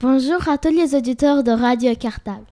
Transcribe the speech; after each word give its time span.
Bonjour 0.00 0.48
à 0.48 0.58
tous 0.58 0.68
les 0.68 0.94
auditeurs 0.94 1.42
de 1.42 1.50
Radio 1.50 1.96
Cartable. 1.96 2.44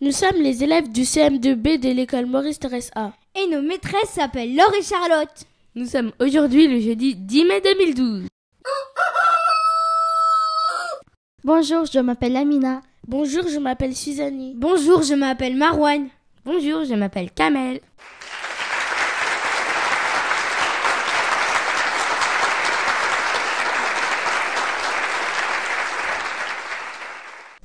Nous 0.00 0.12
sommes 0.12 0.40
les 0.40 0.62
élèves 0.62 0.92
du 0.92 1.02
CM2B 1.02 1.80
de 1.80 1.90
l'école 1.90 2.26
Maurice 2.26 2.60
Thérèse 2.60 2.92
A. 2.94 3.12
Et 3.34 3.48
nos 3.48 3.62
maîtresses 3.62 4.10
s'appellent 4.10 4.54
Laure 4.54 4.72
et 4.78 4.84
Charlotte. 4.84 5.44
Nous 5.74 5.86
sommes 5.86 6.12
aujourd'hui 6.20 6.68
le 6.68 6.78
jeudi 6.78 7.16
10 7.16 7.44
mai 7.44 7.60
2012. 7.60 8.28
Bonjour, 11.42 11.86
je 11.86 11.98
m'appelle 11.98 12.36
Amina. 12.36 12.82
Bonjour, 13.10 13.48
je 13.48 13.58
m'appelle 13.58 13.96
Suzanne. 13.96 14.52
Bonjour, 14.54 15.02
je 15.02 15.14
m'appelle 15.14 15.56
Marouane. 15.56 16.08
Bonjour, 16.44 16.84
je 16.84 16.92
m'appelle 16.92 17.30
Kamel. 17.30 17.80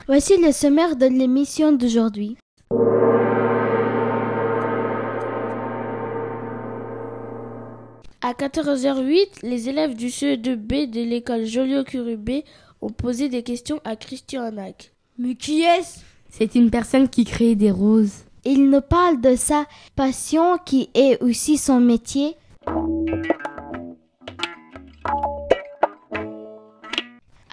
Voici 0.07 0.37
le 0.37 0.53
sommaire 0.53 0.95
de 0.95 1.07
l'émission 1.07 1.73
d'aujourd'hui. 1.73 2.37
À 8.21 8.31
14h08, 8.31 9.39
les 9.43 9.67
élèves 9.67 9.95
du 9.95 10.07
CE2B 10.07 10.89
de 10.89 11.01
l'école 11.01 11.43
Joliot-Curubé 11.43 12.45
ont 12.79 12.91
posé 12.91 13.27
des 13.27 13.43
questions 13.43 13.81
à 13.83 13.97
Christian 13.97 14.41
Anac. 14.43 14.92
Mais 15.19 15.35
qui 15.35 15.61
est-ce? 15.61 15.99
C'est 16.29 16.55
une 16.55 16.71
personne 16.71 17.07
qui 17.07 17.23
crée 17.23 17.53
des 17.53 17.69
roses. 17.69 18.23
Il 18.45 18.69
nous 18.69 18.81
parle 18.81 19.21
de 19.21 19.35
sa 19.35 19.65
passion 19.95 20.57
qui 20.65 20.89
est 20.95 21.21
aussi 21.21 21.57
son 21.57 21.79
métier. 21.79 22.35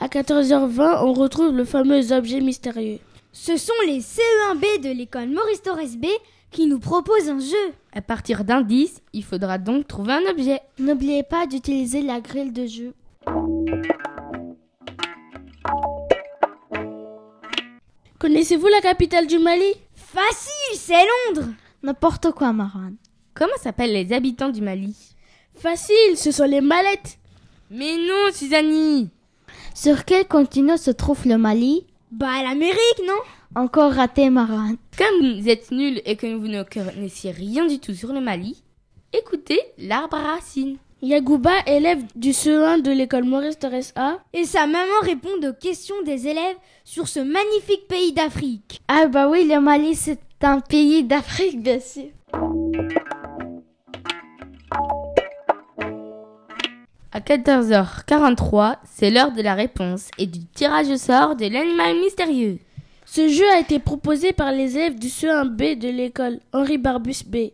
À 0.01 0.09
14h20, 0.09 1.05
on 1.05 1.13
retrouve 1.13 1.55
le 1.55 1.67
fameux 1.67 2.13
objet 2.13 2.41
mystérieux. 2.41 2.99
Ce 3.33 3.59
sont 3.59 3.73
les 3.87 4.01
CE1B 4.01 4.83
de 4.83 4.97
l'école 4.97 5.29
Maurice 5.29 5.63
Torres 5.63 5.99
B 5.99 6.07
qui 6.51 6.67
nous 6.67 6.81
proposent 6.81 7.29
un 7.29 7.41
jeu. 7.41 7.75
À 7.93 8.01
partir 8.01 8.45
d'indices, 8.45 9.03
il 9.13 9.23
faudra 9.23 9.59
donc 9.59 9.87
trouver 9.87 10.15
un 10.15 10.31
objet. 10.31 10.61
N'oubliez 10.79 11.23
pas 11.23 11.47
d'utiliser 11.47 12.01
la 12.01 12.21
grille 12.21 12.53
de 12.53 12.67
jeu. 12.67 12.95
Connaissez-vous 18.21 18.67
la 18.67 18.83
capitale 18.83 19.27
du 19.27 19.39
Mali? 19.39 19.73
Facile, 19.95 20.77
c'est 20.77 20.93
Londres. 20.93 21.49
N'importe 21.83 22.33
quoi, 22.33 22.53
Maran. 22.53 22.93
Comment 23.33 23.57
s'appellent 23.59 23.95
les 23.95 24.13
habitants 24.13 24.51
du 24.51 24.61
Mali? 24.61 24.95
Facile, 25.55 26.17
ce 26.17 26.31
sont 26.31 26.45
les 26.45 26.61
mallettes. 26.61 27.17
Mais 27.71 27.97
non, 27.97 28.31
Suzanne 28.31 29.09
Sur 29.75 30.05
quel 30.05 30.29
continent 30.29 30.77
se 30.77 30.91
trouve 30.91 31.27
le 31.27 31.39
Mali? 31.39 31.87
Bah, 32.11 32.43
l'Amérique, 32.43 33.03
non? 33.07 33.15
Encore 33.55 33.95
raté, 33.95 34.29
Maran. 34.29 34.75
Comme 34.99 35.41
vous 35.41 35.49
êtes 35.49 35.71
nuls 35.71 36.03
et 36.05 36.17
que 36.17 36.35
vous 36.35 36.47
ne 36.49 36.63
connaissiez 36.63 37.31
rien 37.31 37.65
du 37.65 37.79
tout 37.79 37.95
sur 37.95 38.13
le 38.13 38.21
Mali, 38.21 38.63
écoutez 39.15 39.61
l'arbre 39.79 40.19
à 40.19 40.35
racines. 40.35 40.77
Yagouba, 41.03 41.53
élève 41.67 42.03
du 42.15 42.33
CE1 42.33 42.83
de 42.83 42.91
l'école 42.91 43.25
Maurice 43.25 43.59
Thérèse 43.59 43.95
A. 43.97 44.19
Et 44.35 44.45
sa 44.45 44.67
maman 44.67 45.01
répond 45.03 45.31
aux 45.43 45.53
questions 45.55 46.03
des 46.05 46.29
élèves 46.29 46.57
sur 46.85 47.09
ce 47.09 47.21
magnifique 47.21 47.89
pays 47.89 48.13
d'Afrique. 48.13 48.83
Ah 48.87 49.07
bah 49.07 49.29
oui, 49.31 49.49
le 49.49 49.61
Mali, 49.61 49.95
c'est 49.95 50.21
un 50.43 50.61
pays 50.61 51.03
d'Afrique, 51.03 51.63
bien 51.63 51.81
sûr. 51.81 52.11
À 57.13 57.21
14h43, 57.21 58.77
c'est 58.85 59.11
l'heure 59.11 59.33
de 59.33 59.41
la 59.41 59.55
réponse 59.55 60.11
et 60.19 60.27
du 60.27 60.45
tirage 60.45 60.89
au 60.89 60.99
sort 60.99 61.35
de 61.35 61.47
l'animal 61.47 61.97
mystérieux. 61.97 62.59
Ce 63.07 63.27
jeu 63.27 63.49
a 63.55 63.59
été 63.59 63.79
proposé 63.79 64.33
par 64.35 64.53
les 64.53 64.77
élèves 64.77 64.99
du 64.99 65.09
CE1B 65.09 65.79
de 65.79 65.89
l'école 65.89 66.41
Henri 66.53 66.77
Barbus 66.77 67.25
B. 67.27 67.53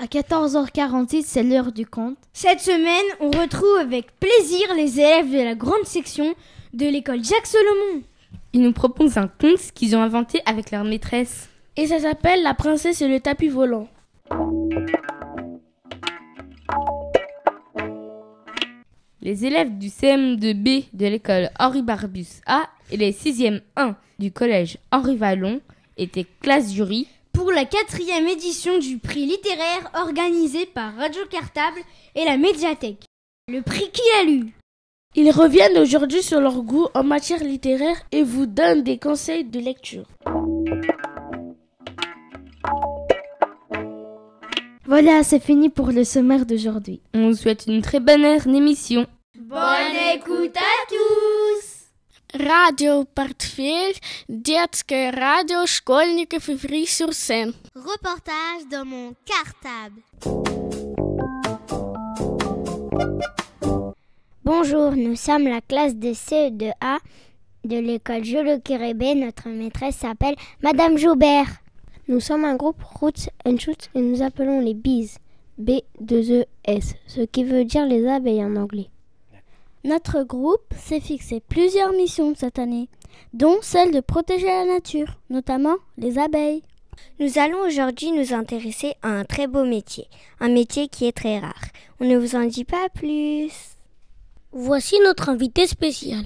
À 0.00 0.06
14h46, 0.06 1.24
c'est 1.26 1.42
l'heure 1.42 1.72
du 1.72 1.84
compte. 1.84 2.16
Cette 2.32 2.60
semaine, 2.60 3.04
on 3.18 3.30
retrouve 3.30 3.78
avec 3.80 4.06
plaisir 4.20 4.72
les 4.76 5.00
élèves 5.00 5.32
de 5.32 5.42
la 5.42 5.56
grande 5.56 5.86
section 5.86 6.36
de 6.72 6.86
l'école 6.86 7.24
Jacques 7.24 7.48
Solomon. 7.48 8.04
Ils 8.52 8.62
nous 8.62 8.72
proposent 8.72 9.18
un 9.18 9.26
conte 9.26 9.72
qu'ils 9.74 9.96
ont 9.96 10.00
inventé 10.00 10.40
avec 10.46 10.70
leur 10.70 10.84
maîtresse. 10.84 11.48
Et 11.76 11.88
ça 11.88 11.98
s'appelle 11.98 12.44
La 12.44 12.54
princesse 12.54 13.02
et 13.02 13.08
le 13.08 13.18
tapis 13.18 13.48
volant. 13.48 13.88
Les 19.20 19.44
élèves 19.44 19.76
du 19.78 19.88
CM2B 19.88 20.84
de 20.92 21.06
l'école 21.06 21.50
Henri 21.58 21.82
Barbus 21.82 22.40
A 22.46 22.68
et 22.92 22.96
les 22.96 23.10
6e 23.10 23.62
1 23.74 23.96
du 24.20 24.30
collège 24.30 24.78
Henri 24.92 25.16
Vallon 25.16 25.60
étaient 25.96 26.26
classe 26.40 26.72
jury 26.72 27.08
pour 27.48 27.54
la 27.54 27.64
quatrième 27.64 28.28
édition 28.28 28.78
du 28.78 28.98
prix 28.98 29.24
littéraire 29.24 29.90
organisé 29.94 30.66
par 30.66 30.94
Radio 30.96 31.22
Cartable 31.30 31.80
et 32.14 32.26
la 32.26 32.36
médiathèque. 32.36 33.06
Le 33.50 33.62
prix 33.62 33.90
qui 33.90 34.02
a 34.20 34.24
lu 34.24 34.52
Ils 35.14 35.30
reviennent 35.30 35.78
aujourd'hui 35.78 36.22
sur 36.22 36.42
leur 36.42 36.60
goût 36.60 36.88
en 36.92 37.02
matière 37.02 37.42
littéraire 37.42 37.96
et 38.12 38.22
vous 38.22 38.44
donnent 38.44 38.82
des 38.82 38.98
conseils 38.98 39.44
de 39.44 39.60
lecture. 39.60 40.04
Voilà, 44.84 45.22
c'est 45.22 45.40
fini 45.40 45.70
pour 45.70 45.86
le 45.90 46.04
sommaire 46.04 46.44
d'aujourd'hui. 46.44 47.00
On 47.14 47.28
vous 47.28 47.34
souhaite 47.34 47.64
une 47.66 47.80
très 47.80 48.00
bonne 48.00 48.26
émission. 48.54 49.06
Bonne 49.38 49.96
écoute 50.14 50.54
à 50.54 50.86
tous 50.86 51.37
Radio 52.33 53.05
Portefeuille, 53.05 53.95
детское 54.27 55.11
радио 55.11 55.67
школьников 55.67 56.49
Ivry-sur-Seine. 56.49 57.53
Reportage 57.75 58.67
dans 58.71 58.85
mon 58.85 59.13
cartable. 59.25 60.01
Bonjour, 64.43 64.91
nous 64.95 65.15
sommes 65.15 65.47
la 65.47 65.61
classe 65.61 65.95
de 65.95 66.09
CE2A 66.09 66.97
de 67.63 67.77
l'école 67.77 68.23
Jolo-Kirébé. 68.23 69.15
Notre 69.15 69.49
maîtresse 69.49 69.97
s'appelle 69.97 70.35
Madame 70.61 70.97
Joubert. 70.97 71.47
Nous 72.07 72.19
sommes 72.19 72.45
un 72.45 72.55
groupe 72.55 72.81
Roots 72.83 73.29
and 73.45 73.57
Shoots 73.59 73.89
et 73.95 74.01
nous 74.01 74.21
appelons 74.21 74.59
les 74.59 74.73
bees. 74.73 75.17
B-2-E-S, 75.57 76.95
ce 77.05 77.21
qui 77.21 77.43
veut 77.43 77.63
dire 77.63 77.85
les 77.85 78.07
abeilles 78.07 78.43
en 78.43 78.55
anglais. 78.55 78.89
Notre 79.84 80.24
groupe 80.24 80.74
s'est 80.76 81.00
fixé 81.00 81.40
plusieurs 81.40 81.92
missions 81.92 82.34
cette 82.34 82.58
année, 82.58 82.88
dont 83.32 83.58
celle 83.62 83.92
de 83.92 84.00
protéger 84.00 84.46
la 84.46 84.64
nature, 84.64 85.18
notamment 85.30 85.76
les 85.96 86.18
abeilles. 86.18 86.62
Nous 87.20 87.38
allons 87.38 87.60
aujourd'hui 87.60 88.10
nous 88.10 88.34
intéresser 88.34 88.94
à 89.02 89.08
un 89.08 89.24
très 89.24 89.46
beau 89.46 89.64
métier, 89.64 90.08
un 90.40 90.48
métier 90.48 90.88
qui 90.88 91.06
est 91.06 91.16
très 91.16 91.38
rare. 91.38 91.62
On 92.00 92.04
ne 92.04 92.18
vous 92.18 92.34
en 92.34 92.44
dit 92.44 92.64
pas 92.64 92.88
plus. 92.88 93.52
Voici 94.52 94.96
notre 95.04 95.28
invité 95.28 95.66
spécial. 95.66 96.24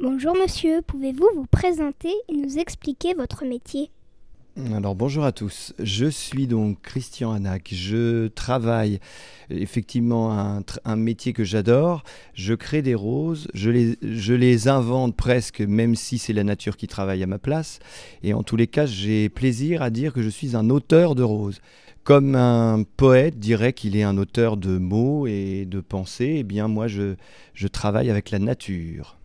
Bonjour 0.00 0.34
monsieur, 0.34 0.82
pouvez-vous 0.82 1.28
vous 1.34 1.46
présenter 1.46 2.12
et 2.28 2.32
nous 2.32 2.58
expliquer 2.58 3.14
votre 3.14 3.44
métier? 3.44 3.90
Alors 4.74 4.94
bonjour 4.94 5.24
à 5.24 5.32
tous, 5.32 5.72
je 5.78 6.06
suis 6.06 6.46
donc 6.46 6.82
Christian 6.82 7.32
Anac, 7.32 7.68
je 7.72 8.26
travaille 8.26 8.98
effectivement 9.48 10.38
un, 10.38 10.62
un 10.84 10.96
métier 10.96 11.32
que 11.32 11.44
j'adore, 11.44 12.02
je 12.34 12.54
crée 12.54 12.82
des 12.82 12.94
roses, 12.94 13.48
je 13.54 13.70
les, 13.70 13.96
je 14.02 14.34
les 14.34 14.68
invente 14.68 15.16
presque 15.16 15.60
même 15.60 15.94
si 15.94 16.18
c'est 16.18 16.32
la 16.32 16.44
nature 16.44 16.76
qui 16.76 16.88
travaille 16.88 17.22
à 17.22 17.26
ma 17.26 17.38
place 17.38 17.78
et 18.22 18.34
en 18.34 18.42
tous 18.42 18.56
les 18.56 18.66
cas 18.66 18.86
j'ai 18.86 19.28
plaisir 19.28 19.82
à 19.82 19.90
dire 19.90 20.12
que 20.12 20.22
je 20.22 20.28
suis 20.28 20.56
un 20.56 20.68
auteur 20.68 21.14
de 21.14 21.22
roses. 21.22 21.60
Comme 22.02 22.34
un 22.34 22.82
poète 22.96 23.38
dirait 23.38 23.72
qu'il 23.72 23.94
est 23.94 24.02
un 24.02 24.18
auteur 24.18 24.56
de 24.56 24.78
mots 24.78 25.26
et 25.26 25.64
de 25.64 25.80
pensées, 25.80 26.36
eh 26.38 26.42
bien 26.42 26.66
moi 26.66 26.88
je, 26.88 27.14
je 27.54 27.68
travaille 27.68 28.10
avec 28.10 28.30
la 28.30 28.38
nature. 28.38 29.16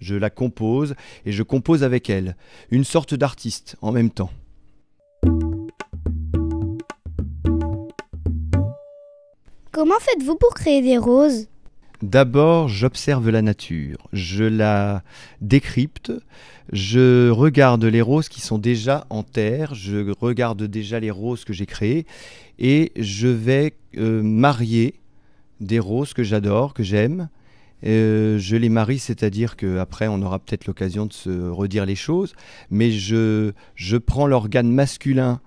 Je 0.00 0.14
la 0.14 0.30
compose 0.30 0.94
et 1.24 1.32
je 1.32 1.42
compose 1.42 1.82
avec 1.82 2.10
elle, 2.10 2.36
une 2.70 2.84
sorte 2.84 3.14
d'artiste 3.14 3.76
en 3.80 3.90
même 3.90 4.10
temps. 4.10 4.30
Comment 9.74 9.98
faites-vous 9.98 10.36
pour 10.36 10.54
créer 10.54 10.82
des 10.82 10.98
roses? 10.98 11.48
D'abord, 12.00 12.68
j'observe 12.68 13.28
la 13.30 13.42
nature, 13.42 14.08
je 14.12 14.44
la 14.44 15.02
décrypte, 15.40 16.12
je 16.72 17.28
regarde 17.28 17.84
les 17.84 18.00
roses 18.00 18.28
qui 18.28 18.40
sont 18.40 18.58
déjà 18.58 19.04
en 19.10 19.24
terre, 19.24 19.74
je 19.74 20.12
regarde 20.20 20.62
déjà 20.62 21.00
les 21.00 21.10
roses 21.10 21.44
que 21.44 21.52
j'ai 21.52 21.66
créées. 21.66 22.06
Et 22.60 22.92
je 22.94 23.26
vais 23.26 23.74
euh, 23.96 24.22
marier 24.22 24.94
des 25.58 25.80
roses 25.80 26.14
que 26.14 26.22
j'adore, 26.22 26.72
que 26.72 26.84
j'aime. 26.84 27.28
Euh, 27.84 28.38
je 28.38 28.54
les 28.54 28.68
marie, 28.68 29.00
c'est-à-dire 29.00 29.56
qu'après 29.56 30.06
on 30.06 30.22
aura 30.22 30.38
peut-être 30.38 30.66
l'occasion 30.68 31.06
de 31.06 31.12
se 31.12 31.48
redire 31.48 31.84
les 31.84 31.96
choses, 31.96 32.36
mais 32.70 32.92
je, 32.92 33.50
je 33.74 33.96
prends 33.96 34.28
l'organe 34.28 34.70
masculin 34.70 35.40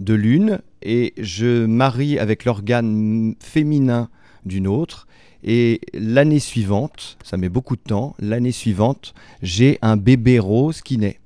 de 0.00 0.14
l'une 0.14 0.60
et 0.84 1.14
je 1.18 1.64
marie 1.66 2.18
avec 2.18 2.44
l'organe 2.44 3.34
féminin 3.40 4.08
d'une 4.44 4.68
autre. 4.68 5.06
Et 5.42 5.80
l'année 5.92 6.38
suivante, 6.38 7.18
ça 7.22 7.36
met 7.36 7.48
beaucoup 7.48 7.76
de 7.76 7.82
temps, 7.82 8.14
l'année 8.18 8.52
suivante, 8.52 9.14
j'ai 9.42 9.78
un 9.82 9.96
bébé 9.96 10.38
rose 10.38 10.80
qui 10.80 10.96
naît. 10.96 11.20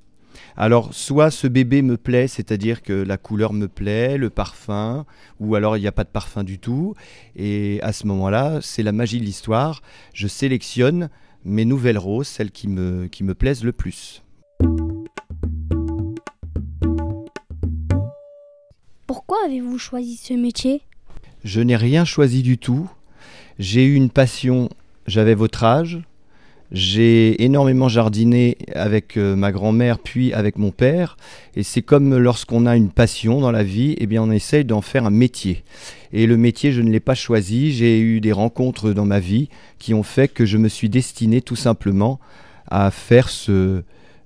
Alors, 0.56 0.92
soit 0.92 1.30
ce 1.30 1.46
bébé 1.46 1.82
me 1.82 1.96
plaît, 1.96 2.26
c'est-à-dire 2.26 2.82
que 2.82 2.92
la 2.92 3.16
couleur 3.16 3.52
me 3.52 3.68
plaît, 3.68 4.18
le 4.18 4.28
parfum, 4.28 5.06
ou 5.38 5.54
alors 5.54 5.76
il 5.76 5.80
n'y 5.82 5.86
a 5.86 5.92
pas 5.92 6.02
de 6.02 6.08
parfum 6.08 6.42
du 6.42 6.58
tout. 6.58 6.94
Et 7.36 7.78
à 7.82 7.92
ce 7.92 8.08
moment-là, 8.08 8.58
c'est 8.60 8.82
la 8.82 8.90
magie 8.90 9.20
de 9.20 9.24
l'histoire. 9.24 9.82
Je 10.14 10.26
sélectionne 10.26 11.10
mes 11.44 11.64
nouvelles 11.64 11.98
roses, 11.98 12.26
celles 12.26 12.50
qui 12.50 12.66
me, 12.66 13.06
qui 13.06 13.22
me 13.22 13.34
plaisent 13.34 13.62
le 13.62 13.72
plus. 13.72 14.24
Pourquoi 19.08 19.38
avez-vous 19.46 19.78
choisi 19.78 20.20
ce 20.22 20.34
métier? 20.34 20.82
Je 21.42 21.62
n'ai 21.62 21.76
rien 21.76 22.04
choisi 22.04 22.42
du 22.42 22.58
tout. 22.58 22.90
J'ai 23.58 23.86
eu 23.86 23.94
une 23.94 24.10
passion, 24.10 24.68
j'avais 25.06 25.34
votre 25.34 25.64
âge, 25.64 26.02
j'ai 26.72 27.42
énormément 27.42 27.88
jardiné 27.88 28.58
avec 28.74 29.16
euh, 29.16 29.34
ma 29.34 29.50
grand-mère 29.50 29.98
puis 29.98 30.34
avec 30.34 30.58
mon 30.58 30.72
père 30.72 31.16
et 31.56 31.62
c'est 31.62 31.80
comme 31.80 32.18
lorsqu'on 32.18 32.66
a 32.66 32.76
une 32.76 32.90
passion 32.90 33.40
dans 33.40 33.50
la 33.50 33.64
vie, 33.64 33.96
eh 33.96 34.06
bien 34.06 34.22
on 34.22 34.30
essaye 34.30 34.66
d'en 34.66 34.82
faire 34.82 35.06
un 35.06 35.10
métier. 35.10 35.64
Et 36.12 36.26
le 36.26 36.36
métier, 36.36 36.70
je 36.70 36.82
ne 36.82 36.90
l'ai 36.90 37.00
pas 37.00 37.14
choisi, 37.14 37.72
j'ai 37.72 37.98
eu 38.00 38.20
des 38.20 38.32
rencontres 38.32 38.92
dans 38.92 39.06
ma 39.06 39.20
vie 39.20 39.48
qui 39.78 39.94
ont 39.94 40.02
fait 40.02 40.28
que 40.28 40.44
je 40.44 40.58
me 40.58 40.68
suis 40.68 40.90
destiné 40.90 41.40
tout 41.40 41.56
simplement 41.56 42.20
à 42.70 42.90
faire 42.90 43.30
ce, 43.30 43.84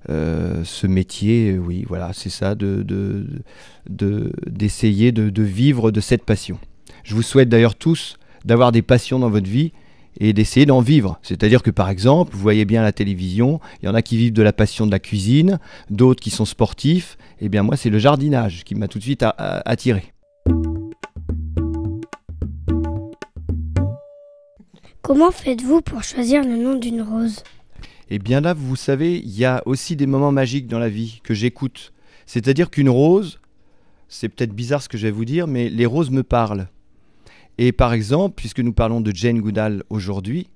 euh, 0.09 0.63
ce 0.63 0.87
métier, 0.87 1.57
oui, 1.57 1.85
voilà, 1.87 2.11
c'est 2.13 2.29
ça, 2.29 2.55
de, 2.55 2.85
d'essayer 3.89 5.11
de, 5.11 5.29
de 5.29 5.43
vivre 5.43 5.91
de 5.91 6.01
cette 6.01 6.25
passion. 6.25 6.59
Je 7.03 7.15
vous 7.15 7.21
souhaite 7.21 7.49
d'ailleurs 7.49 7.75
tous 7.75 8.17
d'avoir 8.45 8.71
des 8.71 8.81
passions 8.81 9.19
dans 9.19 9.29
votre 9.29 9.49
vie 9.49 9.71
et 10.19 10.33
d'essayer 10.33 10.65
d'en 10.65 10.81
vivre. 10.81 11.19
C'est-à-dire 11.21 11.63
que 11.63 11.71
par 11.71 11.89
exemple, 11.89 12.33
vous 12.33 12.41
voyez 12.41 12.65
bien 12.65 12.81
la 12.81 12.91
télévision, 12.91 13.59
il 13.81 13.85
y 13.85 13.89
en 13.89 13.95
a 13.95 14.01
qui 14.01 14.17
vivent 14.17 14.33
de 14.33 14.43
la 14.43 14.53
passion 14.53 14.85
de 14.85 14.91
la 14.91 14.99
cuisine, 14.99 15.59
d'autres 15.89 16.21
qui 16.21 16.29
sont 16.29 16.45
sportifs, 16.45 17.17
eh 17.39 17.49
bien 17.49 17.63
moi 17.63 17.77
c'est 17.77 17.89
le 17.89 17.99
jardinage 17.99 18.63
qui 18.63 18.75
m'a 18.75 18.87
tout 18.87 18.99
de 18.99 19.03
suite 19.03 19.25
attiré. 19.37 20.13
Comment 25.01 25.31
faites-vous 25.31 25.81
pour 25.81 26.03
choisir 26.03 26.43
le 26.43 26.55
nom 26.55 26.75
d'une 26.75 27.01
rose? 27.01 27.43
Eh 28.15 28.19
bien 28.19 28.41
là, 28.41 28.53
vous 28.53 28.75
savez, 28.75 29.17
il 29.17 29.35
y 29.35 29.43
a 29.43 29.63
aussi 29.65 29.95
des 29.95 30.05
moments 30.05 30.31
magiques 30.31 30.67
dans 30.67 30.77
la 30.77 30.87
vie 30.87 31.19
que 31.23 31.33
j'écoute. 31.33 31.93
C'est-à-dire 32.27 32.69
qu'une 32.69 32.87
rose, 32.87 33.39
c'est 34.07 34.29
peut-être 34.29 34.53
bizarre 34.53 34.83
ce 34.83 34.87
que 34.87 34.99
je 34.99 35.07
vais 35.07 35.11
vous 35.11 35.25
dire, 35.25 35.47
mais 35.47 35.67
les 35.67 35.87
roses 35.87 36.11
me 36.11 36.21
parlent. 36.21 36.67
Et 37.57 37.71
par 37.71 37.91
exemple, 37.91 38.35
puisque 38.35 38.59
nous 38.59 38.71
parlons 38.71 39.01
de 39.01 39.11
Jane 39.11 39.41
Goodall 39.41 39.83
aujourd'hui, 39.89 40.47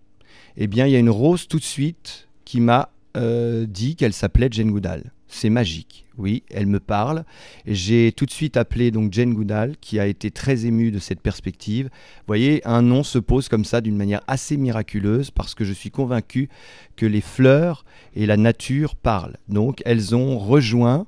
eh 0.55 0.67
bien, 0.67 0.85
il 0.85 0.91
y 0.91 0.95
a 0.95 0.99
une 0.99 1.09
rose 1.09 1.47
tout 1.47 1.57
de 1.57 1.63
suite 1.63 2.27
qui 2.45 2.61
m'a 2.61 2.91
euh, 3.17 3.65
dit 3.65 3.95
qu'elle 3.95 4.13
s'appelait 4.13 4.49
Jane 4.51 4.69
Goodall. 4.69 5.11
C'est 5.29 5.49
magique, 5.49 6.05
oui, 6.17 6.43
elle 6.49 6.67
me 6.67 6.79
parle. 6.79 7.25
J'ai 7.65 8.11
tout 8.11 8.25
de 8.25 8.31
suite 8.31 8.55
appelé 8.55 8.91
donc 8.91 9.11
Jane 9.11 9.33
Goodall, 9.33 9.75
qui 9.81 9.99
a 9.99 10.07
été 10.07 10.31
très 10.31 10.65
émue 10.65 10.89
de 10.89 10.99
cette 10.99 11.19
perspective. 11.19 11.85
Vous 11.85 12.27
voyez, 12.27 12.65
un 12.65 12.81
nom 12.81 13.03
se 13.03 13.19
pose 13.19 13.49
comme 13.49 13.65
ça 13.65 13.81
d'une 13.81 13.97
manière 13.97 14.21
assez 14.27 14.57
miraculeuse 14.57 15.29
parce 15.31 15.53
que 15.53 15.65
je 15.65 15.73
suis 15.73 15.91
convaincu 15.91 16.49
que 16.95 17.05
les 17.05 17.21
fleurs 17.21 17.85
et 18.15 18.25
la 18.25 18.37
nature 18.37 18.95
parlent. 18.95 19.37
Donc, 19.49 19.81
elles 19.85 20.15
ont 20.15 20.39
rejoint 20.39 21.07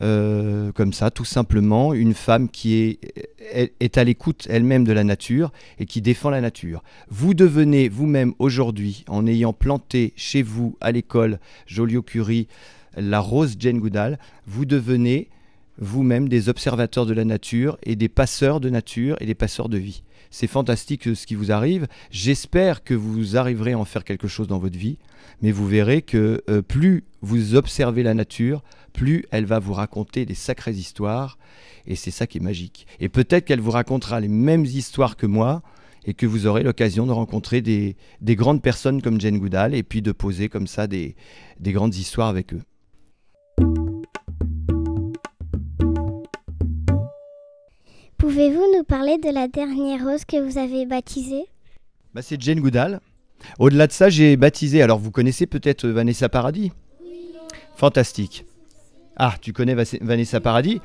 euh, 0.00 0.72
comme 0.72 0.92
ça, 0.92 1.10
tout 1.10 1.24
simplement, 1.24 1.94
une 1.94 2.14
femme 2.14 2.48
qui 2.48 2.74
est, 2.74 2.98
est, 3.78 3.98
à 3.98 4.04
l'écoute 4.04 4.46
elle-même 4.50 4.84
de 4.84 4.92
la 4.92 5.04
nature 5.04 5.52
et 5.78 5.86
qui 5.86 6.00
défend 6.00 6.30
la 6.30 6.40
nature. 6.40 6.82
Vous 7.08 7.34
devenez 7.34 7.88
vous-même 7.88 8.32
aujourd'hui, 8.40 9.04
en 9.06 9.26
ayant 9.26 9.52
planté 9.52 10.12
chez 10.16 10.42
vous, 10.42 10.76
à 10.80 10.90
l'école, 10.90 11.38
Joliot-Curie, 11.66 12.48
la 12.96 13.20
rose 13.20 13.56
Jane 13.58 13.78
Goodall, 13.78 14.18
vous 14.46 14.64
devenez 14.64 15.28
vous-même 15.78 16.28
des 16.28 16.48
observateurs 16.48 17.06
de 17.06 17.14
la 17.14 17.24
nature 17.24 17.78
et 17.82 17.96
des 17.96 18.08
passeurs 18.08 18.60
de 18.60 18.70
nature 18.70 19.16
et 19.20 19.26
des 19.26 19.34
passeurs 19.34 19.68
de 19.68 19.78
vie. 19.78 20.02
C'est 20.30 20.46
fantastique 20.46 21.14
ce 21.14 21.26
qui 21.26 21.34
vous 21.34 21.52
arrive. 21.52 21.86
J'espère 22.10 22.84
que 22.84 22.94
vous 22.94 23.36
arriverez 23.36 23.72
à 23.72 23.78
en 23.78 23.84
faire 23.84 24.04
quelque 24.04 24.28
chose 24.28 24.48
dans 24.48 24.58
votre 24.58 24.78
vie, 24.78 24.98
mais 25.42 25.52
vous 25.52 25.66
verrez 25.66 26.02
que 26.02 26.42
euh, 26.48 26.62
plus 26.62 27.04
vous 27.20 27.54
observez 27.54 28.02
la 28.02 28.14
nature, 28.14 28.62
plus 28.92 29.26
elle 29.30 29.44
va 29.44 29.58
vous 29.58 29.74
raconter 29.74 30.24
des 30.24 30.34
sacrées 30.34 30.72
histoires, 30.72 31.38
et 31.86 31.96
c'est 31.96 32.10
ça 32.10 32.26
qui 32.26 32.38
est 32.38 32.42
magique. 32.42 32.86
Et 33.00 33.08
peut-être 33.08 33.44
qu'elle 33.44 33.60
vous 33.60 33.70
racontera 33.70 34.20
les 34.20 34.28
mêmes 34.28 34.64
histoires 34.64 35.16
que 35.16 35.26
moi, 35.26 35.62
et 36.04 36.14
que 36.14 36.26
vous 36.26 36.46
aurez 36.46 36.62
l'occasion 36.62 37.06
de 37.06 37.12
rencontrer 37.12 37.60
des, 37.60 37.96
grandes 38.22 38.62
personnes 38.62 39.02
comme 39.02 39.20
Jane 39.20 39.38
Goodall, 39.38 39.74
et 39.74 39.82
puis 39.82 40.02
de 40.02 40.12
poser 40.12 40.48
comme 40.48 40.66
ça 40.66 40.86
des, 40.86 41.14
des 41.60 41.72
grandes 41.72 41.94
histoires 41.94 42.28
avec 42.28 42.54
eux. 42.54 42.62
Pouvez-vous 48.22 48.64
nous 48.76 48.84
parler 48.84 49.18
de 49.18 49.30
la 49.30 49.48
dernière 49.48 50.04
rose 50.04 50.24
que 50.24 50.36
vous 50.40 50.56
avez 50.56 50.86
baptisée? 50.86 51.44
Bah, 52.14 52.22
C'est 52.22 52.40
Jane 52.40 52.60
Goodall. 52.60 53.00
Au-delà 53.58 53.88
de 53.88 53.92
ça, 53.92 54.10
j'ai 54.10 54.36
baptisé, 54.36 54.80
alors 54.80 55.00
vous 55.00 55.10
connaissez 55.10 55.44
peut-être 55.44 55.88
Vanessa 55.88 56.28
Paradis? 56.28 56.70
Fantastique. 57.74 58.46
Ah, 59.16 59.34
tu 59.40 59.52
connais 59.52 59.74
Vanessa 59.74 60.40
Paradis? 60.40 60.80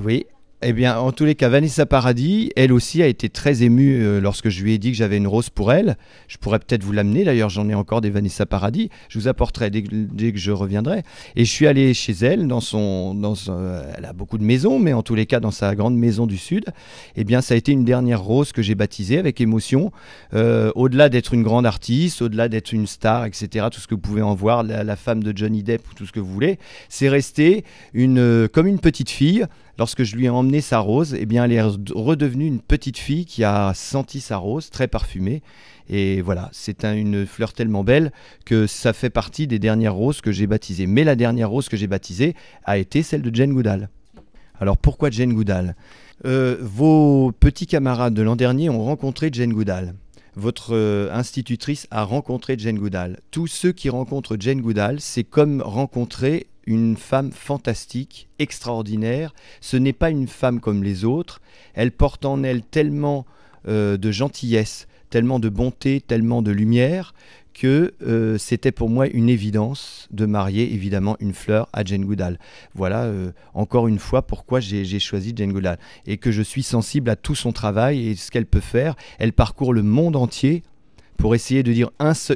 Oui, 0.00 0.26
eh 0.62 0.72
bien, 0.72 0.98
en 0.98 1.12
tous 1.12 1.24
les 1.24 1.34
cas, 1.34 1.48
Vanessa 1.48 1.86
Paradis, 1.86 2.50
elle 2.56 2.72
aussi 2.72 3.02
a 3.02 3.06
été 3.06 3.28
très 3.28 3.62
émue 3.62 4.02
euh, 4.02 4.20
lorsque 4.20 4.48
je 4.48 4.62
lui 4.62 4.72
ai 4.72 4.78
dit 4.78 4.92
que 4.92 4.96
j'avais 4.96 5.16
une 5.16 5.26
rose 5.26 5.50
pour 5.50 5.72
elle. 5.72 5.96
Je 6.28 6.36
pourrais 6.36 6.58
peut-être 6.58 6.84
vous 6.84 6.92
l'amener, 6.92 7.24
d'ailleurs, 7.24 7.48
j'en 7.48 7.68
ai 7.68 7.74
encore 7.74 8.00
des 8.00 8.10
Vanessa 8.10 8.46
Paradis. 8.46 8.88
Je 9.08 9.18
vous 9.18 9.28
apporterai 9.28 9.70
dès, 9.70 9.82
que 9.82 10.38
je 10.38 10.52
reviendrai. 10.52 11.02
Et 11.36 11.44
je 11.44 11.50
suis 11.50 11.66
allé 11.66 11.94
chez 11.94 12.12
elle, 12.12 12.46
dans 12.46 12.60
son, 12.60 13.14
dans 13.14 13.34
elle 13.96 14.04
a 14.04 14.12
beaucoup 14.12 14.38
de 14.38 14.44
maisons, 14.44 14.78
mais 14.78 14.92
en 14.92 15.02
tous 15.02 15.14
les 15.14 15.26
cas, 15.26 15.40
dans 15.40 15.50
sa 15.50 15.74
grande 15.74 15.96
maison 15.96 16.26
du 16.26 16.38
Sud. 16.38 16.66
Eh 17.16 17.24
bien, 17.24 17.40
ça 17.40 17.54
a 17.54 17.56
été 17.56 17.72
une 17.72 17.84
dernière 17.84 18.22
rose 18.22 18.52
que 18.52 18.62
j'ai 18.62 18.74
baptisée 18.74 19.18
avec 19.18 19.40
émotion. 19.40 19.90
Euh, 20.34 20.70
au-delà 20.74 21.08
d'être 21.08 21.34
une 21.34 21.42
grande 21.42 21.66
artiste, 21.66 22.22
au-delà 22.22 22.48
d'être 22.48 22.72
une 22.72 22.86
star, 22.86 23.24
etc., 23.24 23.66
tout 23.70 23.80
ce 23.80 23.88
que 23.88 23.94
vous 23.94 24.00
pouvez 24.00 24.22
en 24.22 24.34
voir, 24.34 24.62
la, 24.62 24.84
la 24.84 24.96
femme 24.96 25.22
de 25.22 25.36
Johnny 25.36 25.62
Depp, 25.62 25.82
tout 25.96 26.06
ce 26.06 26.12
que 26.12 26.20
vous 26.20 26.32
voulez, 26.32 26.58
c'est 26.88 27.08
resté 27.08 27.64
une, 27.94 28.48
comme 28.52 28.66
une 28.66 28.78
petite 28.78 29.10
fille 29.10 29.46
lorsque 29.78 30.02
je 30.02 30.16
lui 30.16 30.26
ai 30.26 30.28
emmené 30.28 30.60
sa 30.60 30.78
rose, 30.78 31.16
eh 31.18 31.26
bien, 31.26 31.44
elle 31.44 31.52
est 31.52 31.62
redevenue 31.62 32.46
une 32.46 32.60
petite 32.60 32.98
fille 32.98 33.24
qui 33.24 33.44
a 33.44 33.72
senti 33.74 34.20
sa 34.20 34.36
rose, 34.36 34.70
très 34.70 34.88
parfumée. 34.88 35.42
Et 35.88 36.20
voilà, 36.20 36.48
c'est 36.52 36.84
une 36.84 37.26
fleur 37.26 37.52
tellement 37.52 37.84
belle 37.84 38.12
que 38.44 38.66
ça 38.66 38.92
fait 38.92 39.10
partie 39.10 39.46
des 39.46 39.58
dernières 39.58 39.94
roses 39.94 40.20
que 40.20 40.32
j'ai 40.32 40.46
baptisées. 40.46 40.86
Mais 40.86 41.04
la 41.04 41.16
dernière 41.16 41.50
rose 41.50 41.68
que 41.68 41.76
j'ai 41.76 41.86
baptisée 41.86 42.34
a 42.64 42.78
été 42.78 43.02
celle 43.02 43.22
de 43.22 43.34
Jane 43.34 43.52
Goodall. 43.52 43.88
Alors 44.60 44.78
pourquoi 44.78 45.10
Jane 45.10 45.32
Goodall? 45.32 45.74
Euh, 46.24 46.56
Vos 46.60 47.32
petits 47.32 47.66
camarades 47.66 48.14
de 48.14 48.22
l'an 48.22 48.36
dernier 48.36 48.70
ont 48.70 48.84
rencontré 48.84 49.30
Jane 49.32 49.52
Goodall. 49.52 49.94
Votre 50.34 50.74
euh, 50.74 51.12
institutrice 51.12 51.86
a 51.90 52.04
rencontré 52.04 52.54
Jane 52.56 52.78
Goodall. 52.78 53.18
Tous 53.30 53.48
ceux 53.48 53.72
qui 53.72 53.90
rencontrent 53.90 54.36
Jane 54.38 54.60
Goodall, 54.60 55.00
c'est 55.00 55.24
comme 55.24 55.60
rencontrer 55.60 56.46
une 56.66 56.96
femme 56.96 57.32
fantastique, 57.32 58.28
extraordinaire. 58.38 59.34
Ce 59.60 59.76
n'est 59.76 59.92
pas 59.92 60.10
une 60.10 60.28
femme 60.28 60.60
comme 60.60 60.82
les 60.82 61.04
autres. 61.04 61.40
Elle 61.74 61.92
porte 61.92 62.24
en 62.24 62.42
elle 62.42 62.62
tellement 62.62 63.26
euh, 63.68 63.96
de 63.96 64.10
gentillesse, 64.10 64.86
tellement 65.10 65.38
de 65.38 65.48
bonté, 65.48 66.00
tellement 66.00 66.42
de 66.42 66.50
lumière 66.50 67.14
que 67.52 67.92
euh, 68.02 68.38
c'était 68.38 68.72
pour 68.72 68.88
moi 68.88 69.06
une 69.06 69.28
évidence 69.28 70.08
de 70.10 70.26
marier 70.26 70.72
évidemment 70.72 71.16
une 71.20 71.34
fleur 71.34 71.68
à 71.72 71.84
Jane 71.84 72.04
Goodall. 72.04 72.38
Voilà 72.74 73.04
euh, 73.04 73.32
encore 73.54 73.88
une 73.88 73.98
fois 73.98 74.22
pourquoi 74.22 74.60
j'ai 74.60 74.98
choisi 74.98 75.32
Jane 75.36 75.52
Goodall 75.52 75.78
et 76.06 76.16
que 76.16 76.30
je 76.30 76.42
suis 76.42 76.62
sensible 76.62 77.10
à 77.10 77.16
tout 77.16 77.34
son 77.34 77.52
travail 77.52 78.08
et 78.08 78.14
ce 78.16 78.30
qu'elle 78.30 78.46
peut 78.46 78.60
faire. 78.60 78.94
Elle 79.18 79.32
parcourt 79.32 79.72
le 79.72 79.82
monde 79.82 80.16
entier 80.16 80.62
pour 81.22 81.36
essayer 81.36 81.62
de 81.62 81.72
dire 81.72 81.90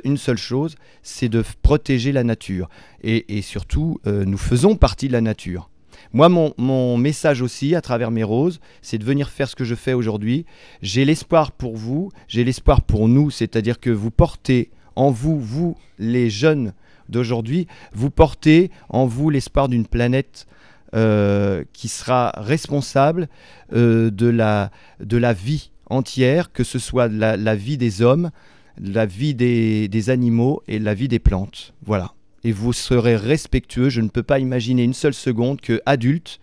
une 0.04 0.16
seule 0.16 0.38
chose, 0.38 0.76
c'est 1.02 1.28
de 1.28 1.42
protéger 1.60 2.12
la 2.12 2.22
nature. 2.22 2.68
Et, 3.02 3.42
surtout, 3.42 3.98
euh, 4.06 4.24
nous 4.24 4.38
faisons 4.38 4.76
partie 4.76 5.08
de 5.08 5.12
la 5.12 5.20
nature. 5.20 5.70
Moi, 6.12 6.28
mon, 6.28 6.96
message 6.96 7.42
aussi, 7.42 7.74
à 7.74 7.80
travers 7.80 8.12
mes 8.12 8.22
roses, 8.22 8.60
c'est 8.82 8.98
de 8.98 9.04
venir 9.04 9.28
faire 9.28 9.48
ce 9.48 9.56
que 9.56 9.64
je 9.64 9.74
fais 9.74 9.92
aujourd'hui. 9.92 10.46
J'ai 10.82 11.04
l'espoir 11.04 11.50
pour 11.50 11.76
vous, 11.76 12.12
j'ai 12.28 12.44
l'espoir 12.44 12.80
pour 12.80 13.08
nous, 13.08 13.32
c'est-à-dire 13.32 13.80
que 13.80 13.90
vous 13.90 14.12
portez 14.12 14.70
en 14.94 15.10
vous, 15.10 15.40
vous, 15.40 15.76
les 15.98 16.30
jeunes 16.30 16.72
d'aujourd'hui, 17.08 17.66
vous 17.92 18.10
portez 18.10 18.70
en 18.88 19.04
vous 19.04 19.30
l'espoir 19.30 19.68
d'une 19.68 19.88
planète 19.88 20.46
euh, 20.94 21.64
qui 21.72 21.88
sera 21.88 22.32
responsable 22.36 23.26
euh, 23.72 24.12
de, 24.12 24.28
la, 24.28 25.32
vie 25.32 25.72
entière, 25.90 26.52
que 26.52 26.62
ce 26.62 26.78
soit 26.78 27.08
la 27.08 27.56
vie 27.56 27.78
des 27.78 28.00
hommes, 28.00 28.30
la 28.80 29.06
vie 29.06 29.34
des, 29.34 29.88
des 29.88 30.10
animaux 30.10 30.62
et 30.68 30.78
la 30.78 30.94
vie 30.94 31.08
des 31.08 31.18
plantes. 31.18 31.74
Voilà. 31.84 32.12
Et 32.44 32.52
vous 32.52 32.72
serez 32.72 33.16
respectueux. 33.16 33.88
Je 33.88 34.00
ne 34.00 34.08
peux 34.08 34.22
pas 34.22 34.38
imaginer 34.38 34.84
une 34.84 34.94
seule 34.94 35.14
seconde 35.14 35.60
que 35.60 35.80
adulte, 35.86 36.40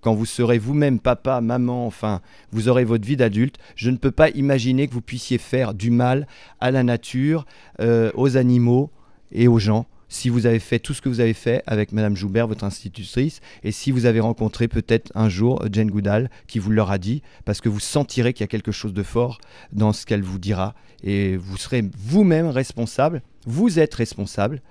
quand 0.00 0.14
vous 0.14 0.26
serez 0.26 0.58
vous-même 0.58 1.00
papa, 1.00 1.40
maman, 1.40 1.86
enfin, 1.86 2.20
vous 2.52 2.68
aurez 2.68 2.84
votre 2.84 3.06
vie 3.06 3.16
d'adulte, 3.16 3.56
je 3.74 3.90
ne 3.90 3.96
peux 3.96 4.10
pas 4.10 4.28
imaginer 4.30 4.86
que 4.86 4.92
vous 4.92 5.00
puissiez 5.00 5.38
faire 5.38 5.72
du 5.72 5.90
mal 5.90 6.26
à 6.60 6.70
la 6.70 6.82
nature, 6.82 7.46
euh, 7.80 8.10
aux 8.14 8.36
animaux 8.36 8.90
et 9.32 9.48
aux 9.48 9.58
gens 9.58 9.86
si 10.14 10.28
vous 10.28 10.46
avez 10.46 10.60
fait 10.60 10.78
tout 10.78 10.94
ce 10.94 11.02
que 11.02 11.08
vous 11.08 11.18
avez 11.18 11.34
fait 11.34 11.64
avec 11.66 11.90
Madame 11.90 12.16
Joubert, 12.16 12.46
votre 12.46 12.62
institutrice, 12.62 13.40
et 13.64 13.72
si 13.72 13.90
vous 13.90 14.06
avez 14.06 14.20
rencontré 14.20 14.68
peut-être 14.68 15.10
un 15.16 15.28
jour 15.28 15.64
Jane 15.72 15.90
Goodall 15.90 16.30
qui 16.46 16.60
vous 16.60 16.70
l'aura 16.70 16.98
dit, 16.98 17.22
parce 17.44 17.60
que 17.60 17.68
vous 17.68 17.80
sentirez 17.80 18.32
qu'il 18.32 18.42
y 18.42 18.44
a 18.44 18.48
quelque 18.48 18.70
chose 18.70 18.94
de 18.94 19.02
fort 19.02 19.40
dans 19.72 19.92
ce 19.92 20.06
qu'elle 20.06 20.22
vous 20.22 20.38
dira, 20.38 20.74
et 21.02 21.36
vous 21.36 21.56
serez 21.56 21.82
vous-même 21.98 22.46
responsable, 22.46 23.22
vous 23.44 23.80
êtes 23.80 23.94
responsable 23.94 24.62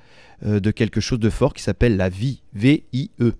euh, 0.46 0.62
de 0.62 0.72
quelque 0.72 1.02
chose 1.02 1.20
de 1.20 1.30
fort 1.30 1.54
qui 1.54 1.62
s'appelle 1.62 1.98
la 1.98 2.08
vie, 2.08 2.42
V-I-E. 2.54 3.34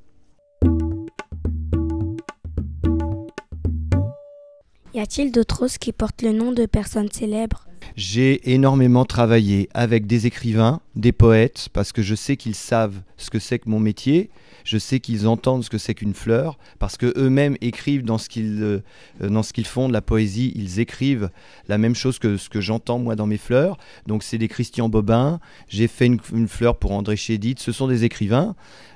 Y 4.94 5.00
a-t-il 5.00 5.32
d'autres 5.32 5.60
roses 5.60 5.78
qui 5.78 5.94
portent 5.94 6.22
le 6.22 6.34
nom 6.34 6.52
de 6.52 6.66
personnes 6.66 7.10
célèbres? 7.10 7.66
J'ai 7.96 8.54
énormément 8.54 9.06
travaillé 9.06 9.70
avec 9.74 10.08
des 10.08 10.28
écrivains, 10.28 10.82
des 10.96 11.12
poètes, 11.12 11.70
parce 11.74 11.92
que 11.92 12.02
je 12.02 12.16
sais 12.16 12.38
qu'ils 12.38 12.56
savent 12.56 13.02
ce 13.18 13.30
que 13.30 13.40
c'est 13.40 13.60
que 13.60 13.70
mon 13.70 13.80
métier, 13.80 14.30
je 14.64 14.78
sais 14.78 15.00
qu'ils 15.00 15.28
entendent 15.28 15.64
ce 15.64 15.70
que 15.70 15.78
c'est 15.78 15.94
qu'une 15.94 16.14
fleur, 16.14 16.58
parce 16.80 16.98
que 16.98 17.14
eux-mêmes 17.18 17.58
écrivent 17.62 18.04
dans 18.04 18.18
ce 18.18 18.30
qu'ils 18.30 18.62
euh, 18.62 18.80
dans 19.22 19.44
ce 19.44 19.54
qu'ils 19.54 19.66
font 19.66 19.88
de 19.88 19.94
la 19.94 20.02
poésie, 20.02 20.52
ils 20.56 20.80
écrivent 20.80 21.30
la 21.68 21.78
même 21.78 21.96
chose 21.96 22.20
que 22.20 22.38
ce 22.38 22.50
que 22.50 22.62
j'entends 22.62 23.00
moi 23.00 23.16
dans 23.16 23.28
mes 23.28 23.38
fleurs. 23.38 23.78
Donc 24.08 24.24
c'est 24.24 24.38
des 24.38 24.48
Christian 24.48 24.90
Bobin, 24.90 25.40
j'ai 25.68 25.88
fait 25.88 26.06
une, 26.06 26.48
fleur 26.48 26.78
pour 26.78 26.92
André 26.92 27.16
Chédid, 27.16 27.60
ce 27.60 27.72
sont 27.72 27.88
des 27.88 28.04
écrivains. 28.04 28.56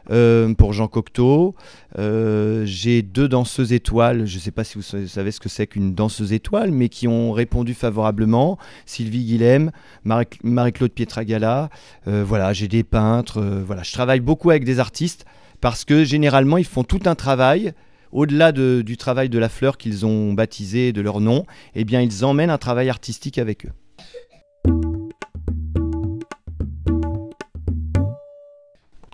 Euh, 0.09 0.53
pour 0.53 0.71
Jean 0.71 0.87
Cocteau. 0.87 1.53
Euh, 1.99 2.63
j'ai 2.63 3.01
deux 3.01 3.27
danseuses 3.27 3.73
étoiles, 3.73 4.25
je 4.25 4.35
ne 4.35 4.39
sais 4.39 4.51
pas 4.51 4.63
si 4.63 4.75
vous 4.75 4.81
savez 4.81 5.31
ce 5.31 5.41
que 5.41 5.49
c'est 5.49 5.67
qu'une 5.67 5.93
danseuse 5.93 6.31
étoile, 6.31 6.71
mais 6.71 6.87
qui 6.87 7.09
ont 7.09 7.33
répondu 7.33 7.73
favorablement. 7.73 8.57
Sylvie 8.85 9.25
Guilhem, 9.25 9.71
Marie-Claude 10.05 10.91
Pietragala. 10.91 11.69
Voilà, 12.05 12.53
j'ai 12.53 12.69
des 12.69 12.85
peintres. 12.85 13.41
Voilà, 13.41 13.83
je 13.83 13.91
travaille 13.91 14.21
beaucoup 14.21 14.49
avec 14.49 14.63
des 14.63 14.79
artistes 14.79 15.25
parce 15.61 15.85
que 15.85 16.03
généralement 16.03 16.57
ils 16.57 16.65
font 16.65 16.83
tout 16.83 17.01
un 17.05 17.15
travail 17.15 17.73
au-delà 18.11 18.51
de, 18.51 18.81
du 18.85 18.97
travail 18.97 19.29
de 19.29 19.39
la 19.39 19.49
fleur 19.49 19.77
qu'ils 19.77 20.05
ont 20.05 20.33
baptisé 20.33 20.93
de 20.93 21.01
leur 21.01 21.19
nom, 21.19 21.45
eh 21.75 21.83
bien 21.83 22.01
ils 22.01 22.23
emmènent 22.23 22.49
un 22.49 22.57
travail 22.57 22.89
artistique 22.89 23.37
avec 23.37 23.65
eux. 23.65 23.71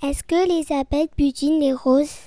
Est-ce 0.03 0.23
que 0.23 0.47
les 0.47 0.75
abeilles 0.75 1.09
butinent 1.17 1.59
les 1.59 1.73
roses? 1.73 2.17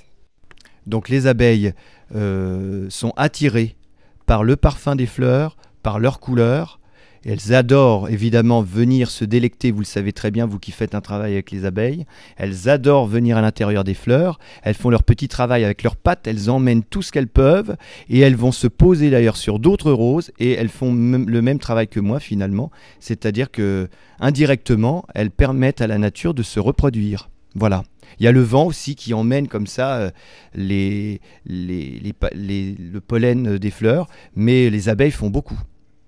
Donc 0.87 1.09
les 1.09 1.27
abeilles 1.27 1.73
euh, 2.15 2.87
sont 2.91 3.13
attirées 3.17 3.77
par 4.25 4.45
le 4.45 4.57
parfum 4.57 4.97
des 4.97 5.07
fleurs, 5.07 5.57
par 5.83 5.99
leur 5.99 6.19
couleur. 6.19 6.81
Elles 7.29 7.53
adorent 7.55 8.09
évidemment 8.09 8.63
venir 8.63 9.11
se 9.11 9.25
délecter, 9.25 9.73
vous 9.73 9.81
le 9.81 9.85
savez 9.85 10.13
très 10.13 10.31
bien, 10.31 10.47
vous 10.47 10.61
qui 10.61 10.71
faites 10.71 10.95
un 10.95 11.01
travail 11.01 11.33
avec 11.33 11.51
les 11.51 11.65
abeilles. 11.65 12.07
Elles 12.37 12.69
adorent 12.69 13.09
venir 13.09 13.37
à 13.37 13.43
l'intérieur 13.43 13.83
des 13.83 13.95
fleurs. 13.95 14.39
Elles 14.63 14.77
font 14.77 14.91
leur 14.91 15.03
petit 15.03 15.27
travail 15.27 15.65
avec 15.65 15.83
leurs 15.83 15.97
pattes, 15.97 16.29
elles 16.29 16.49
emmènent 16.51 16.85
tout 16.85 17.03
ce 17.03 17.11
qu'elles 17.11 17.27
peuvent 17.27 17.77
et 18.09 18.21
elles 18.21 18.37
vont 18.37 18.53
se 18.53 18.69
poser 18.69 19.11
d'ailleurs 19.11 19.37
sur 19.37 19.59
d'autres 19.59 19.91
roses 19.91 20.31
et 20.39 20.53
elles 20.53 20.69
font 20.69 20.95
le 20.95 21.43
même 21.43 21.59
travail 21.59 21.89
que 21.89 21.99
moi 21.99 22.21
finalement. 22.21 22.71
C'est-à-dire 23.01 23.51
que 23.51 23.89
indirectement, 24.21 25.05
elles 25.13 25.33
permettent 25.33 25.81
à 25.81 25.89
la 25.89 25.99
nature 25.99 26.33
de 26.33 26.45
se 26.45 26.61
reproduire. 26.61 27.29
Voilà. 27.57 27.83
Il 28.21 28.25
y 28.25 28.29
a 28.29 28.33
le 28.33 28.43
vent 28.43 28.67
aussi 28.67 28.95
qui 28.95 29.15
emmène 29.15 29.49
comme 29.49 29.67
ça 29.67 29.97
euh, 29.97 30.11
les, 30.55 31.21
le 31.45 32.99
pollen 33.01 33.59
des 33.59 33.71
fleurs, 33.73 34.07
mais 34.37 34.71
les 34.71 34.89
abeilles 34.89 35.11
font 35.11 35.31
beaucoup. 35.31 35.59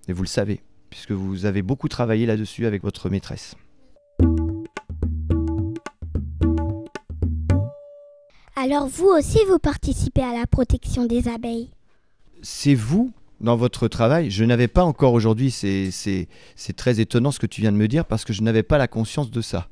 Et 0.08 0.12
vous 0.12 0.22
le 0.22 0.28
savez, 0.28 0.60
puisque 0.90 1.12
vous 1.12 1.46
avez 1.46 1.62
beaucoup 1.62 1.88
travaillé 1.88 2.26
là-dessus 2.26 2.66
avec 2.66 2.82
votre 2.82 3.08
maîtresse. 3.10 3.54
Alors 8.56 8.88
vous 8.88 9.06
aussi, 9.06 9.38
vous 9.48 9.58
participez 9.58 10.22
à 10.22 10.32
la 10.32 10.46
protection 10.46 11.04
des 11.06 11.28
abeilles? 11.28 11.70
C'est 12.42 12.74
vous 12.74 13.12
dans 13.40 13.56
votre 13.56 13.86
travail. 13.86 14.30
Je 14.30 14.44
n'avais 14.44 14.66
pas 14.66 14.82
encore 14.82 15.12
aujourd'hui, 15.12 15.52
c'est 15.52 15.88
très 16.76 16.98
étonnant 16.98 17.30
ce 17.30 17.38
que 17.38 17.46
tu 17.46 17.60
viens 17.60 17.70
de 17.70 17.76
me 17.76 17.86
dire, 17.86 18.04
parce 18.04 18.24
que 18.24 18.32
je 18.32 18.42
n'avais 18.42 18.64
pas 18.64 18.78
la 18.78 18.88
conscience 18.88 19.30
de 19.30 19.40
ça 19.40 19.68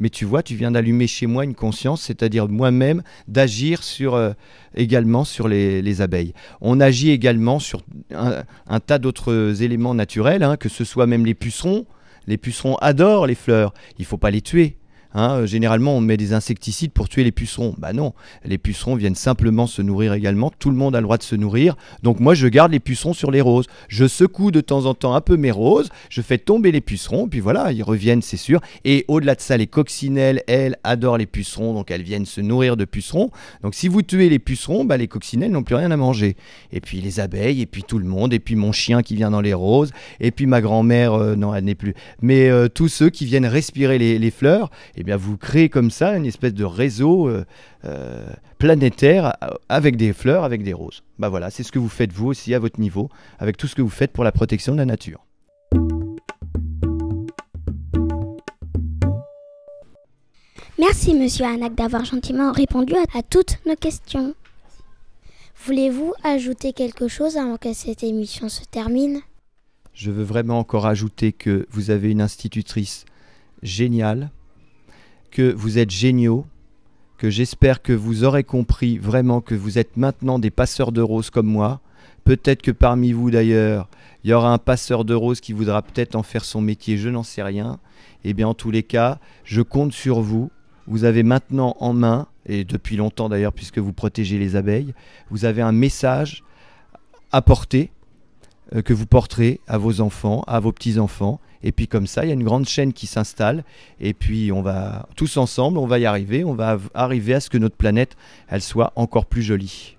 mais 0.00 0.08
tu 0.08 0.24
vois, 0.24 0.42
tu 0.42 0.56
viens 0.56 0.70
d'allumer 0.70 1.06
chez 1.06 1.26
moi 1.26 1.44
une 1.44 1.54
conscience, 1.54 2.00
c'est-à-dire 2.02 2.48
moi-même 2.48 3.02
d'agir 3.28 3.84
sur 3.84 4.14
euh, 4.14 4.32
également 4.74 5.24
sur 5.24 5.46
les, 5.46 5.82
les, 5.82 6.00
abeilles. 6.00 6.32
On 6.62 6.80
agit 6.80 7.10
également 7.10 7.58
sur 7.58 7.82
un, 8.10 8.80
tas 8.80 8.98
d'autres 8.98 9.62
éléments 9.62 9.94
naturels, 9.94 10.42
hein, 10.42 10.56
que 10.56 10.70
ce 10.70 10.84
soit 10.84 11.06
même 11.06 11.26
les 11.26 11.34
pucerons. 11.34 11.84
Les 12.26 12.38
pucerons 12.38 12.76
adorent 12.76 13.26
les 13.26 13.34
fleurs. 13.34 13.74
Il 13.98 14.06
faut 14.06 14.16
pas 14.16 14.30
les 14.30 14.40
tuer. 14.40 14.79
Hein, 15.12 15.44
généralement, 15.46 15.96
on 15.96 16.00
met 16.00 16.16
des 16.16 16.32
insecticides 16.32 16.92
pour 16.92 17.08
tuer 17.08 17.24
les 17.24 17.32
pucerons. 17.32 17.74
Bah 17.78 17.92
non, 17.92 18.12
les 18.44 18.58
pucerons 18.58 18.94
viennent 18.94 19.16
simplement 19.16 19.66
se 19.66 19.82
nourrir 19.82 20.12
également. 20.12 20.52
Tout 20.58 20.70
le 20.70 20.76
monde 20.76 20.94
a 20.94 21.00
le 21.00 21.04
droit 21.04 21.18
de 21.18 21.22
se 21.22 21.34
nourrir. 21.34 21.76
Donc 22.02 22.20
moi, 22.20 22.34
je 22.34 22.46
garde 22.46 22.70
les 22.70 22.80
pucerons 22.80 23.12
sur 23.12 23.30
les 23.30 23.40
roses. 23.40 23.66
Je 23.88 24.06
secoue 24.06 24.50
de 24.50 24.60
temps 24.60 24.86
en 24.86 24.94
temps 24.94 25.14
un 25.14 25.20
peu 25.20 25.36
mes 25.36 25.50
roses. 25.50 25.88
Je 26.10 26.22
fais 26.22 26.38
tomber 26.38 26.70
les 26.70 26.80
pucerons. 26.80 27.28
Puis 27.28 27.40
voilà, 27.40 27.72
ils 27.72 27.82
reviennent, 27.82 28.22
c'est 28.22 28.36
sûr. 28.36 28.60
Et 28.84 29.04
au-delà 29.08 29.34
de 29.34 29.40
ça, 29.40 29.56
les 29.56 29.66
coccinelles, 29.66 30.42
elles, 30.46 30.76
adorent 30.84 31.18
les 31.18 31.26
pucerons. 31.26 31.74
Donc 31.74 31.90
elles 31.90 32.02
viennent 32.02 32.26
se 32.26 32.40
nourrir 32.40 32.76
de 32.76 32.84
pucerons. 32.84 33.30
Donc 33.62 33.74
si 33.74 33.88
vous 33.88 34.02
tuez 34.02 34.28
les 34.28 34.38
pucerons, 34.38 34.84
bah, 34.84 34.96
les 34.96 35.08
coccinelles 35.08 35.50
n'ont 35.50 35.64
plus 35.64 35.74
rien 35.74 35.90
à 35.90 35.96
manger. 35.96 36.36
Et 36.72 36.80
puis 36.80 37.00
les 37.00 37.18
abeilles, 37.18 37.62
et 37.62 37.66
puis 37.66 37.82
tout 37.82 37.98
le 37.98 38.06
monde. 38.06 38.32
Et 38.32 38.38
puis 38.38 38.54
mon 38.54 38.70
chien 38.70 39.02
qui 39.02 39.16
vient 39.16 39.32
dans 39.32 39.40
les 39.40 39.54
roses. 39.54 39.90
Et 40.20 40.30
puis 40.30 40.46
ma 40.46 40.60
grand-mère, 40.60 41.14
euh, 41.14 41.34
non, 41.34 41.52
elle 41.52 41.64
n'est 41.64 41.74
plus. 41.74 41.94
Mais 42.22 42.48
euh, 42.48 42.68
tous 42.68 42.88
ceux 42.88 43.10
qui 43.10 43.24
viennent 43.24 43.46
respirer 43.46 43.98
les 43.98 44.30
fleurs 44.30 44.70
eh 45.00 45.02
bien, 45.02 45.16
vous 45.16 45.38
créez 45.38 45.70
comme 45.70 45.90
ça 45.90 46.14
une 46.14 46.26
espèce 46.26 46.52
de 46.52 46.64
réseau 46.64 47.26
euh, 47.26 47.46
euh, 47.86 48.28
planétaire 48.58 49.34
avec 49.70 49.96
des 49.96 50.12
fleurs, 50.12 50.44
avec 50.44 50.62
des 50.62 50.74
roses. 50.74 51.02
Bah 51.18 51.30
voilà, 51.30 51.48
c'est 51.48 51.62
ce 51.62 51.72
que 51.72 51.78
vous 51.78 51.88
faites 51.88 52.12
vous 52.12 52.26
aussi 52.26 52.52
à 52.52 52.58
votre 52.58 52.78
niveau, 52.78 53.08
avec 53.38 53.56
tout 53.56 53.66
ce 53.66 53.74
que 53.74 53.80
vous 53.80 53.88
faites 53.88 54.12
pour 54.12 54.24
la 54.24 54.32
protection 54.32 54.74
de 54.74 54.78
la 54.78 54.84
nature. 54.84 55.24
Merci, 60.78 61.14
monsieur 61.14 61.46
Anak, 61.46 61.74
d'avoir 61.74 62.04
gentiment 62.04 62.52
répondu 62.52 62.92
à 63.14 63.22
toutes 63.22 63.58
nos 63.66 63.76
questions. 63.76 64.34
Voulez-vous 65.64 66.12
ajouter 66.24 66.74
quelque 66.74 67.08
chose 67.08 67.38
avant 67.38 67.56
que 67.56 67.72
cette 67.72 68.02
émission 68.02 68.50
se 68.50 68.64
termine? 68.64 69.20
Je 69.94 70.10
veux 70.10 70.24
vraiment 70.24 70.58
encore 70.58 70.84
ajouter 70.84 71.32
que 71.32 71.66
vous 71.70 71.90
avez 71.90 72.10
une 72.10 72.20
institutrice 72.20 73.06
géniale, 73.62 74.30
que 75.30 75.52
vous 75.52 75.78
êtes 75.78 75.90
géniaux, 75.90 76.46
que 77.18 77.30
j'espère 77.30 77.82
que 77.82 77.92
vous 77.92 78.24
aurez 78.24 78.44
compris 78.44 78.98
vraiment 78.98 79.40
que 79.40 79.54
vous 79.54 79.78
êtes 79.78 79.96
maintenant 79.96 80.38
des 80.38 80.50
passeurs 80.50 80.92
de 80.92 81.02
roses 81.02 81.30
comme 81.30 81.46
moi. 81.46 81.80
Peut-être 82.24 82.62
que 82.62 82.70
parmi 82.70 83.12
vous 83.12 83.30
d'ailleurs, 83.30 83.88
il 84.24 84.30
y 84.30 84.32
aura 84.32 84.52
un 84.52 84.58
passeur 84.58 85.04
de 85.04 85.14
roses 85.14 85.40
qui 85.40 85.52
voudra 85.52 85.82
peut-être 85.82 86.14
en 86.14 86.22
faire 86.22 86.44
son 86.44 86.60
métier, 86.60 86.96
je 86.96 87.08
n'en 87.08 87.22
sais 87.22 87.42
rien. 87.42 87.78
Eh 88.24 88.34
bien 88.34 88.48
en 88.48 88.54
tous 88.54 88.70
les 88.70 88.82
cas, 88.82 89.18
je 89.44 89.62
compte 89.62 89.92
sur 89.92 90.20
vous. 90.20 90.50
Vous 90.86 91.04
avez 91.04 91.22
maintenant 91.22 91.76
en 91.80 91.92
main, 91.92 92.26
et 92.46 92.64
depuis 92.64 92.96
longtemps 92.96 93.28
d'ailleurs 93.28 93.52
puisque 93.52 93.78
vous 93.78 93.92
protégez 93.92 94.38
les 94.38 94.56
abeilles, 94.56 94.94
vous 95.30 95.44
avez 95.44 95.62
un 95.62 95.72
message 95.72 96.42
à 97.32 97.42
porter 97.42 97.90
euh, 98.74 98.82
que 98.82 98.92
vous 98.92 99.06
porterez 99.06 99.60
à 99.66 99.78
vos 99.78 100.00
enfants, 100.00 100.42
à 100.46 100.60
vos 100.60 100.72
petits-enfants. 100.72 101.40
Et 101.62 101.72
puis 101.72 101.88
comme 101.88 102.06
ça, 102.06 102.24
il 102.24 102.28
y 102.28 102.30
a 102.30 102.34
une 102.34 102.44
grande 102.44 102.66
chaîne 102.66 102.92
qui 102.92 103.06
s'installe. 103.06 103.64
Et 104.00 104.14
puis 104.14 104.52
on 104.52 104.62
va 104.62 105.08
tous 105.16 105.36
ensemble, 105.36 105.78
on 105.78 105.86
va 105.86 105.98
y 105.98 106.06
arriver. 106.06 106.44
On 106.44 106.54
va 106.54 106.78
arriver 106.94 107.34
à 107.34 107.40
ce 107.40 107.50
que 107.50 107.58
notre 107.58 107.76
planète, 107.76 108.16
elle 108.48 108.62
soit 108.62 108.92
encore 108.96 109.26
plus 109.26 109.42
jolie 109.42 109.96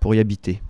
pour 0.00 0.14
y 0.14 0.18
habiter. 0.18 0.60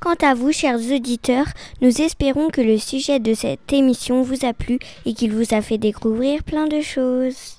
Quant 0.00 0.14
à 0.22 0.34
vous, 0.34 0.52
chers 0.52 0.78
auditeurs, 0.78 1.48
nous 1.82 2.00
espérons 2.00 2.50
que 2.50 2.60
le 2.60 2.78
sujet 2.78 3.18
de 3.18 3.34
cette 3.34 3.72
émission 3.72 4.22
vous 4.22 4.46
a 4.46 4.54
plu 4.54 4.78
et 5.04 5.12
qu'il 5.12 5.32
vous 5.32 5.54
a 5.54 5.60
fait 5.60 5.76
découvrir 5.76 6.44
plein 6.44 6.66
de 6.68 6.80
choses. 6.80 7.57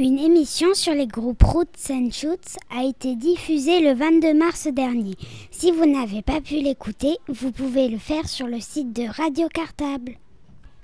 Une 0.00 0.18
émission 0.18 0.68
sur 0.72 0.94
les 0.94 1.06
groupes 1.06 1.42
Roots 1.42 1.90
and 1.90 2.08
Shoots 2.10 2.56
a 2.74 2.84
été 2.84 3.16
diffusée 3.16 3.80
le 3.80 3.92
22 3.92 4.32
mars 4.32 4.66
dernier. 4.72 5.12
Si 5.50 5.72
vous 5.72 5.84
n'avez 5.84 6.22
pas 6.22 6.40
pu 6.40 6.54
l'écouter, 6.54 7.18
vous 7.28 7.52
pouvez 7.52 7.88
le 7.88 7.98
faire 7.98 8.26
sur 8.26 8.46
le 8.46 8.60
site 8.60 8.94
de 8.94 9.02
Radio 9.14 9.46
Cartable. 9.52 10.12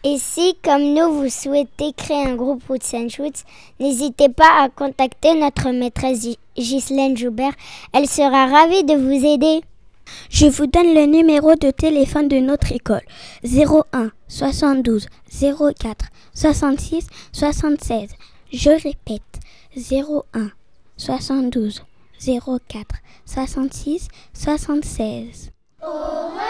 Et 0.04 0.18
si, 0.18 0.54
comme 0.62 0.92
nous, 0.92 1.14
vous 1.14 1.30
souhaitez 1.30 1.94
créer 1.96 2.26
un 2.26 2.34
groupe 2.34 2.62
Roots 2.68 2.92
and 2.92 3.08
Shoots, 3.08 3.44
n'hésitez 3.80 4.28
pas 4.28 4.62
à 4.62 4.68
contacter 4.68 5.32
notre 5.34 5.70
maîtresse 5.70 6.36
Ghislaine 6.54 7.16
Joubert. 7.16 7.54
Elle 7.94 8.06
sera 8.06 8.44
ravie 8.44 8.84
de 8.84 8.96
vous 8.96 9.24
aider. 9.24 9.62
Je 10.28 10.44
vous 10.44 10.66
donne 10.66 10.92
le 10.94 11.06
numéro 11.06 11.54
de 11.54 11.70
téléphone 11.70 12.28
de 12.28 12.36
notre 12.36 12.70
école 12.70 13.00
01 13.44 14.10
72 14.28 15.06
04 15.30 16.04
66 16.34 17.06
76. 17.32 18.10
Je 18.52 18.70
répète 18.70 19.40
01 19.76 20.50
72 20.96 21.82
04 22.18 22.96
66 23.24 24.08
76. 24.32 25.50
Au 25.82 25.86
revoir. 25.86 26.46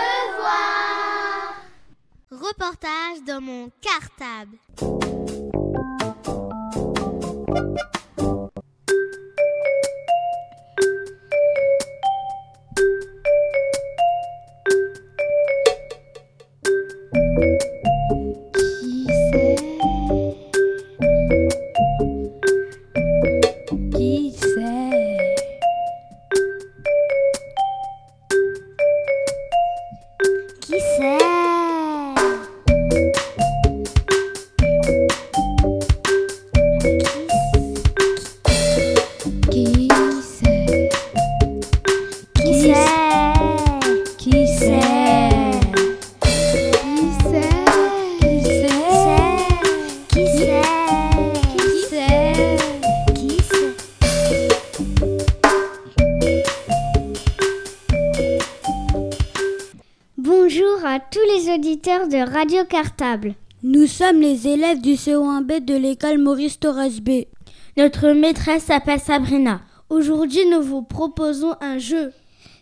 Reportage 2.30 3.24
dans 3.26 3.40
mon 3.40 3.70
cartable. 3.80 4.56
Nous 63.62 63.86
sommes 63.86 64.20
les 64.20 64.48
élèves 64.48 64.82
du 64.82 64.96
CO1B 64.96 65.64
de 65.64 65.74
l'école 65.74 66.18
Maurice 66.18 66.60
Torres 66.60 67.00
B. 67.00 67.24
Notre 67.78 68.10
maîtresse 68.10 68.64
s'appelle 68.64 69.00
Sabrina. 69.00 69.62
Aujourd'hui, 69.88 70.44
nous 70.50 70.60
vous 70.60 70.82
proposons 70.82 71.54
un 71.62 71.78
jeu. 71.78 72.12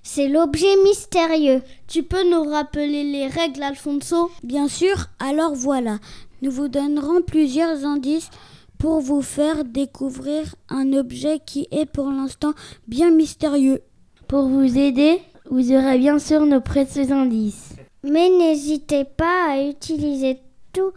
C'est 0.04 0.28
l'objet 0.28 0.76
mystérieux. 0.85 1.62
Tu 1.88 2.04
peux 2.04 2.30
nous 2.30 2.44
rappeler 2.48 3.03
les 3.03 3.27
règles, 3.27 3.64
Alfonso? 3.64 4.31
Bien 4.44 4.68
sûr, 4.68 5.07
alors 5.18 5.57
voilà. 5.57 5.98
Nous 6.42 6.53
vous 6.53 6.68
donnerons 6.68 7.22
plusieurs 7.22 7.85
indices 7.85 8.31
pour 8.79 9.00
vous 9.00 9.22
faire 9.22 9.64
découvrir 9.64 10.55
un 10.68 10.92
objet 10.92 11.40
qui 11.44 11.66
est 11.72 11.87
pour 11.87 12.09
l'instant 12.09 12.53
bien 12.87 13.11
mystérieux. 13.11 13.81
Pour 14.29 14.46
vous 14.46 14.79
aider, 14.79 15.20
vous 15.50 15.72
aurez 15.72 15.98
bien 15.98 16.20
sûr 16.20 16.46
nos 16.46 16.61
précieux 16.61 17.11
indices. 17.11 17.74
Mais 18.04 18.28
n'hésitez 18.28 19.04
pas 19.04 19.52
à 19.52 19.62
utiliser 19.62 20.38
tous 20.74 20.92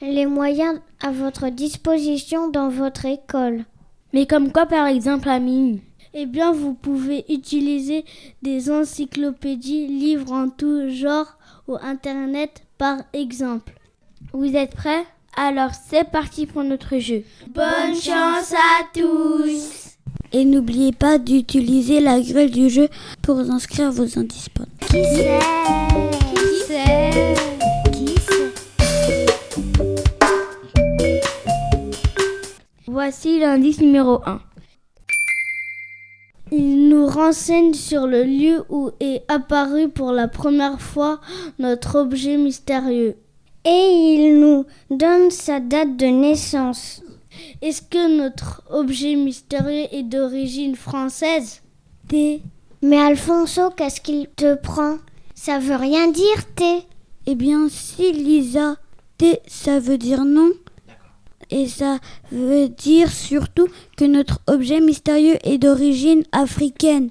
les 0.00 0.26
moyens 0.26 0.78
à 1.02 1.10
votre 1.10 1.48
disposition 1.48 2.48
dans 2.48 2.68
votre 2.68 3.04
école. 3.06 3.64
Mais 4.12 4.26
comme 4.26 4.52
quoi 4.52 4.66
par 4.66 4.86
exemple, 4.86 5.28
Amine 5.28 5.80
Eh 6.14 6.26
bien, 6.26 6.52
vous 6.52 6.74
pouvez 6.74 7.24
utiliser 7.28 8.04
des 8.42 8.70
encyclopédies, 8.70 9.88
livres 9.88 10.32
en 10.32 10.48
tout 10.50 10.88
genre 10.88 11.36
ou 11.66 11.76
Internet 11.82 12.62
par 12.78 12.98
exemple. 13.12 13.72
Vous 14.32 14.54
êtes 14.54 14.74
prêts? 14.74 15.04
Alors 15.36 15.70
c'est 15.88 16.08
parti 16.08 16.46
pour 16.46 16.62
notre 16.62 16.98
jeu. 16.98 17.24
Bonne 17.48 17.94
chance 17.94 18.52
à 18.52 18.84
tous 18.92 19.96
Et 20.30 20.44
n'oubliez 20.44 20.92
pas 20.92 21.18
d'utiliser 21.18 22.00
la 22.00 22.20
grille 22.20 22.50
du 22.50 22.68
jeu 22.70 22.88
pour 23.22 23.38
inscrire 23.38 23.90
vos 23.90 24.18
indices. 24.18 24.48
Qui 24.90 24.98
Voici 32.92 33.38
l'indice 33.38 33.80
numéro 33.80 34.20
1. 34.26 34.38
Il 36.50 36.90
nous 36.90 37.06
renseigne 37.06 37.72
sur 37.72 38.06
le 38.06 38.22
lieu 38.22 38.66
où 38.68 38.90
est 39.00 39.22
apparu 39.28 39.88
pour 39.88 40.12
la 40.12 40.28
première 40.28 40.78
fois 40.78 41.18
notre 41.58 41.98
objet 41.98 42.36
mystérieux. 42.36 43.16
Et 43.64 43.70
il 44.18 44.38
nous 44.38 44.66
donne 44.90 45.30
sa 45.30 45.58
date 45.58 45.96
de 45.96 46.04
naissance. 46.04 47.02
Est-ce 47.62 47.80
que 47.80 48.18
notre 48.18 48.62
objet 48.68 49.14
mystérieux 49.14 49.86
est 49.90 50.02
d'origine 50.02 50.76
française? 50.76 51.62
T. 52.08 52.42
Mais 52.82 53.00
Alfonso, 53.00 53.70
qu'est-ce 53.70 54.02
qu'il 54.02 54.28
te 54.36 54.54
prend? 54.54 54.98
Ça 55.34 55.58
veut 55.58 55.76
rien 55.76 56.08
dire, 56.08 56.54
T. 56.56 56.82
Eh 57.24 57.36
bien, 57.36 57.70
si, 57.70 58.12
Lisa, 58.12 58.76
T, 59.16 59.40
ça 59.46 59.80
veut 59.80 59.96
dire 59.96 60.26
non. 60.26 60.50
Et 61.52 61.68
ça 61.68 61.98
veut 62.30 62.70
dire 62.70 63.10
surtout 63.12 63.68
que 63.98 64.06
notre 64.06 64.40
objet 64.46 64.80
mystérieux 64.80 65.36
est 65.44 65.58
d'origine 65.58 66.22
africaine. 66.32 67.10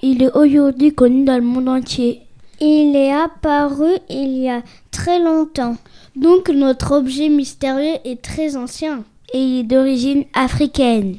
Il 0.00 0.22
est 0.22 0.34
aujourd'hui 0.34 0.94
connu 0.94 1.24
dans 1.24 1.36
le 1.36 1.42
monde 1.42 1.68
entier. 1.68 2.22
Il 2.60 2.96
est 2.96 3.12
apparu 3.12 3.90
il 4.08 4.38
y 4.38 4.48
a 4.48 4.62
très 4.90 5.18
longtemps. 5.18 5.76
Donc 6.16 6.48
notre 6.48 6.92
objet 6.92 7.28
mystérieux 7.28 7.98
est 8.04 8.22
très 8.22 8.56
ancien. 8.56 9.04
Et 9.34 9.42
il 9.42 9.58
est 9.60 9.64
d'origine 9.64 10.24
africaine. 10.32 11.18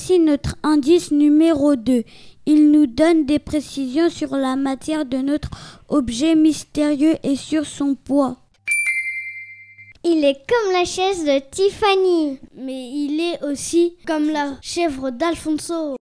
Voici 0.00 0.18
notre 0.18 0.56
indice 0.62 1.10
numéro 1.10 1.76
2. 1.76 2.04
Il 2.46 2.70
nous 2.70 2.86
donne 2.86 3.26
des 3.26 3.38
précisions 3.38 4.08
sur 4.08 4.34
la 4.34 4.56
matière 4.56 5.04
de 5.04 5.18
notre 5.18 5.50
objet 5.90 6.34
mystérieux 6.34 7.16
et 7.22 7.36
sur 7.36 7.66
son 7.66 7.94
poids. 7.96 8.38
Il 10.02 10.24
est 10.24 10.38
comme 10.48 10.72
la 10.72 10.86
chaise 10.86 11.26
de 11.26 11.38
Tiffany. 11.50 12.38
Mais 12.56 12.88
il 12.88 13.20
est 13.20 13.44
aussi 13.44 13.98
comme 14.06 14.30
la 14.30 14.56
chèvre 14.62 15.10
d'Alfonso. 15.10 15.96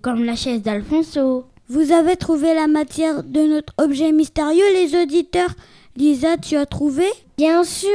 Comme 0.00 0.24
la 0.24 0.34
chaise 0.34 0.62
d'Alfonso. 0.62 1.44
Vous 1.68 1.92
avez 1.92 2.16
trouvé 2.16 2.54
la 2.54 2.68
matière 2.68 3.22
de 3.22 3.40
notre 3.40 3.74
objet 3.76 4.12
mystérieux, 4.12 4.64
les 4.72 4.98
auditeurs 5.02 5.54
Lisa, 5.94 6.38
tu 6.38 6.56
as 6.56 6.64
trouvé? 6.64 7.04
Bien 7.36 7.64
sûr, 7.64 7.90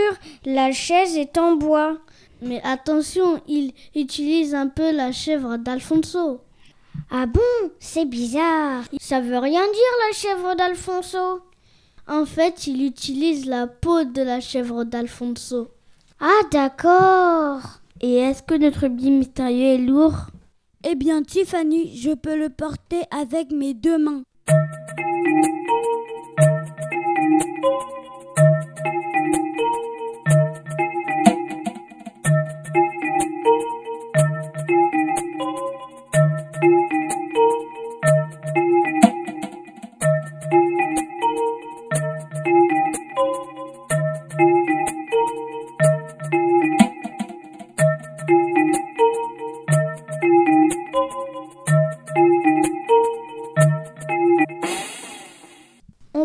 la 0.46 0.72
chaise 0.72 1.18
est 1.18 1.36
en 1.40 1.56
bois. 1.56 1.98
Mais 2.42 2.62
attention, 2.64 3.42
il 3.48 3.74
utilise 3.96 4.54
un 4.54 4.68
peu 4.68 4.92
la 4.92 5.12
chèvre 5.12 5.58
d'Alfonso. 5.58 6.42
Ah 7.10 7.26
bon? 7.26 7.72
C'est 7.80 8.06
bizarre. 8.06 8.84
Ça 9.00 9.22
veut 9.22 9.38
rien 9.38 9.62
dire 9.62 10.08
la 10.08 10.14
chèvre 10.14 10.56
d'Alfonso. 10.56 11.42
En 12.08 12.26
fait, 12.26 12.68
il 12.68 12.86
utilise 12.86 13.46
la 13.46 13.68
peau 13.68 14.04
de 14.04 14.22
la 14.22 14.40
chèvre 14.40 14.84
d'Alfonso. 14.84 15.70
Ah 16.20 16.42
d'accord. 16.52 17.62
Et 18.02 18.18
est-ce 18.18 18.44
que 18.44 18.56
notre 18.56 18.88
billet 18.88 19.12
mystérieux 19.12 19.74
est 19.74 19.78
lourd? 19.78 20.28
Eh 20.84 20.96
bien, 20.96 21.24
Tiffany, 21.24 21.98
je 21.98 22.12
peux 22.12 22.38
le 22.38 22.50
porter 22.50 23.02
avec 23.12 23.52
mes 23.52 23.74
deux 23.74 23.98
mains. 23.98 24.24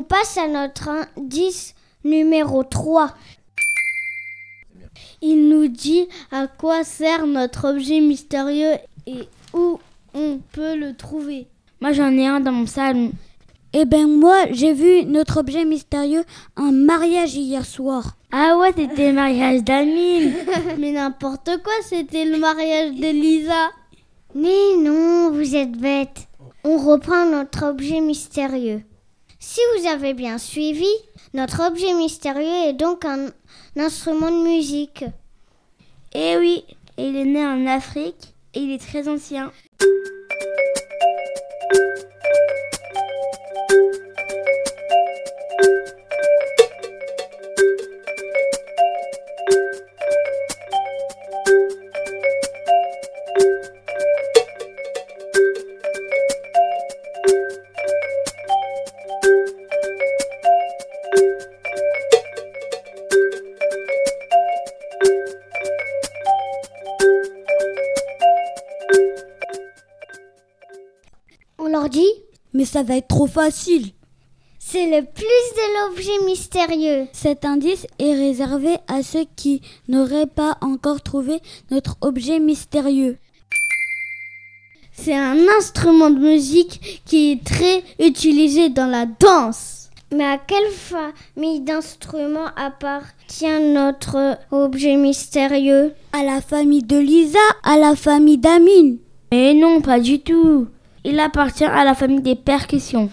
Passe 0.00 0.38
à 0.38 0.48
notre 0.48 0.88
indice 1.18 1.74
numéro 2.04 2.64
3. 2.64 3.14
Il 5.20 5.50
nous 5.50 5.68
dit 5.68 6.08
à 6.30 6.46
quoi 6.46 6.82
sert 6.82 7.26
notre 7.26 7.68
objet 7.68 8.00
mystérieux 8.00 8.76
et 9.06 9.28
où 9.52 9.78
on 10.14 10.40
peut 10.52 10.76
le 10.76 10.94
trouver. 10.94 11.46
Moi 11.82 11.92
j'en 11.92 12.10
ai 12.12 12.26
un 12.26 12.40
dans 12.40 12.52
mon 12.52 12.66
salon. 12.66 13.12
Eh 13.74 13.86
ben 13.86 14.06
moi, 14.06 14.44
j'ai 14.50 14.74
vu 14.74 15.04
notre 15.06 15.40
objet 15.40 15.64
mystérieux 15.64 16.24
un 16.56 16.72
mariage 16.72 17.34
hier 17.36 17.64
soir. 17.64 18.16
Ah 18.30 18.58
ouais, 18.58 18.72
c'était 18.76 19.08
le 19.08 19.14
mariage 19.14 19.62
d'Amine. 19.62 20.34
Mais 20.78 20.92
n'importe 20.92 21.50
quoi, 21.62 21.72
c'était 21.82 22.26
le 22.26 22.38
mariage 22.38 22.92
d'Elisa. 22.92 23.70
Mais 24.34 24.76
non, 24.78 25.30
vous 25.30 25.56
êtes 25.56 25.72
bête. 25.72 26.28
On 26.64 26.76
reprend 26.76 27.24
notre 27.24 27.66
objet 27.66 28.00
mystérieux. 28.00 28.82
Si 29.54 29.60
vous 29.76 29.86
avez 29.86 30.14
bien 30.14 30.38
suivi, 30.38 30.88
notre 31.34 31.60
objet 31.68 31.92
mystérieux 31.92 32.68
est 32.68 32.72
donc 32.72 33.04
un 33.04 33.26
instrument 33.76 34.30
de 34.30 34.44
musique. 34.44 35.04
Eh 36.14 36.38
oui, 36.38 36.64
il 36.96 37.14
est 37.18 37.26
né 37.26 37.44
en 37.44 37.66
Afrique 37.66 38.34
et 38.54 38.60
il 38.60 38.72
est 38.72 38.78
très 38.78 39.08
ancien. 39.08 39.52
Ça 72.72 72.82
va 72.82 72.96
être 72.96 73.08
trop 73.08 73.26
facile. 73.26 73.90
C'est 74.58 74.86
le 74.86 75.04
plus 75.04 75.24
de 75.24 75.90
l'objet 75.90 76.24
mystérieux. 76.24 77.06
Cet 77.12 77.44
indice 77.44 77.86
est 77.98 78.14
réservé 78.14 78.76
à 78.88 79.02
ceux 79.02 79.26
qui 79.36 79.60
n'auraient 79.88 80.26
pas 80.26 80.56
encore 80.62 81.02
trouvé 81.02 81.40
notre 81.70 81.98
objet 82.00 82.38
mystérieux. 82.38 83.18
C'est 84.94 85.14
un 85.14 85.36
instrument 85.58 86.08
de 86.08 86.18
musique 86.18 87.02
qui 87.04 87.32
est 87.32 87.44
très 87.44 87.82
utilisé 87.98 88.70
dans 88.70 88.86
la 88.86 89.04
danse. 89.04 89.90
Mais 90.10 90.24
à 90.24 90.38
quelle 90.38 90.70
famille 90.70 91.60
d'instruments 91.60 92.54
appartient 92.56 93.60
notre 93.60 94.38
objet 94.50 94.96
mystérieux? 94.96 95.92
À 96.12 96.22
la 96.22 96.40
famille 96.40 96.84
de 96.84 96.98
Lisa, 96.98 97.38
à 97.64 97.76
la 97.76 97.96
famille 97.96 98.38
d'Amine. 98.38 98.98
Mais 99.30 99.52
non, 99.52 99.82
pas 99.82 100.00
du 100.00 100.20
tout. 100.20 100.68
Il 101.04 101.18
appartient 101.20 101.64
à 101.64 101.84
la 101.84 101.94
famille 101.94 102.20
des 102.20 102.36
percussions. 102.36 103.10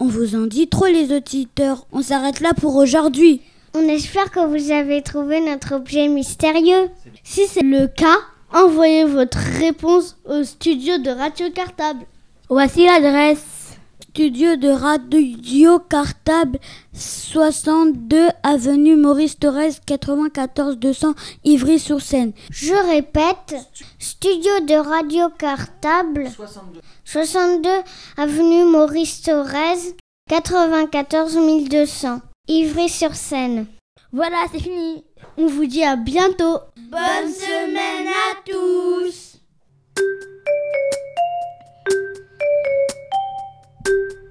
On 0.00 0.06
vous 0.06 0.34
en 0.34 0.46
dit 0.46 0.68
trop 0.68 0.86
les 0.86 1.14
auditeurs. 1.14 1.86
On 1.92 2.02
s'arrête 2.02 2.40
là 2.40 2.52
pour 2.54 2.76
aujourd'hui. 2.76 3.42
On 3.74 3.88
espère 3.88 4.30
que 4.30 4.40
vous 4.40 4.70
avez 4.70 5.02
trouvé 5.02 5.40
notre 5.40 5.74
objet 5.74 6.08
mystérieux. 6.08 6.90
Si 7.22 7.46
c'est 7.46 7.62
le 7.62 7.86
cas, 7.86 8.18
envoyez 8.52 9.04
votre 9.04 9.38
réponse 9.38 10.16
au 10.24 10.44
studio 10.44 10.98
de 10.98 11.10
Radio 11.10 11.50
Cartable. 11.50 12.06
Voici 12.48 12.84
l'adresse. 12.84 13.63
Studio 14.14 14.54
de 14.54 14.68
Radio 14.68 15.80
Cartable 15.80 16.60
62 16.92 18.28
avenue 18.44 18.94
Maurice 18.94 19.36
Thorez 19.40 19.72
94 19.84 20.76
200 20.78 21.14
Ivry-sur-Seine. 21.42 22.32
Je 22.48 22.74
répète, 22.74 23.56
studio 23.98 24.52
de 24.60 24.74
Radio 24.76 25.30
Cartable 25.36 26.30
62, 26.30 26.80
62 27.04 27.68
avenue 28.16 28.64
Maurice 28.66 29.20
Thorez 29.22 29.96
94 30.30 31.34
200 31.68 32.20
Ivry-sur-Seine. 32.46 33.66
Voilà, 34.12 34.44
c'est 34.52 34.60
fini. 34.60 35.02
On 35.36 35.48
vous 35.48 35.66
dit 35.66 35.82
à 35.82 35.96
bientôt. 35.96 36.60
Bonne 36.76 37.32
semaine 37.32 38.06
à 38.06 38.36
tous. 38.48 39.40
Thank 43.84 44.12
you. 44.12 44.23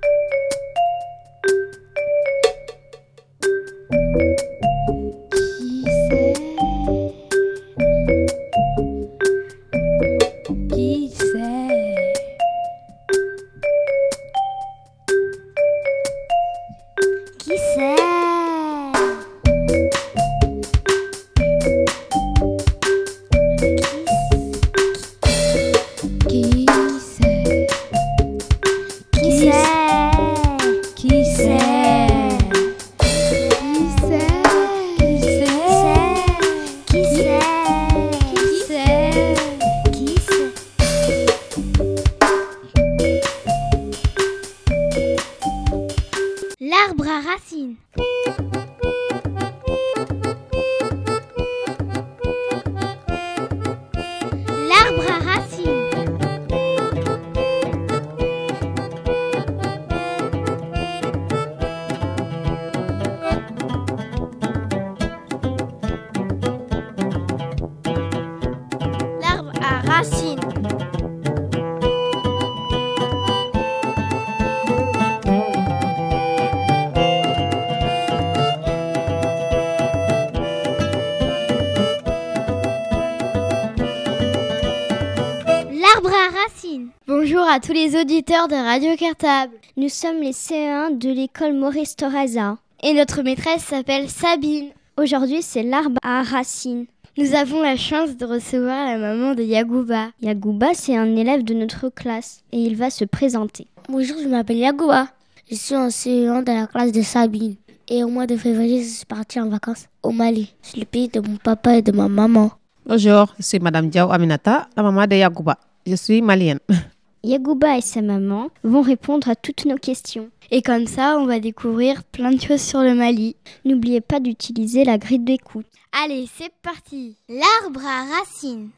Tous 87.73 87.79
les 87.79 87.99
auditeurs 87.99 88.47
de 88.47 88.53
Radio 88.53 88.95
Cartable. 88.95 89.53
Nous 89.77 89.89
sommes 89.89 90.21
les 90.21 90.31
CE1 90.31 90.99
de 90.99 91.09
l'école 91.09 91.53
Maurice 91.53 91.95
Torreza. 91.95 92.57
Et 92.83 92.93
notre 92.93 93.23
maîtresse 93.23 93.63
s'appelle 93.63 94.09
Sabine. 94.09 94.69
Aujourd'hui, 94.95 95.41
c'est 95.41 95.63
l'arbre 95.63 95.97
à 96.03 96.21
racines. 96.21 96.85
Nous 97.17 97.33
avons 97.33 97.63
la 97.63 97.75
chance 97.75 98.15
de 98.15 98.25
recevoir 98.25 98.85
la 98.85 98.97
maman 98.99 99.33
de 99.33 99.41
Yagouba. 99.41 100.09
Yagouba, 100.21 100.75
c'est 100.75 100.95
un 100.95 101.15
élève 101.15 101.43
de 101.43 101.55
notre 101.55 101.89
classe 101.89 102.43
et 102.51 102.59
il 102.59 102.75
va 102.75 102.91
se 102.91 103.05
présenter. 103.05 103.65
Bonjour, 103.89 104.17
je 104.21 104.27
m'appelle 104.27 104.57
Yagouba. 104.57 105.07
Je 105.49 105.55
suis 105.55 105.75
en 105.75 105.87
CE1 105.87 106.43
dans 106.43 106.53
la 106.53 106.67
classe 106.67 106.91
de 106.91 107.01
Sabine. 107.01 107.55
Et 107.87 108.03
au 108.03 108.07
mois 108.07 108.27
de 108.27 108.37
février, 108.37 108.83
je 108.83 108.89
suis 108.89 109.05
partie 109.05 109.39
en 109.39 109.49
vacances 109.49 109.87
au 110.03 110.11
Mali. 110.11 110.53
C'est 110.61 110.77
le 110.77 110.85
pays 110.85 111.07
de 111.07 111.21
mon 111.21 111.37
papa 111.37 111.77
et 111.77 111.81
de 111.81 111.91
ma 111.91 112.07
maman. 112.07 112.51
Bonjour, 112.85 113.33
je 113.39 113.43
suis 113.43 113.59
Madame 113.59 113.89
Diao 113.89 114.11
Aminata, 114.11 114.67
la 114.77 114.83
maman 114.83 115.07
de 115.07 115.15
Yagouba. 115.15 115.57
Je 115.87 115.95
suis 115.95 116.21
malienne. 116.21 116.59
Yagouba 117.25 117.77
et 117.77 117.81
sa 117.81 118.01
maman 118.01 118.49
vont 118.65 118.81
répondre 118.81 119.29
à 119.29 119.35
toutes 119.37 119.65
nos 119.65 119.77
questions. 119.77 120.29
Et 120.51 120.61
comme 120.61 120.87
ça, 120.87 121.15
on 121.17 121.25
va 121.25 121.39
découvrir 121.39 122.03
plein 122.03 122.33
de 122.33 122.41
choses 122.41 122.61
sur 122.61 122.81
le 122.81 122.93
Mali. 122.95 123.37
N'oubliez 123.63 124.01
pas 124.01 124.19
d'utiliser 124.19 124.83
la 124.83 124.97
grille 124.97 125.19
d'écoute. 125.19 125.65
Allez, 126.03 126.27
c'est 126.37 126.51
parti 126.61 127.15
L'arbre 127.29 127.79
à 127.85 128.03
racines. 128.17 128.71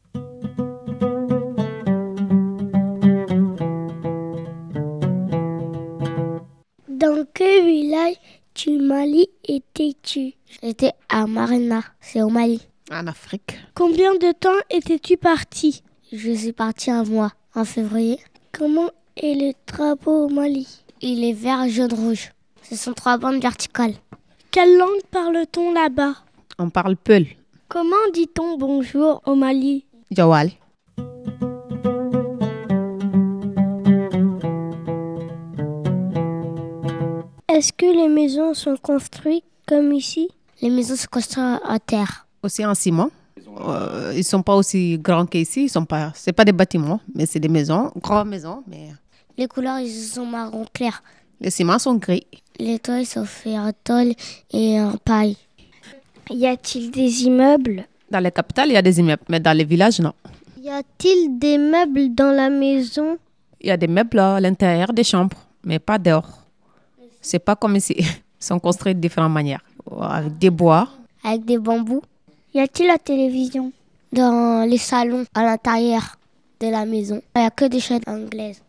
Dans 6.88 7.26
quel 7.34 7.66
village 7.66 8.14
du 8.54 8.78
Mali 8.78 9.28
étais-tu? 9.42 10.34
J'étais 10.62 10.92
à 11.08 11.26
Marina, 11.26 11.82
c'est 12.00 12.22
au 12.22 12.28
Mali. 12.28 12.62
En 12.92 13.08
Afrique. 13.08 13.58
Combien 13.74 14.14
de 14.14 14.30
temps 14.30 14.62
étais-tu 14.70 15.16
parti? 15.16 15.82
Je 16.12 16.30
suis 16.30 16.52
partie 16.52 16.92
un 16.92 17.02
mois, 17.02 17.32
en 17.56 17.64
février. 17.64 18.20
Comment 18.56 18.88
est 19.18 19.34
le 19.34 19.52
drapeau 19.70 20.24
au 20.24 20.28
Mali 20.30 20.66
Il 21.02 21.24
est 21.24 21.34
vert, 21.34 21.68
jaune, 21.68 21.92
rouge. 21.92 22.30
Ce 22.62 22.74
sont 22.74 22.94
trois 22.94 23.18
bandes 23.18 23.42
verticales. 23.42 23.92
Quelle 24.50 24.78
langue 24.78 25.02
parle-t-on 25.10 25.74
là-bas 25.74 26.14
On 26.58 26.70
parle 26.70 26.96
Peul. 26.96 27.26
Comment 27.68 28.08
dit-on 28.14 28.56
bonjour 28.56 29.20
au 29.26 29.34
Mali 29.34 29.84
Jawal. 30.10 30.52
Est-ce 37.48 37.74
que 37.74 37.84
les 37.84 38.08
maisons 38.08 38.54
sont 38.54 38.78
construites 38.78 39.44
comme 39.68 39.92
ici 39.92 40.30
Les 40.62 40.70
maisons 40.70 40.96
sont 40.96 41.08
construites 41.10 41.60
en 41.62 41.78
terre. 41.78 42.26
Aussi 42.42 42.64
en 42.64 42.74
ciment. 42.74 43.10
Euh, 43.58 44.12
ils 44.16 44.24
sont 44.24 44.42
pas 44.42 44.54
aussi 44.54 44.98
grands 44.98 45.26
qu'ici. 45.26 45.64
Ils 45.64 45.68
sont 45.68 45.84
pas. 45.84 46.12
C'est 46.14 46.32
pas 46.32 46.44
des 46.44 46.52
bâtiments, 46.52 47.00
mais 47.14 47.26
c'est 47.26 47.40
des 47.40 47.48
maisons, 47.48 47.90
grandes 48.02 48.28
maisons. 48.28 48.62
Mais 48.66 48.90
Les 49.38 49.46
couleurs 49.48 49.78
ils 49.80 49.90
sont 49.90 50.26
marron 50.26 50.66
clair. 50.72 51.02
les 51.40 51.50
ciments 51.50 51.78
sont 51.78 51.94
gris. 51.96 52.26
Les 52.58 52.78
toits 52.78 53.04
sont 53.04 53.24
faits 53.24 53.56
en 53.58 53.70
tôle 53.84 54.12
et 54.52 54.80
en 54.80 54.92
paille. 54.96 55.36
Y 56.30 56.46
a-t-il 56.46 56.90
des 56.90 57.24
immeubles? 57.24 57.84
Dans 58.10 58.20
les 58.20 58.30
capitales, 58.32 58.68
il 58.68 58.72
y 58.74 58.76
a 58.76 58.82
des 58.82 58.98
immeubles, 58.98 59.22
mais 59.28 59.40
dans 59.40 59.56
les 59.56 59.64
villages, 59.64 60.00
non. 60.00 60.12
Y 60.62 60.70
a-t-il 60.70 61.38
des 61.38 61.58
meubles 61.58 62.14
dans 62.14 62.32
la 62.34 62.50
maison? 62.50 63.18
Il 63.60 63.68
y 63.68 63.70
a 63.70 63.76
des 63.76 63.86
meubles 63.88 64.18
à 64.18 64.40
l'intérieur 64.40 64.92
des 64.92 65.04
chambres, 65.04 65.36
mais 65.64 65.78
pas 65.78 65.98
dehors. 65.98 66.28
C'est 67.20 67.38
pas 67.38 67.56
comme 67.56 67.76
ici. 67.76 67.94
Ils 67.98 68.44
sont 68.44 68.58
construits 68.58 68.94
de 68.94 69.00
différentes 69.00 69.32
manières. 69.32 69.62
Avec 70.00 70.38
des 70.38 70.50
bois. 70.50 70.88
Avec 71.24 71.44
des 71.44 71.58
bambous? 71.58 72.02
Y 72.56 72.60
a-t-il 72.60 72.86
la 72.86 72.96
télévision 72.98 73.70
Dans 74.12 74.66
les 74.66 74.78
salons 74.78 75.26
à 75.34 75.42
l'intérieur 75.44 76.16
de 76.58 76.68
la 76.68 76.86
maison? 76.86 77.20
Il 77.34 77.40
n'y 77.40 77.46
a 77.46 77.50
que 77.50 77.66
des 77.66 77.80
chaînes 77.80 78.00
anglaises. 78.06 78.62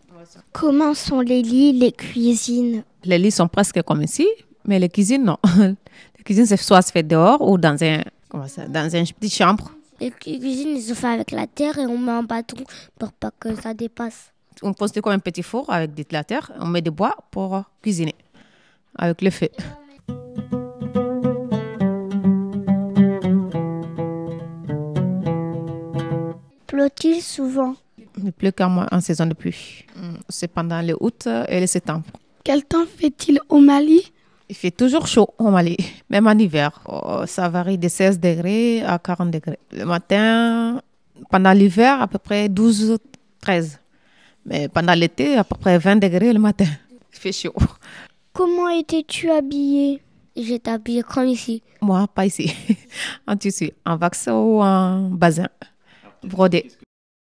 Comment 0.52 0.94
sont 0.94 1.22
les 1.22 1.42
lits, 1.42 1.72
les 1.72 1.94
cuisines? 1.94 2.84
Les 3.06 3.18
lits 3.18 3.32
sont 3.32 3.48
presque 3.48 3.82
comme 3.84 4.02
ici, 4.04 4.28
mais 4.66 4.78
les 4.78 4.90
cuisines, 4.90 5.24
non. 5.24 5.38
Les 6.18 6.24
cuisines, 6.26 6.46
c'est 6.46 6.58
soit 6.58 6.82
se 6.82 6.92
fait 6.92 7.04
dehors 7.04 7.42
ou 7.42 7.58
dans 7.58 7.82
un, 7.82 8.02
comment 8.28 8.50
ça, 8.50 8.68
dans 8.68 8.90
une 8.94 9.06
petite 9.08 9.34
chambre. 9.34 9.72
Les 10.02 10.12
cu- 10.12 10.38
cuisines 10.38 10.76
ils 10.76 10.82
sont 10.84 10.96
faits 10.96 11.12
avec 11.12 11.32
la 11.32 11.48
terre 11.48 11.78
et 11.80 11.86
on 11.86 11.98
met 11.98 12.12
un 12.12 12.24
bâton 12.24 12.58
pour 13.00 13.14
pas 13.14 13.32
que 13.40 13.56
ça 13.56 13.74
dépasse. 13.74 14.34
On 14.62 14.74
construit 14.74 15.02
comme 15.02 15.14
un 15.14 15.20
petit 15.20 15.44
four 15.44 15.70
avec 15.72 15.94
de 15.96 16.04
la 16.12 16.26
terre. 16.26 16.52
On 16.60 16.68
met 16.68 16.82
des 16.82 16.90
bois 16.90 17.16
pour 17.32 17.64
cuisiner 17.82 18.16
avec 18.98 19.22
le 19.22 19.30
feu. 19.30 19.48
Pleut-il 27.00 27.22
souvent? 27.22 27.76
Il 28.24 28.32
pleut 28.32 28.52
quand 28.52 28.70
même 28.70 28.88
en 28.92 29.00
saison 29.02 29.26
de 29.26 29.34
pluie. 29.34 29.86
Mm, 29.96 30.16
C'est 30.30 30.48
pendant 30.48 30.82
le 30.82 30.96
août 31.00 31.28
et 31.48 31.60
le 31.60 31.68
septembre. 31.68 32.06
Quel 32.44 32.64
temps 32.64 32.86
fait-il 32.86 33.40
au 33.50 33.60
Mali? 33.60 34.02
Il 34.50 34.56
fait 34.56 34.72
toujours 34.72 35.08
chaud 35.08 35.30
au 35.38 35.50
Mali, 35.50 35.78
même 36.10 36.28
en 36.28 36.32
hiver. 36.32 36.72
Oh, 36.88 37.24
ça 37.26 37.50
varie 37.50 37.78
de 37.78 37.88
16 37.88 38.20
degrés 38.20 38.82
à 38.84 38.98
40 38.98 39.30
degrés. 39.32 39.60
Le 39.72 39.86
matin, 39.86 40.82
pendant 41.30 41.52
l'hiver, 41.52 42.02
à 42.02 42.08
peu 42.08 42.18
près 42.18 42.48
12, 42.48 42.98
13. 43.42 43.80
Mais 44.46 44.70
pendant 44.70 44.94
l'été, 44.94 45.36
à 45.36 45.44
peu 45.44 45.56
près 45.58 45.78
20 45.78 45.98
degrés 45.98 46.32
le 46.32 46.40
matin. 46.40 46.66
Il 47.14 47.20
fait 47.20 47.32
chaud. 47.32 47.54
Comment 48.32 48.70
étais-tu 48.70 49.30
habillé? 49.30 50.02
J'étais 50.36 50.72
habillée 50.72 51.04
comme 51.04 51.28
ici. 51.28 51.62
Moi, 51.82 52.08
pas 52.08 52.26
ici. 52.26 52.54
en 53.28 53.36
tissu, 53.36 53.72
en 53.86 53.98
vax 53.98 54.28
ou 54.28 54.62
en 54.62 55.10
bazin. 55.10 55.48
Brodé. 56.24 56.72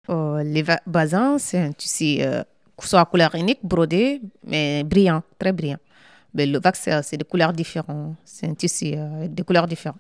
Oh, 0.08 0.38
les 0.44 0.64
bazins, 0.88 1.38
c'est 1.38 1.60
un 1.60 1.72
tissu 1.72 2.18
euh, 2.22 2.44
soit 2.80 3.06
couleur 3.06 3.36
unique, 3.36 3.60
brodé, 3.64 4.20
mais 4.44 4.84
brillant, 4.84 5.22
très 5.38 5.52
brillant. 5.54 5.78
Mais 6.34 6.46
le 6.48 6.60
vax, 6.60 6.80
c'est 6.82 7.04
c'est 7.04 7.18
des 7.18 7.26
couleurs 7.26 7.54
différentes. 7.54 8.16
C'est 8.26 8.48
un 8.48 8.56
tissu 8.56 8.94
euh, 8.96 9.28
des 9.28 9.44
couleurs 9.44 9.68
différentes. 9.68 10.00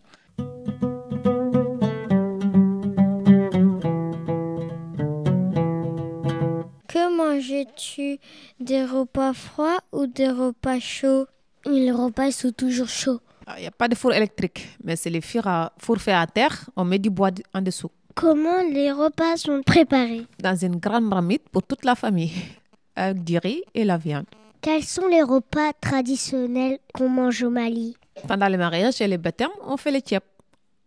Que 6.87 7.15
mangeais-tu? 7.15 8.17
Des 8.59 8.83
repas 8.85 9.33
froids 9.33 9.79
ou 9.91 10.07
des 10.07 10.29
repas 10.29 10.79
chauds? 10.79 11.27
Les 11.65 11.91
repas 11.91 12.31
sont 12.31 12.51
toujours 12.51 12.89
chauds. 12.89 13.19
Ah, 13.45 13.55
Il 13.57 13.61
n'y 13.61 13.67
a 13.67 13.71
pas 13.71 13.87
de 13.87 13.95
four 13.95 14.13
électrique, 14.13 14.77
mais 14.83 14.95
c'est 14.95 15.09
les 15.09 15.21
fours, 15.21 15.47
à, 15.47 15.71
four 15.77 15.97
fait 15.97 16.13
à 16.13 16.25
terre. 16.27 16.69
On 16.75 16.85
met 16.85 16.99
du 16.99 17.09
bois 17.09 17.29
en 17.53 17.61
dessous. 17.61 17.91
Comment 18.15 18.61
les 18.71 18.91
repas 18.91 19.37
sont 19.37 19.61
préparés 19.63 20.25
Dans 20.39 20.55
une 20.55 20.77
grande 20.77 21.05
marmite 21.05 21.47
pour 21.49 21.63
toute 21.63 21.85
la 21.85 21.95
famille. 21.95 22.31
Avec 22.95 23.23
du 23.23 23.37
riz 23.37 23.63
et 23.73 23.83
la 23.85 23.97
viande. 23.97 24.25
Quels 24.61 24.83
sont 24.83 25.07
les 25.07 25.21
repas 25.23 25.71
traditionnels 25.79 26.79
qu'on 26.93 27.09
mange 27.09 27.41
au 27.43 27.49
Mali 27.49 27.95
Pendant 28.27 28.49
le 28.49 28.57
mariage 28.57 28.99
et 29.01 29.07
les 29.07 29.17
baptêmes, 29.17 29.49
on 29.65 29.77
fait 29.77 29.91
les 29.91 30.01
tiep. 30.01 30.23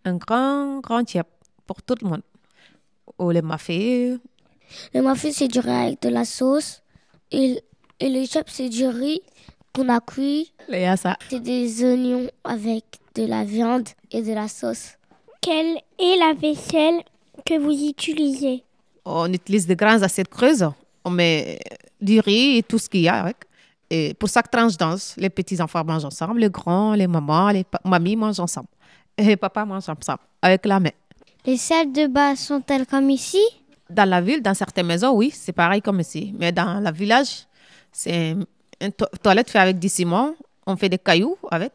Un 0.04 0.16
grand, 0.16 0.80
grand 0.80 1.02
tiep 1.02 1.26
pour 1.66 1.82
tout 1.82 1.94
le 2.02 2.08
monde. 2.08 2.22
Ou 3.18 3.30
les 3.30 3.42
mafés. 3.42 4.16
Le 4.92 5.02
mafé 5.02 5.32
c'est 5.32 5.48
du 5.48 5.60
riz 5.60 5.70
avec 5.70 6.02
de 6.02 6.10
la 6.10 6.24
sauce. 6.24 6.82
Et, 7.30 7.62
et 8.00 8.08
le 8.10 8.26
chap 8.26 8.48
c'est 8.50 8.68
du 8.68 8.86
riz 8.86 9.22
qu'on 9.74 9.88
a 9.88 10.00
cuit. 10.00 10.52
Les 10.68 10.82
yassa. 10.82 11.16
C'est 11.30 11.40
des 11.40 11.84
oignons 11.84 12.28
avec 12.44 12.84
de 13.14 13.24
la 13.24 13.44
viande 13.44 13.88
et 14.10 14.22
de 14.22 14.32
la 14.32 14.46
sauce. 14.48 14.98
Quelle 15.40 15.78
est 15.98 16.16
la 16.18 16.34
vaisselle 16.34 17.02
que 17.44 17.58
vous 17.58 17.72
utilisez 17.88 18.62
On 19.04 19.32
utilise 19.32 19.66
des 19.66 19.76
grandes 19.76 20.02
assiettes 20.02 20.28
creuses. 20.28 20.66
On 21.04 21.10
met 21.10 21.58
du 22.00 22.20
riz 22.20 22.58
et 22.58 22.62
tout 22.62 22.78
ce 22.78 22.88
qu'il 22.88 23.02
y 23.02 23.08
a 23.08 23.16
avec. 23.22 23.36
Et 23.90 24.14
pour 24.14 24.28
chaque 24.28 24.50
tranche 24.50 24.76
danse, 24.76 25.14
les 25.18 25.28
petits 25.30 25.60
enfants 25.60 25.84
mangent 25.84 26.06
ensemble, 26.06 26.40
les 26.40 26.48
grands, 26.50 26.94
les 26.94 27.06
mamans, 27.06 27.50
les 27.50 27.64
mamies 27.84 28.16
mangent 28.16 28.40
ensemble. 28.40 28.68
Et 29.16 29.36
papa 29.36 29.64
mange 29.64 29.88
ensemble, 29.88 30.20
avec 30.40 30.64
la 30.66 30.80
main. 30.80 30.90
Les 31.46 31.58
salles 31.58 31.92
de 31.92 32.06
bain 32.06 32.34
sont-elles 32.34 32.86
comme 32.86 33.10
ici? 33.10 33.42
Dans 33.90 34.08
la 34.08 34.20
ville, 34.22 34.40
dans 34.42 34.54
certaines 34.54 34.86
maisons, 34.86 35.12
oui, 35.12 35.30
c'est 35.30 35.52
pareil 35.52 35.82
comme 35.82 36.00
ici. 36.00 36.34
Mais 36.38 36.50
dans 36.50 36.80
le 36.82 36.90
village, 36.90 37.46
c'est 37.92 38.34
une 38.80 38.92
to- 38.92 39.06
toilette 39.22 39.50
faite 39.50 39.60
avec 39.60 39.78
du 39.78 39.90
ciment. 39.90 40.34
On 40.66 40.76
fait 40.76 40.88
des 40.88 40.98
cailloux 40.98 41.36
avec. 41.50 41.72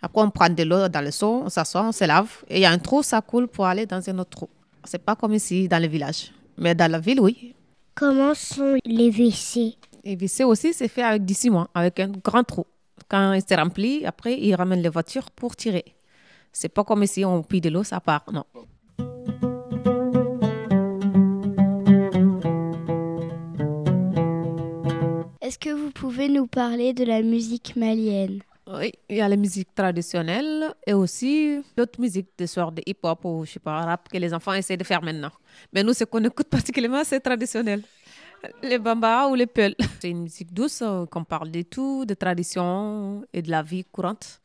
Après, 0.00 0.22
on 0.22 0.30
prend 0.30 0.48
de 0.48 0.62
l'eau 0.62 0.88
dans 0.88 1.04
le 1.04 1.10
seau, 1.10 1.42
on 1.44 1.48
s'assoit, 1.48 1.82
on 1.82 1.92
se 1.92 2.04
lave. 2.04 2.30
Et 2.48 2.58
il 2.58 2.62
y 2.62 2.64
a 2.64 2.70
un 2.70 2.78
trou, 2.78 3.02
ça 3.02 3.20
coule 3.20 3.48
pour 3.48 3.66
aller 3.66 3.84
dans 3.84 4.08
un 4.08 4.18
autre 4.20 4.30
trou. 4.30 4.48
C'est 4.90 5.04
pas 5.04 5.14
comme 5.14 5.34
ici, 5.34 5.68
dans 5.68 5.82
le 5.82 5.86
village. 5.86 6.32
Mais 6.56 6.74
dans 6.74 6.90
la 6.90 6.98
ville, 6.98 7.20
oui. 7.20 7.54
Comment 7.94 8.32
sont 8.32 8.78
les 8.86 9.10
WC? 9.10 9.76
Et 10.02 10.16
WC 10.16 10.44
aussi, 10.44 10.72
c'est 10.72 10.88
fait 10.88 11.02
avec 11.02 11.26
du 11.26 11.34
ciment, 11.34 11.68
avec 11.74 12.00
un 12.00 12.08
grand 12.08 12.42
trou. 12.42 12.64
Quand 13.06 13.34
il 13.34 13.42
se 13.42 13.54
remplit, 13.54 14.06
après, 14.06 14.40
ils 14.40 14.54
ramènent 14.54 14.80
les 14.80 14.88
voitures 14.88 15.30
pour 15.30 15.56
tirer. 15.56 15.84
C'est 16.54 16.70
pas 16.70 16.84
comme 16.84 17.02
ici, 17.02 17.22
on 17.22 17.42
pille 17.42 17.60
de 17.60 17.68
l'eau, 17.68 17.84
ça 17.84 18.00
part. 18.00 18.24
Non. 18.32 18.44
Est-ce 25.42 25.58
que 25.58 25.68
vous 25.68 25.90
pouvez 25.90 26.30
nous 26.30 26.46
parler 26.46 26.94
de 26.94 27.04
la 27.04 27.20
musique 27.20 27.76
malienne? 27.76 28.38
Oui, 28.70 28.92
il 29.08 29.16
y 29.16 29.20
a 29.22 29.28
la 29.28 29.36
musique 29.36 29.74
traditionnelle 29.74 30.74
et 30.86 30.92
aussi 30.92 31.62
d'autres 31.74 31.98
musiques 31.98 32.28
de 32.36 32.44
sorte 32.44 32.74
de 32.74 32.82
hip-hop 32.84 33.24
ou 33.24 33.46
je 33.46 33.52
sais 33.52 33.60
pas, 33.60 33.80
rap 33.80 34.08
que 34.10 34.18
les 34.18 34.34
enfants 34.34 34.52
essaient 34.52 34.76
de 34.76 34.84
faire 34.84 35.02
maintenant. 35.02 35.30
Mais 35.72 35.82
nous, 35.82 35.94
ce 35.94 36.04
qu'on 36.04 36.22
écoute 36.22 36.48
particulièrement, 36.50 37.02
c'est 37.02 37.20
traditionnel. 37.20 37.82
Les 38.62 38.78
bambas 38.78 39.28
ou 39.28 39.34
les 39.34 39.46
peuls. 39.46 39.74
C'est 40.00 40.10
une 40.10 40.22
musique 40.22 40.52
douce 40.52 40.82
euh, 40.82 41.06
qu'on 41.06 41.24
parle 41.24 41.50
de 41.50 41.62
tout, 41.62 42.04
de 42.04 42.14
tradition 42.14 43.24
et 43.32 43.42
de 43.42 43.50
la 43.50 43.62
vie 43.62 43.84
courante. 43.84 44.40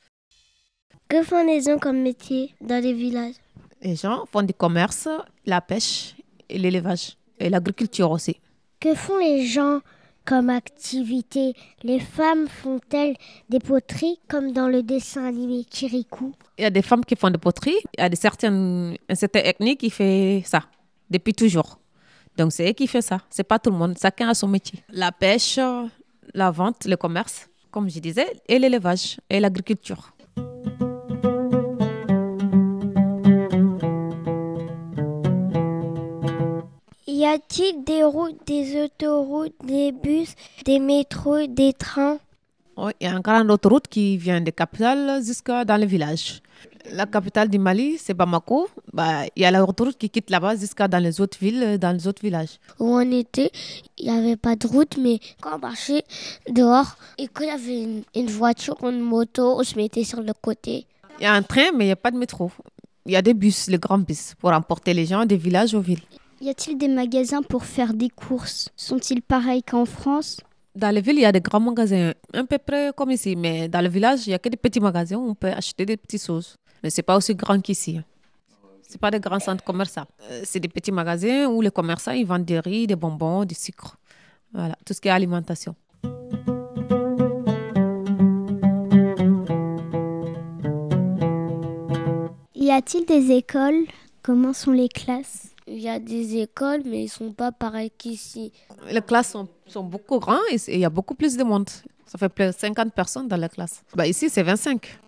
Que 1.08 1.22
font 1.22 1.46
les 1.46 1.62
gens 1.62 1.78
comme 1.78 2.02
métier 2.02 2.56
dans 2.60 2.82
les 2.82 2.94
villages? 2.94 3.36
Les 3.82 3.96
gens 3.96 4.26
font 4.32 4.42
du 4.42 4.54
commerce, 4.54 5.08
la 5.46 5.62
pêche 5.62 6.16
et 6.50 6.58
l'élevage 6.58 7.18
et 7.40 7.50
l'agriculture 7.50 8.10
aussi. 8.10 8.38
Que 8.80 8.96
font 8.96 9.20
les 9.20 9.46
gens 9.46 9.82
comme 10.26 10.50
activité 10.50 11.54
Les 11.84 12.00
femmes 12.00 12.48
font-elles 12.48 13.16
des 13.50 13.60
poteries 13.60 14.20
comme 14.28 14.52
dans 14.52 14.68
le 14.68 14.84
dessin 14.84 15.26
animé 15.26 15.66
Kirikou 15.70 16.34
Il 16.58 16.64
y 16.64 16.66
a 16.66 16.70
des 16.70 16.82
femmes 16.82 17.04
qui 17.06 17.16
font 17.16 17.30
de 17.30 17.38
poterie, 17.38 17.76
il 17.98 18.02
y 18.02 18.04
a 18.04 18.10
des 18.10 18.16
certaines, 18.16 18.96
une 19.10 19.16
certaine 19.16 19.76
qui 19.78 19.90
fait 19.90 20.44
ça 20.46 20.64
depuis 21.10 21.34
toujours. 21.34 21.80
Donc 22.38 22.52
c'est 22.52 22.70
eux 22.70 22.74
qui 22.74 22.88
font 22.88 23.02
ça. 23.02 23.20
C'est 23.30 23.44
pas 23.44 23.60
tout 23.60 23.70
le 23.70 23.78
monde. 23.78 23.96
Chacun 24.02 24.30
a 24.30 24.34
son 24.34 24.48
métier. 24.48 24.80
La 24.90 25.12
pêche, 25.12 25.60
la 26.34 26.52
vente, 26.52 26.86
le 26.86 26.96
commerce, 26.98 27.48
comme 27.70 27.90
je 27.90 28.00
disais, 28.00 28.28
et 28.48 28.60
l'élevage 28.60 29.18
et 29.30 29.40
l'agriculture. 29.40 30.13
Y 37.24 37.26
a-t-il 37.26 37.86
des 37.86 38.04
routes, 38.04 38.46
des 38.46 38.84
autoroutes, 38.84 39.56
des 39.64 39.94
bus, 39.94 40.36
des 40.66 40.78
métros, 40.78 41.48
des 41.48 41.72
trains? 41.72 42.18
Il 42.78 42.92
y 43.00 43.08
a 43.08 43.14
une 43.14 43.22
grande 43.22 43.50
autoroute 43.50 43.88
qui 43.88 44.18
vient 44.18 44.42
des 44.42 44.52
capitales 44.52 45.24
jusqu'à 45.24 45.64
dans 45.64 45.78
les 45.78 45.86
villages. 45.86 46.42
La 46.92 47.06
capitale 47.06 47.48
du 47.48 47.60
Mali, 47.60 47.98
c'est 47.98 48.14
Bamako. 48.14 48.68
Bah, 48.92 49.24
il 49.38 49.42
y 49.42 49.46
a 49.46 49.52
la 49.52 49.64
autoroute 49.64 49.98
qui 49.98 50.10
quitte 50.10 50.30
là-bas 50.32 50.58
jusqu'à 50.58 50.90
dans 50.90 51.02
les 51.02 51.22
autres 51.22 51.38
villes, 51.40 51.78
dans 51.80 51.94
les 51.94 52.06
autres 52.10 52.22
villages. 52.22 52.60
Où 52.78 52.94
on 52.94 53.10
était, 53.10 53.52
il 53.98 54.12
n'y 54.12 54.20
avait 54.20 54.36
pas 54.36 54.58
de 54.58 54.68
route, 54.68 54.98
mais 54.98 55.20
quand 55.40 55.56
on 55.56 55.60
marchait 55.60 56.04
dehors 56.50 56.98
et 57.18 57.30
qu'il 57.30 57.46
y 57.46 57.52
avait 57.52 57.84
une, 57.84 58.04
une 58.16 58.32
voiture 58.32 58.76
ou 58.84 58.90
une 58.90 59.00
moto, 59.00 59.62
on 59.62 59.64
se 59.64 59.78
mettait 59.78 60.04
sur 60.04 60.20
le 60.20 60.34
côté. 60.34 60.88
Il 61.22 61.24
y 61.24 61.26
a 61.26 61.32
un 61.32 61.42
train, 61.42 61.72
mais 61.74 61.86
il 61.86 61.88
n'y 61.88 61.94
a 61.94 61.96
pas 61.96 62.12
de 62.12 62.18
métro. 62.18 62.52
Il 63.06 63.14
y 63.14 63.16
a 63.16 63.22
des 63.22 63.34
bus, 63.34 63.68
les 63.70 63.78
grands 63.78 63.98
bus, 63.98 64.34
pour 64.38 64.52
emporter 64.52 64.94
les 64.94 65.06
gens 65.06 65.26
des 65.26 65.38
villages 65.38 65.74
aux 65.74 65.80
villes. 65.80 66.04
Y 66.44 66.50
a-t-il 66.50 66.78
des 66.78 66.90
magasins 66.90 67.42
pour 67.42 67.64
faire 67.64 67.94
des 67.94 68.10
courses? 68.10 68.68
Sont-ils 68.76 69.22
pareils 69.22 69.64
qu'en 69.64 69.86
France? 69.86 70.42
Dans 70.76 70.94
les 70.94 71.00
villes, 71.00 71.20
il 71.20 71.22
y 71.22 71.26
a 71.26 71.32
des 71.32 71.40
grands 71.40 71.62
magasins, 71.62 72.12
un 72.34 72.44
peu 72.44 72.58
près 72.58 72.92
comme 72.94 73.12
ici, 73.12 73.38
mais 73.38 73.70
dans 73.70 73.80
le 73.80 73.88
village, 73.88 74.28
il 74.28 74.32
n'y 74.32 74.34
a 74.34 74.40
que 74.40 74.50
des 74.50 74.58
petits 74.58 74.82
magasins 74.82 75.16
où 75.16 75.30
on 75.30 75.36
peut 75.36 75.48
acheter 75.48 75.86
des 75.86 75.96
petites 75.96 76.26
choses. 76.26 76.58
Mais 76.84 76.90
ce 76.90 77.00
n'est 77.00 77.04
pas 77.04 77.16
aussi 77.16 77.34
grand 77.34 77.62
qu'ici. 77.62 78.02
Ce 78.90 78.98
pas 78.98 79.10
des 79.10 79.22
grands 79.22 79.40
centres 79.40 79.64
commerciaux. 79.64 80.04
Euh, 80.30 80.42
c'est 80.44 80.60
des 80.60 80.68
petits 80.68 80.92
magasins 80.92 81.48
où 81.48 81.62
les 81.62 81.72
commerçants 81.72 82.12
ils 82.12 82.26
vendent 82.26 82.44
des 82.44 82.60
riz, 82.60 82.88
des 82.88 82.98
bonbons, 82.98 83.46
du 83.46 83.56
sucre. 83.56 83.96
Voilà, 84.52 84.76
tout 84.86 84.94
ce 84.94 85.00
qui 85.00 85.08
est 85.08 85.12
alimentation. 85.12 85.78
Y 92.54 92.70
a-t-il 92.70 93.06
des 93.06 93.32
écoles? 93.32 93.86
Comment 94.22 94.52
sont 94.52 94.72
les 94.74 94.90
classes? 94.90 95.53
Il 95.68 95.80
y 95.80 95.90
a 95.90 96.00
des 96.00 96.38
écoles, 96.38 96.82
mais 96.86 97.02
ils 97.02 97.06
ne 97.06 97.10
sont 97.10 97.32
pas 97.34 97.52
pareils 97.52 97.92
qu'ici. 97.98 98.52
Les 98.90 99.02
classes 99.02 99.32
sont, 99.32 99.48
sont 99.68 99.84
beaucoup 99.84 100.20
grandes 100.20 100.40
et 100.52 100.74
il 100.74 100.80
y 100.80 100.86
a 100.86 100.90
beaucoup 100.90 101.16
plus 101.16 101.38
de 101.38 101.44
monde. 101.44 101.70
Ça 102.06 102.18
fait 102.18 102.30
plus 102.30 102.46
de 102.46 102.52
50 102.52 102.94
personnes 102.94 103.28
dans 103.28 103.38
la 103.38 103.50
classe. 103.50 103.82
Bah 103.96 104.06
ici, 104.06 104.30
c'est 104.30 104.44
25. 104.44 105.00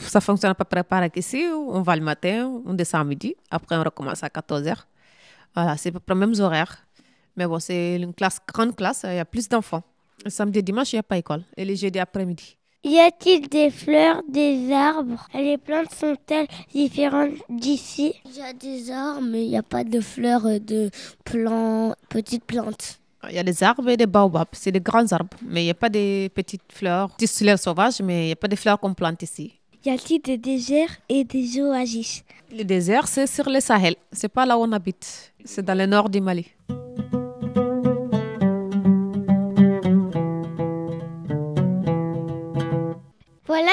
Ça 0.00 0.20
fonctionne 0.20 0.52
à 0.52 0.54
peu 0.54 0.82
pareil 0.82 1.10
qu'ici. 1.10 1.44
On 1.52 1.82
va 1.82 1.96
le 1.96 2.02
matin, 2.02 2.62
on 2.64 2.72
descend 2.74 3.02
à 3.02 3.04
midi. 3.04 3.34
Après, 3.50 3.76
on 3.76 3.82
recommence 3.82 4.22
à 4.22 4.28
14h. 4.28 4.76
Voilà, 5.54 5.76
c'est 5.76 5.90
à 5.90 5.92
peu 5.92 6.00
près 6.00 6.14
les 6.14 6.20
mêmes 6.20 6.40
horaires. 6.40 6.86
Mais 7.36 7.46
bon, 7.46 7.58
c'est 7.58 7.96
une 7.96 8.14
classe, 8.14 8.38
grande 8.46 8.74
classe. 8.76 9.04
Il 9.04 9.16
y 9.16 9.18
a 9.18 9.24
plus 9.24 9.48
d'enfants. 9.48 9.82
Samedi 10.26 10.62
dimanche, 10.62 10.92
il 10.92 10.96
n'y 10.96 11.00
a 11.00 11.02
pas 11.02 11.18
école. 11.18 11.42
Et 11.56 11.64
les 11.64 11.76
jeudis 11.76 11.98
après-midi. 11.98 12.56
Y 12.86 12.98
a-t-il 12.98 13.48
des 13.48 13.70
fleurs, 13.70 14.20
des 14.28 14.70
arbres? 14.70 15.26
Les 15.32 15.56
plantes 15.56 15.90
sont-elles 15.90 16.46
différentes 16.74 17.30
d'ici? 17.48 18.12
Il 18.26 18.36
y 18.36 18.42
a 18.42 18.52
des 18.52 18.90
arbres, 18.90 19.22
mais 19.22 19.46
il 19.46 19.48
n'y 19.48 19.56
a 19.56 19.62
pas 19.62 19.84
de 19.84 20.00
fleurs, 20.00 20.44
euh, 20.44 20.58
de 20.58 20.90
plantes, 21.24 21.96
petites 22.10 22.44
plantes. 22.44 23.00
Il 23.30 23.36
y 23.36 23.38
a 23.38 23.42
des 23.42 23.62
arbres 23.62 23.88
et 23.88 23.96
des 23.96 24.04
baobabs, 24.04 24.48
c'est 24.52 24.70
des 24.70 24.82
grands 24.82 25.10
arbres, 25.12 25.34
mais 25.46 25.62
il 25.62 25.64
n'y 25.64 25.70
a 25.70 25.74
pas 25.74 25.88
de 25.88 26.28
petites 26.28 26.70
fleurs, 26.70 27.08
des 27.18 27.26
fleurs 27.26 27.58
sauvages, 27.58 28.02
mais 28.02 28.24
il 28.24 28.26
n'y 28.26 28.32
a 28.32 28.36
pas 28.36 28.48
de 28.48 28.56
fleurs 28.56 28.78
qu'on 28.78 28.92
plante 28.92 29.22
ici. 29.22 29.54
Y 29.82 29.88
a-t-il 29.88 30.20
des 30.20 30.36
déserts 30.36 30.94
et 31.08 31.24
des 31.24 31.58
oasis? 31.62 32.22
Le 32.52 32.64
désert, 32.64 33.08
c'est 33.08 33.26
sur 33.26 33.48
le 33.48 33.60
Sahel, 33.60 33.96
c'est 34.12 34.28
pas 34.28 34.44
là 34.44 34.58
où 34.58 34.62
on 34.62 34.72
habite, 34.72 35.32
c'est 35.42 35.64
dans 35.64 35.76
le 35.76 35.86
nord 35.86 36.10
du 36.10 36.20
Mali. 36.20 36.46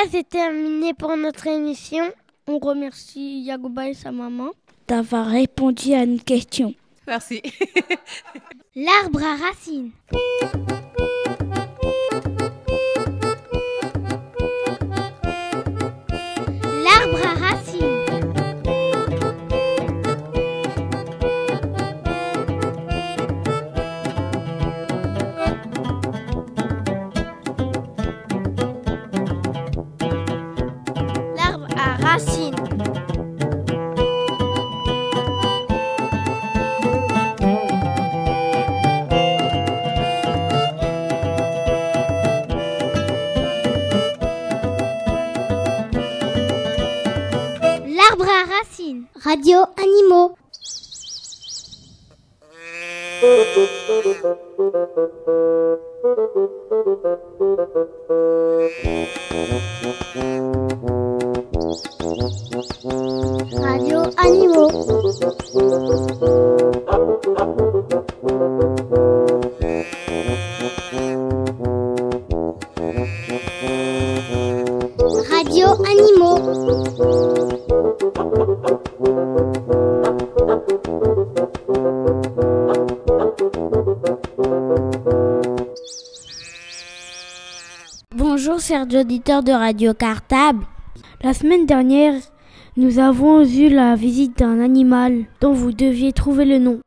C'est 0.10 0.28
terminé 0.28 0.94
pour 0.94 1.16
notre 1.18 1.48
émission. 1.48 2.06
On 2.48 2.58
remercie 2.60 3.42
Yagouba 3.42 3.90
et 3.90 3.94
sa 3.94 4.12
maman 4.12 4.52
d'avoir 4.88 5.28
répondu 5.28 5.94
à 5.94 6.06
nos 6.06 6.18
questions. 6.18 6.74
Merci. 7.08 7.42
L'arbre 8.76 9.24
à 9.24 9.36
racines. 9.38 9.92
Radio 63.62 64.02
Animaux. 64.18 64.72
Radio 64.72 66.11
auditeurs 89.42 89.44
de 89.44 89.52
Radio 89.52 89.94
Cartable. 89.94 90.66
La 91.22 91.34
semaine 91.34 91.66
dernière, 91.66 92.14
nous 92.78 93.00
avons 93.00 93.44
eu 93.44 93.70
la 93.70 93.96
visite 93.96 94.38
d'un 94.38 94.60
animal 94.60 95.26
dont 95.40 95.54
vous 95.54 95.72
deviez 95.72 96.14
trouver 96.14 96.46
le 96.46 96.58
nom. 96.58 96.80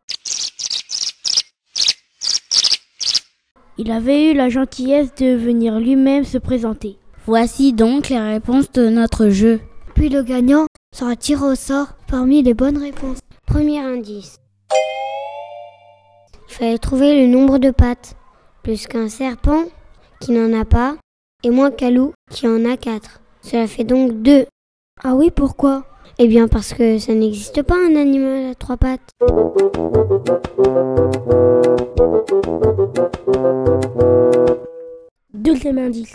Il 3.76 3.90
avait 3.90 4.30
eu 4.30 4.34
la 4.34 4.48
gentillesse 4.48 5.14
de 5.16 5.34
venir 5.34 5.78
lui-même 5.78 6.24
se 6.24 6.38
présenter. 6.38 6.98
Voici 7.26 7.72
donc 7.72 8.08
les 8.08 8.20
réponses 8.20 8.70
de 8.72 8.88
notre 8.88 9.28
jeu. 9.28 9.60
Puis 9.94 10.08
le 10.08 10.22
gagnant 10.22 10.66
sera 10.94 11.16
tiré 11.16 11.44
au 11.44 11.54
sort 11.54 11.88
parmi 12.08 12.42
les 12.42 12.54
bonnes 12.54 12.78
réponses. 12.78 13.18
Premier 13.46 13.80
indice. 13.80 14.36
Il 16.48 16.54
fallait 16.54 16.78
trouver 16.78 17.20
le 17.20 17.32
nombre 17.32 17.58
de 17.58 17.70
pattes. 17.70 18.16
Plus 18.62 18.86
qu'un 18.86 19.08
serpent 19.08 19.64
qui 20.20 20.32
n'en 20.32 20.58
a 20.58 20.64
pas 20.64 20.96
et 21.44 21.50
moins 21.50 21.70
loup 21.90 22.12
qui 22.30 22.48
en 22.48 22.64
a 22.64 22.76
quatre. 22.76 23.20
Cela 23.42 23.66
fait 23.66 23.84
donc 23.84 24.22
deux. 24.22 24.46
Ah 25.02 25.14
oui, 25.14 25.30
pourquoi? 25.30 25.84
Eh 26.18 26.26
bien 26.26 26.48
parce 26.48 26.72
que 26.72 26.98
ça 26.98 27.12
n'existe 27.12 27.62
pas 27.62 27.74
un 27.76 27.96
animal 27.96 28.50
à 28.50 28.54
trois 28.54 28.76
pattes. 28.76 29.10
Deuxième 35.32 35.78
indice. 35.78 36.14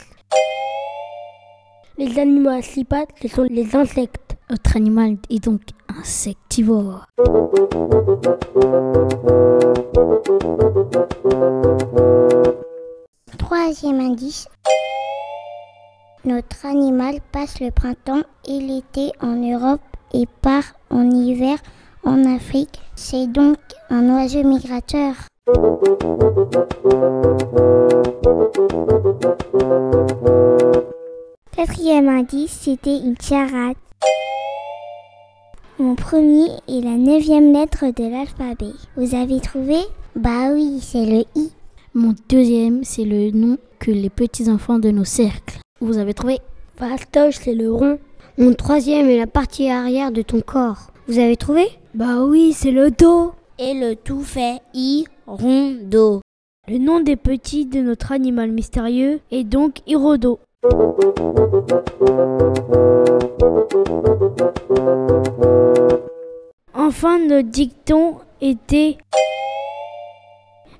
Les 1.97 2.17
animaux 2.17 2.49
à 2.49 2.61
six 2.61 2.85
pattes, 2.85 3.09
ce 3.21 3.27
sont 3.27 3.43
les 3.43 3.75
insectes. 3.75 4.37
Notre 4.49 4.77
animal 4.77 5.17
est 5.29 5.43
donc 5.43 5.61
insectivore. 5.99 7.05
Troisième 13.37 13.99
indice. 13.99 14.47
Notre 16.25 16.65
animal 16.65 17.19
passe 17.31 17.61
le 17.61 17.71
printemps 17.71 18.23
et 18.45 18.59
l'été 18.59 19.13
en 19.21 19.35
Europe 19.35 19.79
et 20.13 20.25
part 20.41 20.73
en 20.89 21.09
hiver 21.09 21.57
en 22.03 22.25
Afrique. 22.25 22.81
C'est 22.95 23.27
donc 23.27 23.57
un 23.89 24.13
oiseau 24.13 24.43
migrateur. 24.43 25.13
Quatrième 31.55 32.09
indice, 32.09 32.51
c'était 32.51 32.97
une 32.97 33.15
charade. 33.21 33.77
Mon 35.79 35.95
premier 35.95 36.49
est 36.67 36.83
la 36.83 36.97
neuvième 36.97 37.53
lettre 37.53 37.85
de 37.95 38.11
l'alphabet. 38.11 38.73
Vous 38.97 39.15
avez 39.15 39.39
trouvé? 39.39 39.77
Bah 40.17 40.51
oui, 40.53 40.79
c'est 40.81 41.05
le 41.05 41.23
I. 41.35 41.51
Mon 41.93 42.13
deuxième, 42.27 42.83
c'est 42.83 43.05
le 43.05 43.31
nom 43.31 43.57
que 43.79 43.91
les 43.91 44.09
petits-enfants 44.09 44.79
de 44.79 44.91
nos 44.91 45.05
cercles. 45.05 45.59
Vous 45.81 45.97
avez 45.97 46.13
trouvé 46.13 46.39
Fastoche, 46.75 47.35
c'est 47.41 47.53
le 47.53 47.71
rond. 47.71 47.99
Mon 48.37 48.53
troisième 48.53 49.09
est 49.09 49.17
la 49.17 49.27
partie 49.27 49.69
arrière 49.69 50.11
de 50.11 50.21
ton 50.21 50.41
corps. 50.41 50.91
Vous 51.07 51.19
avez 51.19 51.37
trouvé? 51.37 51.67
Bah 51.93 52.23
oui, 52.23 52.51
c'est 52.53 52.71
le 52.71 52.91
dos. 52.91 53.31
Et 53.57 53.73
le 53.73 53.95
tout 53.95 54.21
fait 54.21 54.59
I. 54.73 55.05
Le 55.27 56.77
nom 56.77 56.99
des 56.99 57.15
petits 57.15 57.65
de 57.65 57.79
notre 57.81 58.11
animal 58.11 58.51
mystérieux 58.51 59.21
est 59.31 59.45
donc 59.45 59.79
Hirodo. 59.87 60.39
Enfin, 66.73 67.19
notre 67.19 67.49
dicton 67.49 68.15
était 68.41 68.97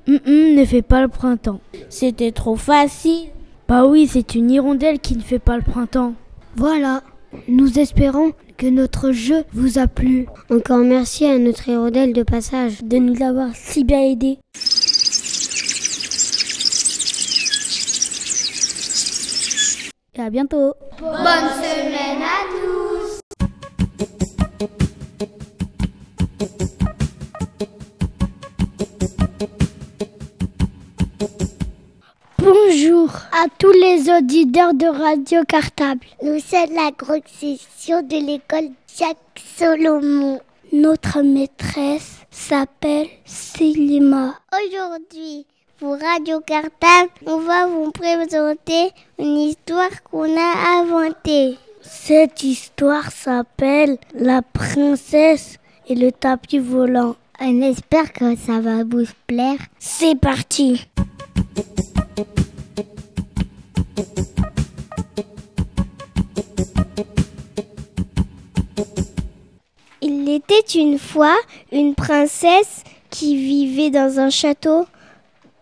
Hum, 0.09 0.19
hum, 0.25 0.55
ne 0.55 0.65
fait 0.65 0.81
pas 0.81 1.01
le 1.01 1.07
printemps. 1.07 1.61
C'était 1.89 2.31
trop 2.31 2.55
facile. 2.55 3.29
Bah 3.69 3.85
oui, 3.85 4.09
c'est 4.11 4.33
une 4.33 4.49
hirondelle 4.49 4.99
qui 4.99 5.15
ne 5.15 5.21
fait 5.21 5.37
pas 5.37 5.55
le 5.55 5.61
printemps. 5.61 6.15
Voilà. 6.55 7.03
Nous 7.47 7.77
espérons 7.77 8.31
que 8.57 8.65
notre 8.65 9.11
jeu 9.11 9.43
vous 9.53 9.77
a 9.77 9.85
plu. 9.85 10.25
Encore 10.49 10.79
merci 10.79 11.27
à 11.27 11.37
notre 11.37 11.69
hirondelle 11.69 12.11
de 12.11 12.23
passage 12.23 12.81
de 12.83 12.97
nous 12.97 13.21
avoir 13.21 13.49
si 13.53 13.83
bien 13.83 14.01
aidés. 14.01 14.39
Et 20.15 20.19
à 20.19 20.31
bientôt. 20.31 20.73
Bonne 20.99 21.49
semaine 21.61 22.23
à 22.23 22.49
tous. 22.49 22.88
Bonjour 32.41 33.09
à 33.33 33.47
tous 33.57 33.71
les 33.71 34.09
auditeurs 34.09 34.73
de 34.73 34.85
Radio 34.85 35.43
Cartable. 35.45 36.05
Nous 36.23 36.39
sommes 36.39 36.73
la 36.73 36.91
grande 36.91 37.27
session 37.27 38.01
de 38.01 38.15
l'école 38.15 38.69
Jacques 38.97 39.17
Solomon. 39.57 40.39
Notre 40.71 41.21
maîtresse 41.21 42.19
s'appelle 42.31 43.07
Célima. 43.25 44.35
Aujourd'hui, 44.53 45.45
pour 45.79 45.97
Radio 45.99 46.39
Cartable, 46.39 47.11
on 47.25 47.39
va 47.39 47.67
vous 47.67 47.91
présenter 47.91 48.91
une 49.17 49.37
histoire 49.37 50.01
qu'on 50.03 50.37
a 50.37 50.79
inventée. 50.79 51.57
Cette 51.81 52.43
histoire 52.43 53.11
s'appelle 53.11 53.97
La 54.13 54.41
princesse 54.41 55.57
et 55.87 55.95
le 55.95 56.11
tapis 56.13 56.59
volant. 56.59 57.15
On 57.41 57.61
espère 57.61 58.13
que 58.13 58.35
ça 58.37 58.61
va 58.61 58.83
vous 58.83 59.05
plaire. 59.27 59.59
C'est 59.77 60.19
parti. 60.19 60.87
Il 70.29 70.35
était 70.35 70.79
une 70.79 70.99
fois 70.99 71.35
une 71.71 71.95
princesse 71.95 72.83
qui 73.09 73.35
vivait 73.35 73.89
dans 73.89 74.19
un 74.19 74.29
château 74.29 74.85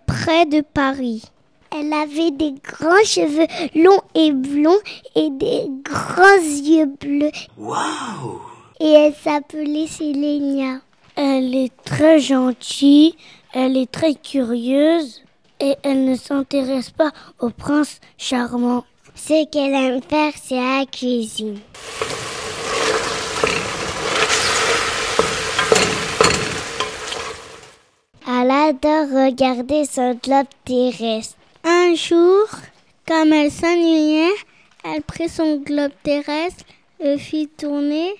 près 0.05 0.45
de 0.45 0.59
Paris. 0.59 1.24
Elle 1.74 1.93
avait 1.93 2.32
des 2.32 2.53
grands 2.61 3.05
cheveux 3.05 3.47
longs 3.82 4.01
et 4.13 4.34
blonds 4.34 4.82
et 5.15 5.30
des 5.30 5.70
grands 5.86 6.43
yeux 6.43 6.86
bleus. 6.99 7.32
Waouh 7.57 8.41
Et 8.82 8.91
elle 8.91 9.15
s'appelait 9.15 9.88
Sélénia. 9.88 10.82
Elle 11.15 11.55
est 11.55 11.72
très 11.86 12.20
gentille, 12.20 13.15
elle 13.53 13.78
est 13.78 13.89
très 13.89 14.15
curieuse 14.15 15.22
et 15.61 15.76
elle 15.84 16.03
ne 16.03 16.15
s'intéresse 16.15 16.89
pas 16.89 17.13
au 17.39 17.51
prince 17.51 18.01
charmant. 18.18 18.84
Ce 19.15 19.45
qu'elle 19.45 19.74
aime 19.74 20.01
faire, 20.01 20.34
c'est 20.36 20.55
la 20.55 20.86
cuisine. 20.86 21.59
Elle 28.30 28.51
adore 28.51 29.07
regarder 29.07 29.86
son 29.86 30.19
globe 30.21 30.47
terrestre. 30.65 31.38
Un 31.63 31.95
jour, 31.95 32.45
comme 33.07 33.32
elle 33.32 33.49
s'ennuyait, 33.49 34.36
elle 34.84 35.01
prit 35.01 35.30
son 35.30 35.55
globe 35.55 35.93
terrestre, 36.03 36.65
le 36.99 37.15
fit 37.15 37.47
tourner. 37.47 38.15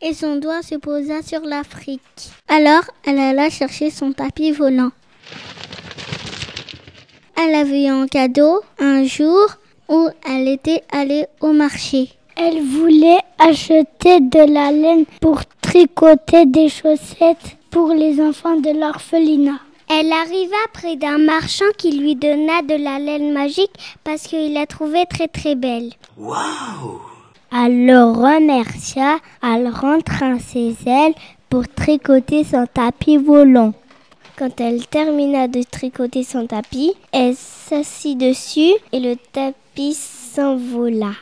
Et 0.00 0.14
son 0.14 0.36
doigt 0.36 0.62
se 0.62 0.76
posa 0.76 1.20
sur 1.20 1.42
l'Afrique. 1.42 2.30
Alors, 2.48 2.84
elle 3.04 3.18
alla 3.18 3.50
chercher 3.50 3.90
son 3.90 4.12
tapis 4.12 4.52
volant. 4.52 4.92
Elle 7.36 7.54
avait 7.54 7.84
eu 7.84 7.88
un 7.88 8.06
cadeau 8.06 8.62
un 8.78 9.04
jour 9.04 9.48
où 9.90 10.08
elle 10.26 10.48
était 10.48 10.82
allée 10.90 11.26
au 11.42 11.52
marché. 11.52 12.08
Elle 12.36 12.62
voulait 12.62 13.20
acheter 13.38 14.20
de 14.20 14.52
la 14.52 14.72
laine 14.72 15.04
pour 15.20 15.40
tricoter 15.60 16.46
des 16.46 16.68
chaussettes 16.68 17.56
pour 17.70 17.88
les 17.92 18.20
enfants 18.20 18.58
de 18.58 18.70
l'orphelinat. 18.78 19.60
Elle 19.88 20.12
arriva 20.12 20.56
près 20.72 20.96
d'un 20.96 21.18
marchand 21.18 21.66
qui 21.76 21.92
lui 21.92 22.14
donna 22.14 22.62
de 22.62 22.82
la 22.82 22.98
laine 22.98 23.32
magique 23.32 23.72
parce 24.04 24.22
qu'il 24.22 24.54
la 24.54 24.66
trouvait 24.66 25.06
très 25.06 25.28
très 25.28 25.54
belle. 25.54 25.92
Waouh 26.16 27.00
Elle 27.52 27.86
le 27.86 28.04
remercia, 28.04 29.18
elle 29.42 29.68
rentra 29.68 30.38
ses 30.38 30.74
ailes 30.86 31.14
pour 31.50 31.68
tricoter 31.68 32.44
son 32.44 32.66
tapis 32.72 33.18
volant. 33.18 33.74
Quand 34.36 34.60
elle 34.60 34.86
termina 34.86 35.46
de 35.46 35.62
tricoter 35.62 36.24
son 36.24 36.46
tapis, 36.46 36.94
elle 37.12 37.36
s'assit 37.36 38.16
dessus 38.16 38.72
et 38.92 39.00
le 39.00 39.16
tapis 39.16 39.94
s'envola. 39.94 41.12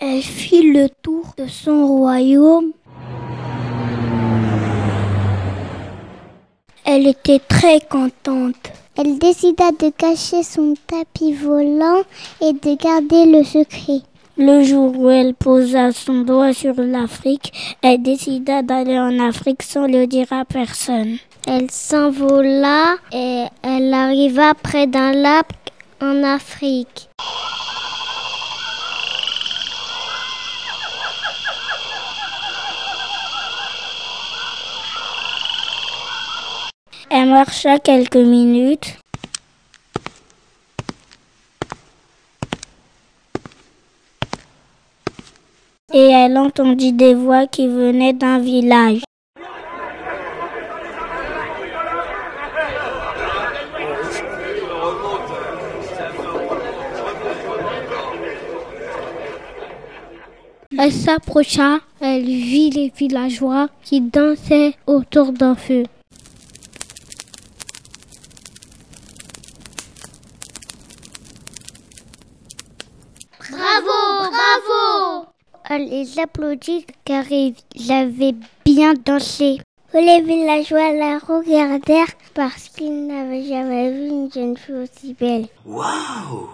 Elle 0.00 0.22
fit 0.22 0.62
le 0.62 0.88
tour 1.02 1.24
de 1.36 1.48
son 1.48 1.88
royaume. 1.88 2.70
Elle 6.84 7.08
était 7.08 7.40
très 7.40 7.80
contente. 7.80 8.54
Elle 8.96 9.18
décida 9.18 9.72
de 9.72 9.90
cacher 9.90 10.44
son 10.44 10.74
tapis 10.86 11.32
volant 11.32 12.02
et 12.40 12.52
de 12.52 12.76
garder 12.80 13.26
le 13.26 13.42
secret. 13.42 14.02
Le 14.36 14.62
jour 14.62 14.96
où 14.96 15.10
elle 15.10 15.34
posa 15.34 15.90
son 15.90 16.20
doigt 16.22 16.52
sur 16.52 16.74
l'Afrique, 16.76 17.52
elle 17.82 18.00
décida 18.00 18.62
d'aller 18.62 19.00
en 19.00 19.18
Afrique 19.18 19.64
sans 19.64 19.88
le 19.88 20.06
dire 20.06 20.32
à 20.32 20.44
personne. 20.44 21.16
Elle 21.48 21.72
s'envola 21.72 22.94
et 23.12 23.46
elle 23.62 23.92
arriva 23.92 24.54
près 24.54 24.86
d'un 24.86 25.10
lac 25.10 25.48
en 26.00 26.22
Afrique. 26.22 27.08
Elle 37.10 37.30
marcha 37.30 37.78
quelques 37.78 38.16
minutes. 38.16 38.98
Et 45.92 46.10
elle 46.10 46.36
entendit 46.36 46.92
des 46.92 47.14
voix 47.14 47.46
qui 47.46 47.66
venaient 47.66 48.12
d'un 48.12 48.38
village. 48.38 49.00
Elle 60.78 60.92
s'approcha, 60.92 61.78
elle 62.00 62.24
vit 62.24 62.70
les 62.70 62.92
villageois 62.94 63.68
qui 63.82 64.02
dansaient 64.02 64.74
autour 64.86 65.32
d'un 65.32 65.54
feu. 65.54 65.84
Bravo, 73.68 74.30
bravo 74.30 75.26
Elle 75.68 75.90
les 75.90 76.18
applaudit 76.18 76.86
car 77.04 77.30
ils 77.30 77.54
avaient 77.90 78.34
bien 78.64 78.94
dansé. 78.94 79.58
Les 79.92 80.22
villageois 80.22 80.94
la 80.94 81.18
regardèrent 81.18 82.14
parce 82.32 82.70
qu'ils 82.70 83.06
n'avaient 83.06 83.42
jamais 83.44 83.92
vu 83.92 84.08
une 84.08 84.32
jeune 84.32 84.56
fille 84.56 84.74
aussi 84.74 85.12
belle. 85.12 85.48
Waouh 85.66 86.48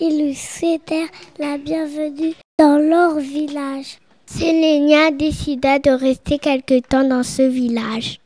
Ils 0.00 0.20
lui 0.20 0.34
souhaitèrent 0.34 1.06
la 1.38 1.56
bienvenue 1.56 2.34
dans 2.58 2.78
leur 2.78 3.14
village. 3.20 3.98
Sélénia 4.26 5.12
décida 5.12 5.78
de 5.78 5.90
rester 5.90 6.40
quelque 6.40 6.80
temps 6.80 7.06
dans 7.06 7.22
ce 7.22 7.42
village. 7.42 8.18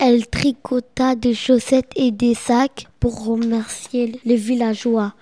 Elle 0.00 0.26
tricota 0.26 1.14
des 1.14 1.34
chaussettes 1.34 1.92
et 1.94 2.10
des 2.10 2.34
sacs 2.34 2.88
pour 2.98 3.24
remercier 3.24 4.20
les 4.24 4.36
villageois. 4.36 5.12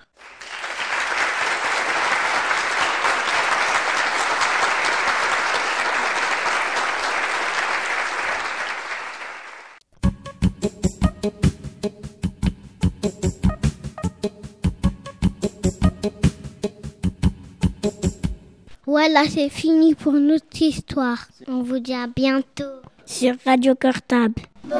Voilà, 19.05 19.25
c'est 19.27 19.49
fini 19.49 19.95
pour 19.95 20.13
notre 20.13 20.61
histoire. 20.61 21.27
On 21.49 21.61
vous 21.61 21.79
dit 21.79 21.93
à 21.93 22.07
bientôt 22.07 22.79
sur 23.05 23.35
Radio 23.45 23.75
Cartable. 23.75 24.41
Bonne 24.63 24.79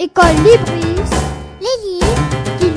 École 0.00 0.36
Libris. 0.44 1.10
Les 1.60 1.76
livres 1.84 2.58
qu'il 2.60 2.72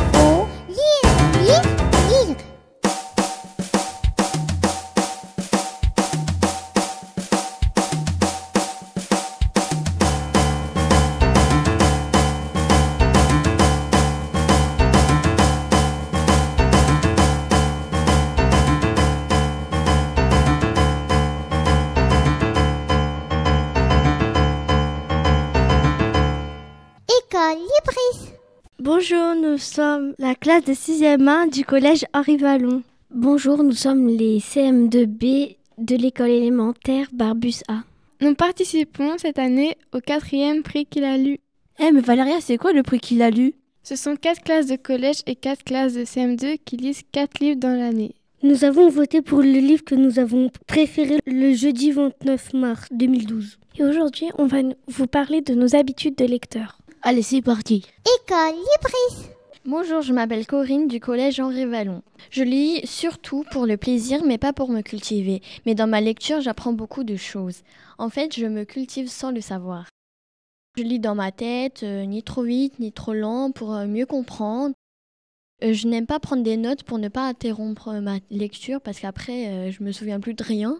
sommes 29.61 30.13
la 30.17 30.35
classe 30.35 30.65
de 30.65 30.73
6e 30.73 31.27
1 31.27 31.47
du 31.47 31.63
collège 31.63 32.05
Henri 32.13 32.37
Vallon. 32.37 32.81
Bonjour, 33.13 33.63
nous 33.63 33.73
sommes 33.73 34.07
les 34.07 34.39
CM2B 34.39 35.57
de 35.77 35.95
l'école 35.95 36.29
élémentaire 36.29 37.07
Barbus 37.13 37.61
A. 37.67 37.83
Nous 38.21 38.35
participons 38.35 39.17
cette 39.17 39.39
année 39.39 39.77
au 39.93 39.99
quatrième 39.99 40.63
prix 40.63 40.85
qu'il 40.85 41.03
a 41.03 41.17
lu. 41.17 41.39
Eh 41.79 41.91
mais 41.91 42.01
Valéria, 42.01 42.41
c'est 42.41 42.57
quoi 42.57 42.73
le 42.73 42.83
prix 42.83 42.99
qu'il 42.99 43.21
a 43.21 43.29
lu? 43.29 43.53
Ce 43.83 43.95
sont 43.95 44.15
quatre 44.15 44.41
classes 44.41 44.67
de 44.67 44.75
collège 44.75 45.21
et 45.25 45.35
quatre 45.35 45.63
classes 45.63 45.93
de 45.93 46.03
CM2 46.03 46.57
qui 46.63 46.77
lisent 46.77 47.01
quatre 47.11 47.39
livres 47.39 47.59
dans 47.59 47.77
l'année. 47.77 48.15
Nous 48.43 48.63
avons 48.63 48.89
voté 48.89 49.21
pour 49.21 49.39
le 49.39 49.59
livre 49.59 49.83
que 49.83 49.95
nous 49.95 50.19
avons 50.19 50.51
préféré 50.67 51.19
le 51.25 51.53
jeudi 51.53 51.91
29 51.91 52.53
mars 52.53 52.87
2012. 52.91 53.57
Et 53.77 53.83
aujourd'hui, 53.83 54.29
on 54.37 54.47
va 54.47 54.57
vous 54.87 55.07
parler 55.07 55.41
de 55.41 55.53
nos 55.53 55.75
habitudes 55.75 56.15
de 56.15 56.25
lecteur. 56.25 56.77
Allez, 57.03 57.21
c'est 57.21 57.41
parti. 57.41 57.83
École 58.05 58.55
Libris. 58.55 59.31
Bonjour, 59.67 60.01
je 60.01 60.11
m'appelle 60.11 60.47
Corinne 60.47 60.87
du 60.87 60.99
collège 60.99 61.39
Henri 61.39 61.65
Vallon. 61.65 62.01
Je 62.31 62.41
lis 62.41 62.81
surtout 62.83 63.45
pour 63.51 63.67
le 63.67 63.77
plaisir, 63.77 64.23
mais 64.25 64.39
pas 64.39 64.53
pour 64.53 64.69
me 64.69 64.81
cultiver. 64.81 65.43
Mais 65.67 65.75
dans 65.75 65.85
ma 65.85 66.01
lecture, 66.01 66.41
j'apprends 66.41 66.73
beaucoup 66.73 67.03
de 67.03 67.15
choses. 67.15 67.61
En 67.99 68.09
fait, 68.09 68.35
je 68.35 68.47
me 68.47 68.63
cultive 68.63 69.07
sans 69.07 69.29
le 69.29 69.39
savoir. 69.39 69.87
Je 70.79 70.81
lis 70.81 70.97
dans 70.97 71.13
ma 71.13 71.31
tête, 71.31 71.83
euh, 71.83 72.05
ni 72.05 72.23
trop 72.23 72.41
vite, 72.41 72.79
ni 72.79 72.91
trop 72.91 73.13
lent, 73.13 73.51
pour 73.51 73.75
euh, 73.75 73.85
mieux 73.85 74.07
comprendre. 74.07 74.73
Euh, 75.63 75.73
je 75.73 75.87
n'aime 75.87 76.07
pas 76.07 76.19
prendre 76.19 76.41
des 76.41 76.57
notes 76.57 76.81
pour 76.81 76.97
ne 76.97 77.07
pas 77.07 77.27
interrompre 77.27 77.93
ma 78.01 78.17
lecture, 78.31 78.81
parce 78.81 78.99
qu'après, 78.99 79.71
je 79.71 79.83
me 79.83 79.91
souviens 79.91 80.19
plus 80.19 80.33
de 80.33 80.43
rien. 80.43 80.79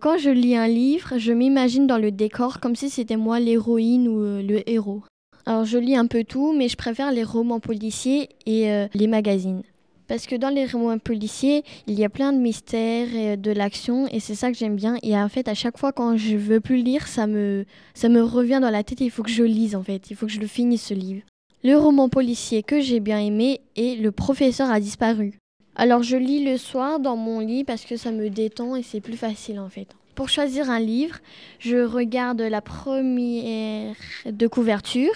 Quand 0.00 0.16
je 0.16 0.30
lis 0.30 0.56
un 0.56 0.68
livre, 0.68 1.18
je 1.18 1.34
m'imagine 1.34 1.86
dans 1.86 1.98
le 1.98 2.10
décor 2.10 2.60
comme 2.60 2.76
si 2.76 2.88
c'était 2.88 3.16
moi 3.18 3.40
l'héroïne 3.40 4.08
ou 4.08 4.20
le 4.20 4.66
héros. 4.70 5.02
Alors 5.46 5.64
je 5.64 5.78
lis 5.78 5.96
un 5.96 6.06
peu 6.06 6.24
tout, 6.24 6.52
mais 6.52 6.68
je 6.68 6.76
préfère 6.76 7.12
les 7.12 7.24
romans 7.24 7.60
policiers 7.60 8.28
et 8.46 8.70
euh, 8.70 8.86
les 8.94 9.06
magazines. 9.06 9.62
Parce 10.08 10.26
que 10.26 10.36
dans 10.36 10.50
les 10.50 10.66
romans 10.66 10.98
policiers, 10.98 11.64
il 11.86 11.98
y 11.98 12.04
a 12.04 12.08
plein 12.08 12.32
de 12.32 12.38
mystères 12.38 13.14
et 13.14 13.36
de 13.36 13.50
l'action, 13.50 14.06
et 14.08 14.20
c'est 14.20 14.34
ça 14.34 14.50
que 14.50 14.58
j'aime 14.58 14.76
bien. 14.76 14.96
Et 15.02 15.16
en 15.16 15.28
fait, 15.28 15.48
à 15.48 15.54
chaque 15.54 15.78
fois 15.78 15.92
quand 15.92 16.16
je 16.16 16.36
veux 16.36 16.60
plus 16.60 16.82
lire, 16.82 17.08
ça 17.08 17.26
me, 17.26 17.64
ça 17.94 18.08
me 18.08 18.22
revient 18.22 18.58
dans 18.60 18.70
la 18.70 18.82
tête 18.84 19.00
il 19.00 19.10
faut 19.10 19.22
que 19.22 19.30
je 19.30 19.42
lise 19.42 19.74
en 19.74 19.82
fait. 19.82 20.10
Il 20.10 20.16
faut 20.16 20.26
que 20.26 20.32
je 20.32 20.40
le 20.40 20.46
finisse 20.46 20.86
ce 20.86 20.94
livre. 20.94 21.22
Le 21.64 21.76
roman 21.76 22.08
policier 22.08 22.62
que 22.62 22.80
j'ai 22.80 23.00
bien 23.00 23.20
aimé 23.20 23.60
est 23.76 24.00
Le 24.00 24.12
professeur 24.12 24.70
a 24.70 24.80
disparu. 24.80 25.38
Alors 25.76 26.02
je 26.02 26.16
lis 26.16 26.44
le 26.44 26.58
soir 26.58 27.00
dans 27.00 27.16
mon 27.16 27.40
lit 27.40 27.64
parce 27.64 27.84
que 27.84 27.96
ça 27.96 28.10
me 28.10 28.28
détend 28.28 28.76
et 28.76 28.82
c'est 28.82 29.00
plus 29.00 29.16
facile 29.16 29.58
en 29.58 29.68
fait. 29.68 29.86
Pour 30.14 30.28
choisir 30.28 30.68
un 30.68 30.80
livre, 30.80 31.20
je 31.58 31.78
regarde 31.78 32.42
la 32.42 32.60
première 32.60 33.96
de 34.26 34.46
couverture 34.46 35.14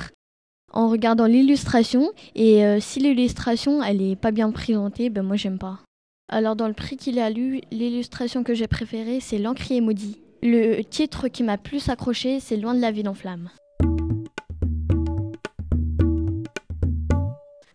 en 0.72 0.88
regardant 0.88 1.26
l'illustration 1.26 2.12
et 2.34 2.64
euh, 2.64 2.78
si 2.80 3.00
l'illustration 3.00 3.82
elle 3.82 4.02
est 4.02 4.16
pas 4.16 4.30
bien 4.30 4.50
présentée, 4.50 5.10
ben 5.10 5.22
moi 5.22 5.36
j'aime 5.36 5.58
pas. 5.58 5.80
Alors 6.28 6.56
dans 6.56 6.68
le 6.68 6.74
prix 6.74 6.96
qu'il 6.96 7.18
a 7.18 7.30
lu, 7.30 7.60
l'illustration 7.70 8.42
que 8.42 8.54
j'ai 8.54 8.66
préférée 8.66 9.20
c'est 9.20 9.38
L'encrier 9.38 9.80
maudit. 9.80 10.20
Le 10.42 10.82
titre 10.82 11.28
qui 11.28 11.42
m'a 11.42 11.58
plus 11.58 11.88
accroché 11.88 12.40
c'est 12.40 12.56
Loin 12.56 12.74
de 12.74 12.80
la 12.80 12.90
ville 12.90 13.08
en 13.08 13.14
flammes. 13.14 13.50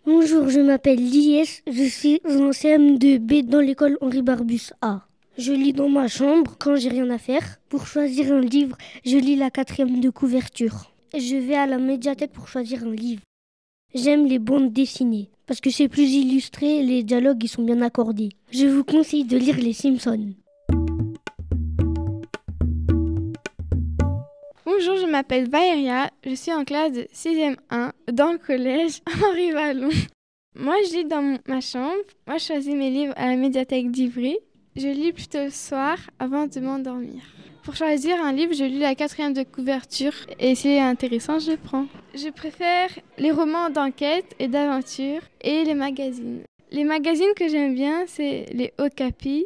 Bonjour, 0.05 0.49
je 0.49 0.59
m'appelle 0.59 0.99
Lies, 0.99 1.61
je 1.67 1.83
suis 1.83 2.21
en 2.25 2.51
CM2B 2.51 3.47
dans 3.47 3.61
l'école 3.61 3.97
Henri 4.01 4.21
Barbus 4.21 4.71
A. 4.81 5.01
Je 5.37 5.53
lis 5.53 5.73
dans 5.73 5.89
ma 5.89 6.07
chambre 6.07 6.55
quand 6.59 6.75
j'ai 6.75 6.89
rien 6.89 7.09
à 7.09 7.17
faire. 7.17 7.57
Pour 7.69 7.87
choisir 7.87 8.33
un 8.33 8.41
livre, 8.41 8.77
je 9.05 9.17
lis 9.17 9.37
la 9.37 9.49
quatrième 9.49 10.01
de 10.01 10.09
couverture. 10.09 10.90
Je 11.13 11.35
vais 11.35 11.55
à 11.55 11.67
la 11.67 11.77
médiathèque 11.77 12.31
pour 12.31 12.47
choisir 12.47 12.83
un 12.83 12.93
livre. 12.93 13.21
J'aime 13.93 14.25
les 14.27 14.39
bandes 14.39 14.71
dessinées 14.71 15.29
parce 15.45 15.59
que 15.59 15.69
c'est 15.69 15.89
plus 15.89 16.09
illustré 16.09 16.77
et 16.77 16.83
les 16.83 17.03
dialogues 17.03 17.43
ils 17.43 17.49
sont 17.49 17.63
bien 17.63 17.81
accordés. 17.81 18.29
Je 18.49 18.65
vous 18.65 18.85
conseille 18.85 19.25
de 19.25 19.37
lire 19.37 19.57
Les 19.57 19.73
Simpsons. 19.73 20.33
Bonjour, 24.65 24.95
je 24.95 25.11
m'appelle 25.11 25.49
Valéria, 25.49 26.09
je 26.25 26.33
suis 26.33 26.53
en 26.53 26.63
classe 26.63 26.93
de 26.93 27.01
6e 27.13 27.57
1 27.69 27.91
dans 28.13 28.31
le 28.31 28.37
collège 28.37 29.01
Henri 29.21 29.51
Vallon. 29.51 29.89
Moi, 30.55 30.75
je 30.87 30.95
lis 30.95 31.05
dans 31.05 31.37
ma 31.45 31.59
chambre. 31.59 32.03
Moi, 32.25 32.37
je 32.37 32.45
choisis 32.45 32.73
mes 32.73 32.89
livres 32.89 33.13
à 33.17 33.27
la 33.27 33.35
médiathèque 33.35 33.91
d'Ivry. 33.91 34.37
Je 34.77 34.87
lis 34.87 35.11
plutôt 35.11 35.43
le 35.43 35.49
soir 35.49 35.97
avant 36.19 36.47
de 36.47 36.59
m'endormir. 36.61 37.21
Pour 37.63 37.75
choisir 37.75 38.15
un 38.23 38.33
livre, 38.33 38.53
je 38.53 38.63
lis 38.63 38.79
la 38.79 38.95
quatrième 38.95 39.33
de 39.33 39.43
couverture 39.43 40.13
et 40.39 40.55
si 40.55 40.63
c'est 40.63 40.79
intéressant, 40.79 41.37
je 41.37 41.51
prends. 41.51 41.85
Je 42.15 42.29
préfère 42.29 42.89
les 43.19 43.31
romans 43.31 43.69
d'enquête 43.69 44.35
et 44.39 44.47
d'aventure 44.47 45.21
et 45.41 45.63
les 45.63 45.75
magazines. 45.75 46.41
Les 46.71 46.83
magazines 46.83 47.33
que 47.35 47.47
j'aime 47.47 47.75
bien, 47.75 48.05
c'est 48.07 48.47
les 48.53 48.73
Okapi. 48.79 49.45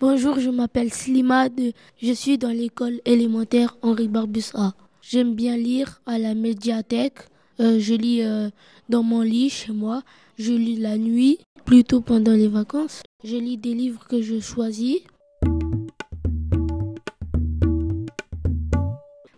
Bonjour, 0.00 0.40
je 0.40 0.48
m'appelle 0.48 0.90
Slimad, 0.90 1.60
je 2.00 2.12
suis 2.12 2.38
dans 2.38 2.48
l'école 2.48 3.02
élémentaire 3.04 3.76
Henri 3.82 4.08
Barbus 4.08 4.52
A. 4.54 4.72
J'aime 5.02 5.34
bien 5.34 5.58
lire 5.58 6.00
à 6.06 6.18
la 6.18 6.34
médiathèque, 6.34 7.18
euh, 7.60 7.78
je 7.78 7.92
lis 7.92 8.22
euh, 8.22 8.48
dans 8.88 9.02
mon 9.02 9.20
lit 9.20 9.50
chez 9.50 9.72
moi, 9.72 10.02
je 10.38 10.54
lis 10.54 10.76
la 10.76 10.96
nuit, 10.96 11.40
plutôt 11.70 12.00
pendant 12.00 12.32
les 12.32 12.48
vacances. 12.48 13.04
Je 13.22 13.36
lis 13.36 13.56
des 13.56 13.74
livres 13.74 14.04
que 14.08 14.20
je 14.20 14.40
choisis. 14.40 14.98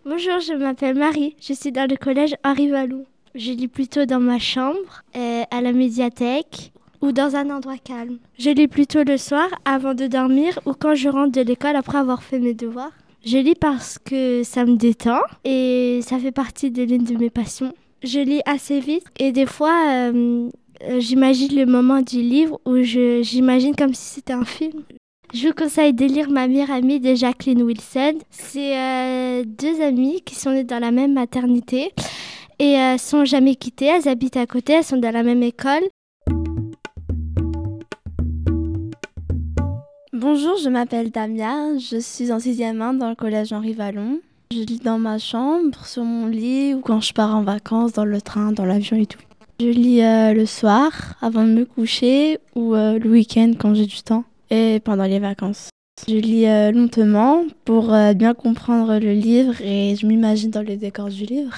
Bonjour, 0.03 0.39
je 0.39 0.57
m'appelle 0.57 0.97
Marie, 0.97 1.35
je 1.39 1.53
suis 1.53 1.71
dans 1.71 1.87
le 1.87 1.95
collège 1.95 2.33
Henri 2.43 2.69
Vallon. 2.69 3.05
Je 3.35 3.51
lis 3.51 3.67
plutôt 3.67 4.05
dans 4.05 4.19
ma 4.19 4.39
chambre, 4.39 5.03
euh, 5.15 5.43
à 5.51 5.61
la 5.61 5.73
médiathèque 5.73 6.73
ou 7.01 7.11
dans 7.11 7.35
un 7.35 7.51
endroit 7.51 7.77
calme. 7.77 8.17
Je 8.39 8.49
lis 8.49 8.67
plutôt 8.67 9.03
le 9.03 9.17
soir 9.17 9.47
avant 9.63 9.93
de 9.93 10.07
dormir 10.07 10.57
ou 10.65 10.73
quand 10.73 10.95
je 10.95 11.09
rentre 11.09 11.33
de 11.33 11.41
l'école 11.41 11.75
après 11.75 11.99
avoir 11.99 12.23
fait 12.23 12.39
mes 12.39 12.55
devoirs. 12.55 12.93
Je 13.23 13.37
lis 13.37 13.53
parce 13.53 13.99
que 13.99 14.41
ça 14.41 14.65
me 14.65 14.75
détend 14.75 15.21
et 15.43 15.99
ça 16.01 16.17
fait 16.17 16.31
partie 16.31 16.71
de 16.71 16.81
l'une 16.81 17.03
de 17.03 17.15
mes 17.15 17.29
passions. 17.29 17.73
Je 18.01 18.19
lis 18.19 18.41
assez 18.47 18.79
vite 18.79 19.05
et 19.19 19.31
des 19.31 19.45
fois 19.45 19.77
euh, 19.91 20.49
j'imagine 20.99 21.55
le 21.55 21.65
moment 21.65 22.01
du 22.01 22.21
livre 22.21 22.59
où 22.65 22.81
j'imagine 22.81 23.75
comme 23.75 23.93
si 23.93 24.15
c'était 24.15 24.33
un 24.33 24.45
film. 24.45 24.83
Je 25.33 25.47
vous 25.47 25.53
conseille 25.53 25.93
de 25.93 26.05
lire 26.05 26.29
Ma 26.29 26.47
meilleure 26.47 26.71
amie 26.71 26.99
de 26.99 27.15
Jacqueline 27.15 27.63
Wilson. 27.63 28.19
C'est 28.29 28.77
euh, 28.77 29.43
deux 29.45 29.81
amies 29.81 30.21
qui 30.21 30.35
sont 30.35 30.51
nées 30.51 30.63
dans 30.63 30.79
la 30.79 30.91
même 30.91 31.13
maternité 31.13 31.91
et 32.59 32.71
elles 32.73 32.99
sont 32.99 33.25
jamais 33.25 33.55
quittées, 33.55 33.87
elles 33.87 34.07
habitent 34.07 34.37
à 34.37 34.45
côté, 34.45 34.73
elles 34.73 34.83
sont 34.83 34.97
dans 34.97 35.11
la 35.11 35.23
même 35.23 35.41
école. 35.41 35.81
Bonjour, 40.13 40.57
je 40.57 40.69
m'appelle 40.69 41.09
Damia, 41.09 41.77
je 41.79 41.99
suis 41.99 42.31
en 42.31 42.37
6e 42.37 42.79
1 42.79 42.93
dans 42.93 43.09
le 43.09 43.15
collège 43.15 43.51
Henri 43.51 43.73
Vallon. 43.73 44.19
Je 44.51 44.59
lis 44.59 44.79
dans 44.79 44.99
ma 44.99 45.17
chambre, 45.17 45.83
sur 45.85 46.03
mon 46.03 46.27
lit 46.27 46.75
ou 46.75 46.81
quand 46.81 47.01
je 47.01 47.11
pars 47.11 47.35
en 47.35 47.41
vacances, 47.41 47.93
dans 47.93 48.05
le 48.05 48.21
train, 48.21 48.51
dans 48.51 48.65
l'avion 48.65 48.97
et 48.97 49.07
tout. 49.07 49.19
Je 49.59 49.67
lis 49.67 50.01
euh, 50.01 50.33
le 50.33 50.45
soir 50.45 51.15
avant 51.21 51.43
de 51.43 51.51
me 51.51 51.65
coucher 51.65 52.39
ou 52.55 52.73
euh, 52.73 52.97
le 52.97 53.09
week-end 53.09 53.53
quand 53.57 53.75
j'ai 53.75 53.85
du 53.85 54.01
temps 54.01 54.25
et 54.49 54.79
pendant 54.83 55.05
les 55.05 55.19
vacances. 55.19 55.69
Je 56.07 56.15
lis 56.15 56.47
euh, 56.47 56.71
lentement 56.71 57.45
pour 57.63 57.95
bien 58.15 58.33
comprendre 58.33 58.97
le 58.97 59.13
livre 59.13 59.61
et 59.61 59.95
je 59.95 60.07
m'imagine 60.07 60.49
dans 60.49 60.63
le 60.63 60.75
décor 60.75 61.09
du 61.09 61.25
livre. 61.25 61.55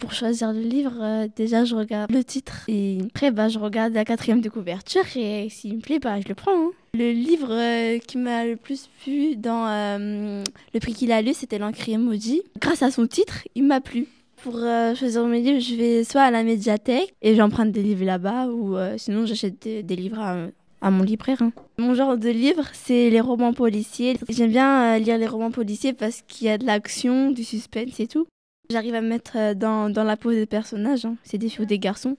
Pour 0.00 0.12
choisir 0.12 0.52
le 0.52 0.60
livre, 0.60 1.28
déjà 1.36 1.64
je 1.64 1.76
regarde 1.76 2.10
le 2.10 2.24
titre 2.24 2.64
et 2.68 2.98
après 3.06 3.30
bah, 3.30 3.48
je 3.48 3.58
regarde 3.58 3.92
la 3.92 4.04
quatrième 4.04 4.40
de 4.40 4.48
couverture 4.48 5.04
et 5.14 5.48
s'il 5.50 5.76
me 5.76 5.80
plaît, 5.80 5.98
bah, 5.98 6.20
je 6.20 6.28
le 6.28 6.34
prends. 6.34 6.50
Hein. 6.50 6.70
Le 6.94 7.12
livre 7.12 7.98
qui 8.06 8.18
m'a 8.18 8.44
le 8.44 8.56
plus 8.56 8.88
plu 9.02 9.36
dans 9.36 9.66
le 9.98 10.80
prix 10.80 10.94
qu'il 10.94 11.12
a 11.12 11.22
lu, 11.22 11.32
c'était 11.32 11.58
L'Encrier 11.58 11.98
Maudit. 11.98 12.42
Grâce 12.58 12.82
à 12.82 12.90
son 12.90 13.06
titre, 13.06 13.46
il 13.54 13.64
m'a 13.64 13.80
plu. 13.80 14.08
Pour 14.42 14.54
choisir 14.96 15.26
mes 15.26 15.40
livres, 15.40 15.60
je 15.60 15.74
vais 15.74 16.04
soit 16.04 16.22
à 16.22 16.30
la 16.30 16.42
médiathèque 16.42 17.14
et 17.20 17.34
j'emprunte 17.34 17.72
des 17.72 17.82
livres 17.82 18.04
là-bas 18.04 18.46
ou 18.46 18.76
sinon 18.96 19.26
j'achète 19.26 19.62
des, 19.62 19.96
livres 19.96 20.50
à, 20.80 20.90
mon 20.90 21.02
libraire. 21.02 21.42
Hein. 21.42 21.52
Mon 21.78 21.94
genre 21.94 22.16
de 22.16 22.30
livre, 22.30 22.64
c'est 22.72 23.10
les 23.10 23.20
romans 23.20 23.52
policiers. 23.52 24.16
J'aime 24.30 24.50
bien 24.50 24.98
lire 24.98 25.18
les 25.18 25.26
romans 25.26 25.50
policiers 25.50 25.92
parce 25.92 26.22
qu'il 26.26 26.46
y 26.46 26.50
a 26.50 26.56
de 26.56 26.64
l'action, 26.64 27.30
du 27.30 27.44
suspense 27.44 28.00
et 28.00 28.06
tout. 28.06 28.26
J'arrive 28.70 28.94
à 28.94 29.00
me 29.00 29.08
mettre 29.08 29.32
euh, 29.36 29.54
dans, 29.54 29.90
dans 29.90 30.04
la 30.04 30.16
peau 30.16 30.30
des 30.30 30.46
personnages, 30.46 31.04
hein. 31.04 31.16
c'est 31.24 31.38
des 31.38 31.48
filles 31.48 31.62
ou 31.62 31.66
des 31.66 31.80
garçons. 31.80 32.16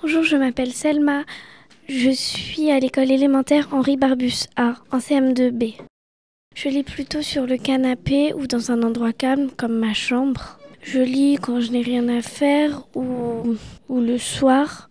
Bonjour, 0.00 0.22
je 0.22 0.36
m'appelle 0.36 0.72
Selma. 0.72 1.24
Je 1.88 2.10
suis 2.10 2.70
à 2.70 2.78
l'école 2.78 3.10
élémentaire 3.10 3.68
Henri 3.72 3.96
Barbus 3.96 4.46
A, 4.54 4.76
en 4.92 4.98
CM2B. 4.98 5.74
Je 6.54 6.68
lis 6.68 6.82
plutôt 6.82 7.22
sur 7.22 7.46
le 7.46 7.56
canapé 7.56 8.34
ou 8.34 8.46
dans 8.46 8.70
un 8.70 8.82
endroit 8.82 9.12
calme 9.12 9.50
comme 9.56 9.78
ma 9.78 9.94
chambre. 9.94 10.58
Je 10.82 11.00
lis 11.00 11.38
quand 11.40 11.60
je 11.60 11.70
n'ai 11.70 11.82
rien 11.82 12.08
à 12.08 12.22
faire 12.22 12.84
ou, 12.94 13.56
le 13.88 14.18
soir 14.18 14.90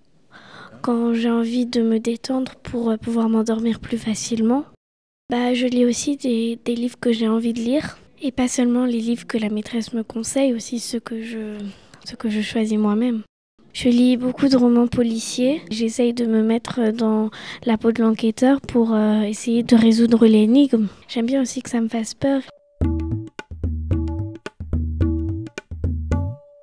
quand 0.81 1.13
j'ai 1.13 1.29
envie 1.29 1.65
de 1.65 1.81
me 1.81 1.99
détendre 1.99 2.55
pour 2.55 2.89
euh, 2.89 2.97
pouvoir 2.97 3.29
m'endormir 3.29 3.79
plus 3.79 3.99
facilement. 3.99 4.65
Bah, 5.29 5.53
je 5.53 5.67
lis 5.67 5.85
aussi 5.85 6.17
des, 6.17 6.57
des 6.65 6.75
livres 6.75 6.99
que 6.99 7.11
j'ai 7.11 7.27
envie 7.27 7.53
de 7.53 7.59
lire. 7.59 7.99
Et 8.23 8.31
pas 8.31 8.47
seulement 8.47 8.85
les 8.85 8.99
livres 8.99 9.27
que 9.27 9.37
la 9.37 9.49
maîtresse 9.49 9.93
me 9.93 10.03
conseille, 10.03 10.53
aussi 10.53 10.79
ceux 10.79 10.99
que 10.99 11.21
je, 11.21 11.57
ceux 12.05 12.15
que 12.15 12.29
je 12.29 12.41
choisis 12.41 12.77
moi-même. 12.77 13.23
Je 13.73 13.87
lis 13.87 14.17
beaucoup 14.17 14.47
de 14.47 14.57
romans 14.57 14.87
policiers. 14.87 15.61
J'essaye 15.71 16.13
de 16.13 16.25
me 16.25 16.43
mettre 16.43 16.91
dans 16.91 17.29
la 17.65 17.77
peau 17.77 17.91
de 17.91 18.01
l'enquêteur 18.01 18.59
pour 18.59 18.93
euh, 18.93 19.21
essayer 19.21 19.63
de 19.63 19.75
résoudre 19.75 20.25
l'énigme. 20.25 20.87
J'aime 21.07 21.25
bien 21.25 21.41
aussi 21.41 21.61
que 21.61 21.69
ça 21.69 21.79
me 21.79 21.87
fasse 21.87 22.13
peur. 22.13 22.41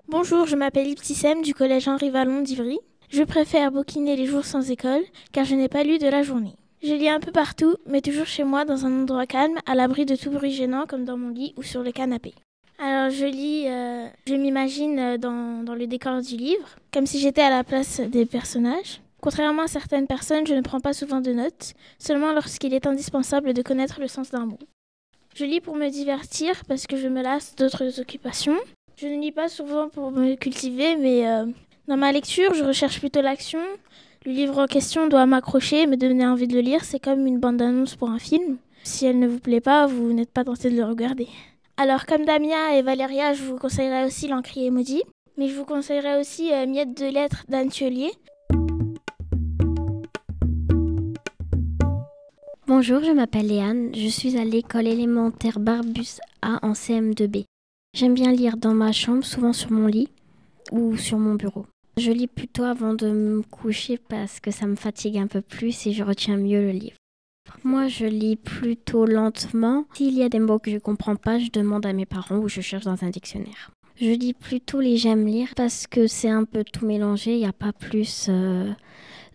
Bonjour, 0.09 0.47
je 0.47 0.57
m'appelle 0.57 0.89
Iptissem 0.89 1.43
du 1.43 1.55
collège 1.55 1.89
Henri 1.89 2.11
Vallon 2.11 2.43
d'Ivry. 2.43 2.79
Je 3.09 3.23
préfère 3.23 3.73
bouquiner 3.73 4.17
les 4.17 4.27
jours 4.27 4.45
sans 4.45 4.71
école 4.71 5.03
car 5.33 5.45
je 5.45 5.55
n'ai 5.55 5.69
pas 5.69 5.85
lu 5.85 5.99
de 5.99 6.09
la 6.09 6.23
journée. 6.23 6.57
Je 6.83 6.93
lis 6.93 7.09
un 7.09 7.21
peu 7.21 7.33
partout, 7.33 7.75
mais 7.87 8.03
toujours 8.03 8.27
chez 8.27 8.45
moi, 8.45 8.65
dans 8.65 8.87
un 8.87 9.03
endroit 9.03 9.27
calme, 9.27 9.59
à 9.67 9.75
l'abri 9.75 10.07
de 10.07 10.15
tout 10.15 10.31
bruit 10.31 10.53
gênant, 10.53 10.87
comme 10.87 11.05
dans 11.05 11.17
mon 11.17 11.31
lit 11.31 11.53
ou 11.57 11.63
sur 11.63 11.83
le 11.83 11.91
canapé. 11.91 12.35
Alors 12.79 13.11
je 13.11 13.26
lis, 13.26 13.64
euh, 13.66 14.07
je 14.26 14.35
m'imagine 14.35 14.99
euh, 14.99 15.18
dans, 15.18 15.64
dans 15.64 15.74
le 15.74 15.87
décor 15.87 16.20
du 16.20 16.37
livre, 16.37 16.76
comme 16.93 17.07
si 17.07 17.18
j'étais 17.18 17.43
à 17.43 17.51
la 17.51 17.64
place 17.64 18.01
des 18.01 18.24
personnages. 18.24 19.01
Contrairement 19.20 19.62
à 19.62 19.66
certaines 19.68 20.07
personnes, 20.07 20.47
je 20.47 20.55
ne 20.55 20.61
prends 20.61 20.79
pas 20.79 20.93
souvent 20.93 21.20
de 21.20 21.33
notes, 21.33 21.74
seulement 21.99 22.33
lorsqu'il 22.33 22.72
est 22.72 22.87
indispensable 22.87 23.53
de 23.53 23.62
connaître 23.62 24.01
le 24.01 24.07
sens 24.07 24.31
d'un 24.31 24.47
mot. 24.47 24.59
Je 25.35 25.45
lis 25.45 25.61
pour 25.61 25.74
me 25.74 25.89
divertir 25.89 26.62
parce 26.68 26.87
que 26.87 26.97
je 26.97 27.09
me 27.09 27.20
lasse 27.20 27.57
d'autres 27.57 28.01
occupations. 28.01 28.57
Je 28.97 29.09
ne 29.09 29.20
lis 29.20 29.33
pas 29.33 29.49
souvent 29.49 29.89
pour 29.89 30.12
me 30.12 30.37
cultiver, 30.37 30.97
mais 30.97 31.29
euh, 31.29 31.47
dans 31.89 31.97
ma 31.97 32.12
lecture, 32.12 32.55
je 32.55 32.62
recherche 32.62 33.01
plutôt 33.01 33.22
l'action, 33.22 33.61
le 34.24 34.33
livre 34.33 34.59
en 34.59 34.66
question 34.66 35.09
doit 35.09 35.26
m'accrocher, 35.26 35.87
me 35.87 35.97
donner 35.97 36.26
envie 36.26 36.49
de 36.49 36.55
le 36.55 36.61
lire. 36.61 36.85
C'est 36.85 36.99
comme 36.99 37.26
une 37.26 37.39
bande-annonce 37.39 37.97
pour 37.97 38.11
un 38.11 38.18
film. 38.18 38.59
Si 38.83 39.07
elle 39.07 39.18
ne 39.18 39.26
vous 39.26 39.39
plaît 39.39 39.61
pas, 39.61 39.87
vous 39.87 40.12
n'êtes 40.12 40.31
pas 40.31 40.45
tenté 40.45 40.70
de 40.70 40.76
le 40.76 40.85
regarder. 40.85 41.29
Alors, 41.81 42.07
comme 42.07 42.24
Damia 42.24 42.76
et 42.76 42.83
Valéria, 42.83 43.35
je 43.35 43.45
vous 43.45 43.57
conseillerais 43.57 44.05
aussi 44.05 44.26
L'Encrier 44.26 44.72
Maudit. 44.72 45.05
Mais 45.37 45.47
je 45.47 45.55
vous 45.55 45.64
conseillerais 45.64 46.18
aussi 46.18 46.53
euh, 46.53 46.66
Miette 46.66 46.99
de 46.99 47.07
lettres 47.07 47.45
d'Anne 47.49 47.68
Thiolier. 47.68 48.11
Bonjour, 52.66 53.05
je 53.05 53.12
m'appelle 53.12 53.47
Léane. 53.47 53.95
Je 53.95 54.09
suis 54.09 54.37
à 54.37 54.45
l'école 54.45 54.89
élémentaire 54.89 55.61
Barbus 55.61 56.18
A 56.43 56.59
en 56.66 56.72
CM2B. 56.72 57.45
J'aime 57.95 58.14
bien 58.14 58.33
lire 58.33 58.57
dans 58.57 58.74
ma 58.74 58.91
chambre, 58.91 59.24
souvent 59.24 59.53
sur 59.53 59.70
mon 59.70 59.87
lit 59.87 60.09
ou 60.72 60.97
sur 60.97 61.18
mon 61.18 61.37
bureau. 61.37 61.64
Je 61.97 62.11
lis 62.11 62.26
plutôt 62.26 62.64
avant 62.64 62.95
de 62.95 63.09
me 63.09 63.43
coucher 63.43 63.99
parce 63.99 64.41
que 64.41 64.51
ça 64.51 64.66
me 64.66 64.74
fatigue 64.74 65.16
un 65.16 65.29
peu 65.29 65.43
plus 65.43 65.87
et 65.87 65.93
je 65.93 66.03
retiens 66.03 66.39
mieux 66.39 66.61
le 66.61 66.72
livre. 66.72 66.97
Moi, 67.65 67.89
je 67.89 68.07
lis 68.07 68.37
plutôt 68.37 69.07
lentement. 69.07 69.85
S'il 69.95 70.15
y 70.15 70.23
a 70.23 70.29
des 70.29 70.39
mots 70.39 70.59
que 70.59 70.71
je 70.71 70.77
ne 70.77 70.81
comprends 70.81 71.17
pas, 71.17 71.39
je 71.39 71.51
demande 71.51 71.87
à 71.87 71.93
mes 71.93 72.07
parents 72.07 72.39
ou 72.39 72.49
je 72.49 72.61
cherche 72.61 72.85
dans 72.85 73.05
un 73.05 73.11
dictionnaire. 73.11 73.71
Je 74.01 74.11
lis 74.11 74.33
plutôt 74.33 74.81
les 74.81 74.97
j'aime 74.97 75.27
lire 75.27 75.49
parce 75.57 75.87
que 75.89 76.07
c'est 76.07 76.31
un 76.31 76.45
peu 76.45 76.63
tout 76.65 76.87
mélangé. 76.87 77.33
Il 77.33 77.39
n'y 77.39 77.47
a 77.47 77.53
pas 77.53 77.73
plus 77.73 78.27
euh, 78.29 78.71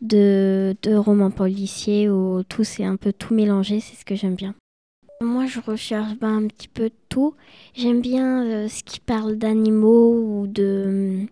de, 0.01 0.76
romans 0.95 1.32
policiers 1.32 2.09
ou 2.09 2.43
tout, 2.43 2.64
c'est 2.64 2.86
un 2.86 2.95
peu 2.95 3.11
tout 3.11 3.34
mélangé. 3.34 3.82
C'est 3.82 3.97
ce 3.97 4.05
que 4.05 4.16
j'aime 4.16 4.36
bien. 4.36 4.55
Moi, 5.22 5.47
je 5.47 5.59
recherche 5.59 6.18
ben, 6.20 6.43
un 6.43 6.47
petit 6.47 6.70
peu 6.70 6.91
tout. 7.09 7.34
J'aime 7.76 8.01
bien 8.01 8.45
euh, 8.45 8.68
ce 8.70 8.84
qui 8.84 8.99
parle 8.99 9.36
d'animaux 9.36 10.14
ou 10.14 10.47
de 10.47 11.26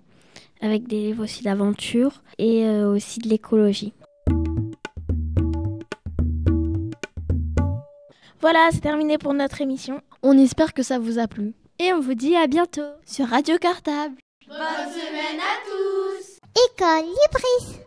avec 0.62 0.88
des 0.88 1.08
livres 1.08 1.24
aussi 1.24 1.44
d'aventure 1.44 2.22
et 2.38 2.66
euh, 2.66 2.94
aussi 2.94 3.20
de 3.20 3.30
l'écologie. 3.30 3.94
Voilà, 8.42 8.70
c'est 8.72 8.82
terminé 8.82 9.20
pour 9.20 9.36
notre 9.36 9.62
émission. 9.62 10.02
On 10.24 10.36
espère 10.36 10.74
que 10.74 10.82
ça 10.82 10.98
vous 10.98 11.20
a 11.20 11.28
plu. 11.28 11.54
Et 11.78 11.94
on 11.94 12.00
vous 12.00 12.16
dit 12.16 12.36
à 12.36 12.48
bientôt 12.48 12.82
sur 13.06 13.28
Radio 13.28 13.58
Cartable. 13.60 14.16
Bonne 14.48 14.58
semaine 14.58 15.39
à 15.39 15.58
tous 15.64 16.39
École 16.70 17.06
Libris 17.06 17.80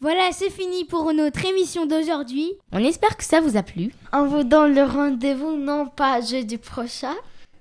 Voilà, 0.00 0.30
c'est 0.32 0.50
fini 0.50 0.84
pour 0.86 1.12
notre 1.12 1.44
émission 1.44 1.86
d'aujourd'hui. 1.86 2.54
On 2.72 2.82
espère 2.82 3.16
que 3.16 3.22
ça 3.24 3.40
vous 3.40 3.56
a 3.56 3.62
plu. 3.62 3.92
On 4.12 4.24
vous 4.26 4.42
donne 4.42 4.74
le 4.74 4.82
rendez-vous 4.82 5.56
non 5.56 5.86
pas 5.86 6.20
jeudi 6.20 6.58
prochain, 6.58 7.14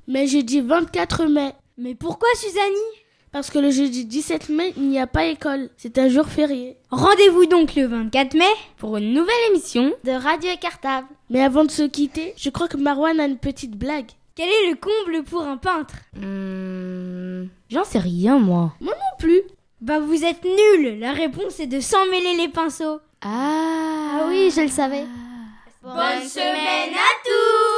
mais 0.07 0.25
jeudi 0.25 0.61
24 0.61 1.25
mai. 1.25 1.53
Mais 1.81 1.95
pourquoi 1.95 2.27
Suzanne? 2.35 2.61
Parce 3.31 3.49
que 3.49 3.57
le 3.57 3.71
jeudi 3.71 4.03
17 4.03 4.49
mai, 4.49 4.73
il 4.75 4.89
n'y 4.89 4.99
a 4.99 5.07
pas 5.07 5.27
école. 5.27 5.69
C'est 5.77 5.97
un 5.97 6.09
jour 6.09 6.25
férié. 6.25 6.75
Rendez-vous 6.91 7.45
donc 7.45 7.75
le 7.75 7.85
24 7.85 8.33
mai 8.33 8.43
pour 8.77 8.97
une 8.97 9.13
nouvelle 9.13 9.33
émission 9.49 9.93
de 10.03 10.11
Radio 10.11 10.49
Cartable. 10.59 11.07
Mais 11.29 11.41
avant 11.41 11.63
de 11.63 11.71
se 11.71 11.83
quitter, 11.83 12.33
je 12.35 12.49
crois 12.49 12.67
que 12.67 12.75
Marwan 12.75 13.17
a 13.21 13.27
une 13.27 13.37
petite 13.37 13.77
blague. 13.77 14.09
Quel 14.35 14.49
est 14.49 14.69
le 14.71 14.75
comble 14.75 15.23
pour 15.23 15.43
un 15.43 15.55
peintre? 15.55 15.95
Hmm, 16.17 17.47
J'en 17.69 17.85
sais 17.85 17.99
rien, 17.99 18.39
moi. 18.39 18.73
Moi 18.81 18.93
non 18.93 19.17
plus. 19.17 19.41
Bah 19.79 19.99
vous 19.99 20.25
êtes 20.25 20.43
nuls 20.43 20.99
La 20.99 21.13
réponse 21.13 21.61
est 21.61 21.67
de 21.67 21.79
s'emmêler 21.79 22.35
les 22.35 22.49
pinceaux. 22.49 22.99
Ah. 23.21 24.19
ah 24.19 24.25
oui, 24.27 24.51
je 24.53 24.61
le 24.61 24.67
savais. 24.67 25.05
Bonne 25.81 26.27
semaine 26.27 26.93
à 26.93 27.11
tous 27.23 27.68